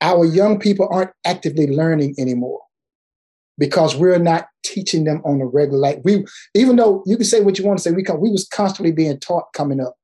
Our 0.00 0.24
young 0.24 0.58
people 0.58 0.88
aren't 0.90 1.12
actively 1.24 1.68
learning 1.68 2.16
anymore 2.18 2.60
because 3.58 3.96
we're 3.96 4.18
not 4.18 4.48
teaching 4.64 5.04
them 5.04 5.22
on 5.24 5.40
a 5.40 5.46
regular 5.46 5.78
like 5.78 6.00
we 6.04 6.24
even 6.54 6.76
though 6.76 7.02
you 7.06 7.16
can 7.16 7.24
say 7.24 7.40
what 7.40 7.58
you 7.58 7.64
want 7.64 7.78
to 7.78 7.82
say 7.82 7.92
we 7.92 8.02
come 8.02 8.20
we 8.20 8.30
was 8.30 8.46
constantly 8.48 8.92
being 8.92 9.18
taught 9.18 9.44
coming 9.54 9.80
up 9.80 9.94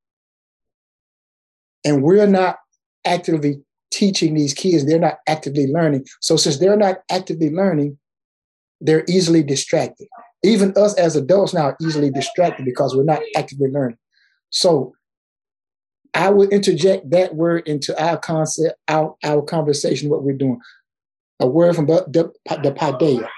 and 1.85 2.03
we're 2.03 2.27
not 2.27 2.57
actively 3.05 3.61
teaching 3.91 4.35
these 4.35 4.55
kids 4.55 4.87
they're 4.87 4.99
not 4.99 5.19
actively 5.29 5.67
learning 5.67 6.05
so 6.21 6.37
since 6.37 6.59
they're 6.59 6.77
not 6.77 6.99
actively 7.11 7.51
learning 7.51 7.99
they're 8.83 9.05
easily 9.09 9.43
distracted. 9.43 10.09
Even 10.43 10.73
us 10.77 10.95
as 10.99 11.15
adults 11.17 11.55
now 11.55 11.67
are 11.67 11.77
easily 11.81 12.11
distracted 12.11 12.65
because 12.65 12.95
we're 12.97 13.05
not 13.05 13.23
actively 13.37 13.71
learning. 13.71 13.99
So 14.51 14.95
i 16.15 16.29
would 16.29 16.53
interject 16.53 17.09
that 17.09 17.35
word 17.35 17.67
into 17.67 17.99
our 18.03 18.19
concept 18.19 18.79
our, 18.89 19.17
our 19.25 19.41
conversation 19.43 20.11
what 20.11 20.23
we're 20.23 20.37
doing. 20.37 20.61
A 21.41 21.47
word 21.47 21.75
from 21.75 21.87
the, 21.87 22.05
the, 22.09 22.73
paideia. 22.73 23.29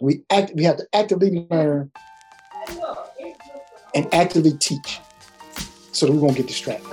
We 0.00 0.22
act 0.30 0.52
we 0.54 0.64
have 0.64 0.78
to 0.78 0.86
actively 0.94 1.46
learn 1.50 1.90
and 3.94 4.12
actively 4.14 4.52
teach 4.58 5.00
so 5.92 6.06
that 6.06 6.12
we 6.12 6.18
won't 6.18 6.36
get 6.36 6.46
distracted. 6.46 6.90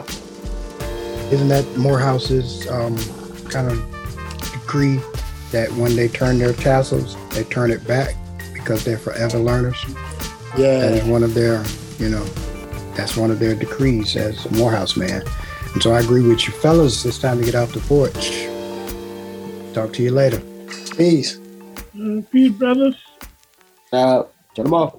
Isn't 1.31 1.47
that 1.47 1.65
Morehouse's 1.77 2.67
um, 2.69 2.97
kind 3.49 3.71
of 3.71 3.77
decree 4.51 4.99
that 5.51 5.71
when 5.73 5.95
they 5.95 6.07
turn 6.07 6.37
their 6.37 6.53
tassels, 6.53 7.15
they 7.31 7.43
turn 7.45 7.71
it 7.71 7.85
back 7.87 8.15
because 8.53 8.83
they're 8.83 8.97
forever 8.97 9.37
learners? 9.37 9.83
Yeah. 10.57 10.79
That 10.79 10.93
is 10.93 11.03
one 11.05 11.23
of 11.23 11.33
their, 11.33 11.63
you 11.99 12.09
know, 12.09 12.23
that's 12.95 13.15
one 13.15 13.31
of 13.31 13.39
their 13.39 13.55
decrees 13.55 14.15
as 14.15 14.45
a 14.45 14.53
Morehouse 14.53 14.97
man. 14.97 15.23
And 15.73 15.83
so 15.83 15.91
I 15.91 15.99
agree 15.99 16.27
with 16.27 16.47
you 16.47 16.53
fellas. 16.53 17.05
It's 17.05 17.19
time 17.19 17.39
to 17.39 17.45
get 17.45 17.55
off 17.55 17.73
the 17.73 17.81
porch. 17.81 18.47
Talk 19.73 19.93
to 19.93 20.03
you 20.03 20.11
later. 20.11 20.41
Peace. 20.95 21.39
Uh, 21.93 22.21
peace, 22.31 22.51
brothers. 22.53 22.95
Uh, 23.91 24.23
turn 24.55 24.65
them 24.65 24.73
off. 24.73 24.95